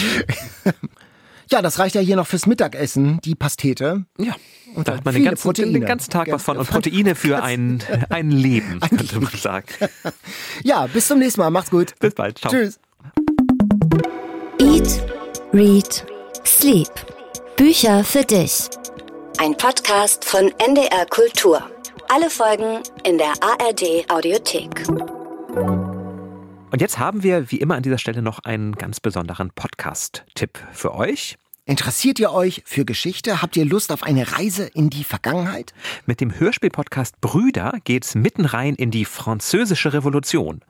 Ja, 1.52 1.62
das 1.62 1.80
reicht 1.80 1.96
ja 1.96 2.02
hier 2.02 2.16
noch 2.16 2.28
fürs 2.28 2.46
Mittagessen, 2.46 3.20
die 3.24 3.34
Pastete. 3.36 4.06
Ja. 4.18 4.36
Und 4.76 4.88
da 4.88 4.98
hat 4.98 5.06
man 5.06 5.16
den 5.16 5.24
ganzen, 5.24 5.44
Proteine. 5.44 5.72
den 5.72 5.86
ganzen 5.86 6.12
Tag 6.12 6.32
was 6.32 6.44
von. 6.44 6.58
Und 6.58 6.70
Proteine 6.70 7.16
für 7.16 7.42
ein, 7.42 7.84
ein 8.10 8.30
Leben, 8.30 8.80
könnte 8.82 9.20
man 9.20 9.32
sagen. 9.36 9.68
Ja, 10.64 10.86
bis 10.88 11.08
zum 11.08 11.20
nächsten 11.20 11.42
Mal. 11.42 11.50
Macht's 11.50 11.72
gut. 11.72 11.96
Bis 12.00 12.14
bald. 12.14 12.38
Ciao. 12.38 12.52
Tschüss. 12.52 12.80
Eat, 14.60 15.02
Read, 15.54 16.06
Sleep. 16.46 16.90
Bücher 17.56 18.04
für 18.04 18.24
dich. 18.24 18.70
Ein 19.40 19.56
Podcast 19.58 20.26
von 20.26 20.52
NDR 20.60 21.06
Kultur. 21.10 21.64
Alle 22.10 22.30
Folgen 22.30 22.80
in 23.04 23.18
der 23.18 23.34
ARD 23.42 24.10
Audiothek. 24.12 25.19
Und 26.72 26.82
jetzt 26.82 27.00
haben 27.00 27.24
wir 27.24 27.52
wie 27.52 27.60
immer 27.60 27.76
an 27.76 27.84
dieser 27.84 27.98
Stelle 27.98 28.22
noch 28.22 28.40
einen 28.40 28.74
ganz 28.74 29.00
besonderen 29.00 29.50
Podcast-Tipp 29.50 30.60
für 30.72 30.94
euch. 30.94 31.38
Interessiert 31.66 32.20
ihr 32.20 32.32
euch 32.32 32.64
für 32.66 32.86
Geschichte? 32.86 33.42
Habt 33.42 33.58
ihr 33.58 33.66
Lust 33.66 33.92
auf 33.92 34.04
eine 34.04 34.34
Reise 34.34 34.66
in 34.66 34.90
die 34.90 35.04
Vergangenheit? 35.04 35.74
Mit 36.06 36.22
dem 36.22 36.40
Hörspielpodcast 36.40 37.22
Brüder 37.22 37.74
geht's 37.84 38.16
mitten 38.16 38.46
rein 38.46 38.76
in 38.76 38.92
die 38.92 39.06
französische 39.06 39.94
Revolution. 39.94 40.62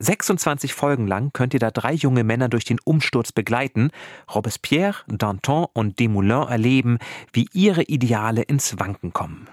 26 0.00 0.74
Folgen 0.74 1.08
lang 1.08 1.32
könnt 1.32 1.54
ihr 1.54 1.60
da 1.60 1.72
drei 1.72 1.92
junge 1.92 2.22
Männer 2.22 2.48
durch 2.48 2.64
den 2.64 2.78
Umsturz 2.84 3.32
begleiten, 3.32 3.90
Robespierre, 4.32 5.02
Danton 5.08 5.66
und 5.72 5.98
Desmoulins 5.98 6.48
erleben, 6.48 6.98
wie 7.32 7.48
ihre 7.52 7.82
Ideale 7.82 8.42
ins 8.42 8.78
Wanken 8.78 9.12
kommen. 9.12 9.48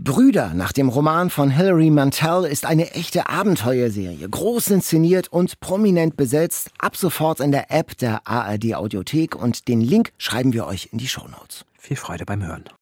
Brüder 0.00 0.54
nach 0.54 0.70
dem 0.70 0.90
Roman 0.90 1.28
von 1.28 1.50
Hilary 1.50 1.90
Mantel 1.90 2.44
ist 2.44 2.64
eine 2.64 2.92
echte 2.92 3.28
Abenteuerserie, 3.28 4.28
groß 4.28 4.68
inszeniert 4.68 5.26
und 5.26 5.58
prominent 5.58 6.16
besetzt, 6.16 6.70
ab 6.78 6.96
sofort 6.96 7.40
in 7.40 7.50
der 7.50 7.72
App 7.72 7.98
der 7.98 8.24
ARD 8.24 8.76
Audiothek 8.76 9.34
und 9.34 9.66
den 9.66 9.80
Link 9.80 10.12
schreiben 10.16 10.52
wir 10.52 10.68
euch 10.68 10.90
in 10.92 10.98
die 10.98 11.08
Shownotes. 11.08 11.64
Viel 11.76 11.96
Freude 11.96 12.24
beim 12.24 12.46
Hören. 12.46 12.70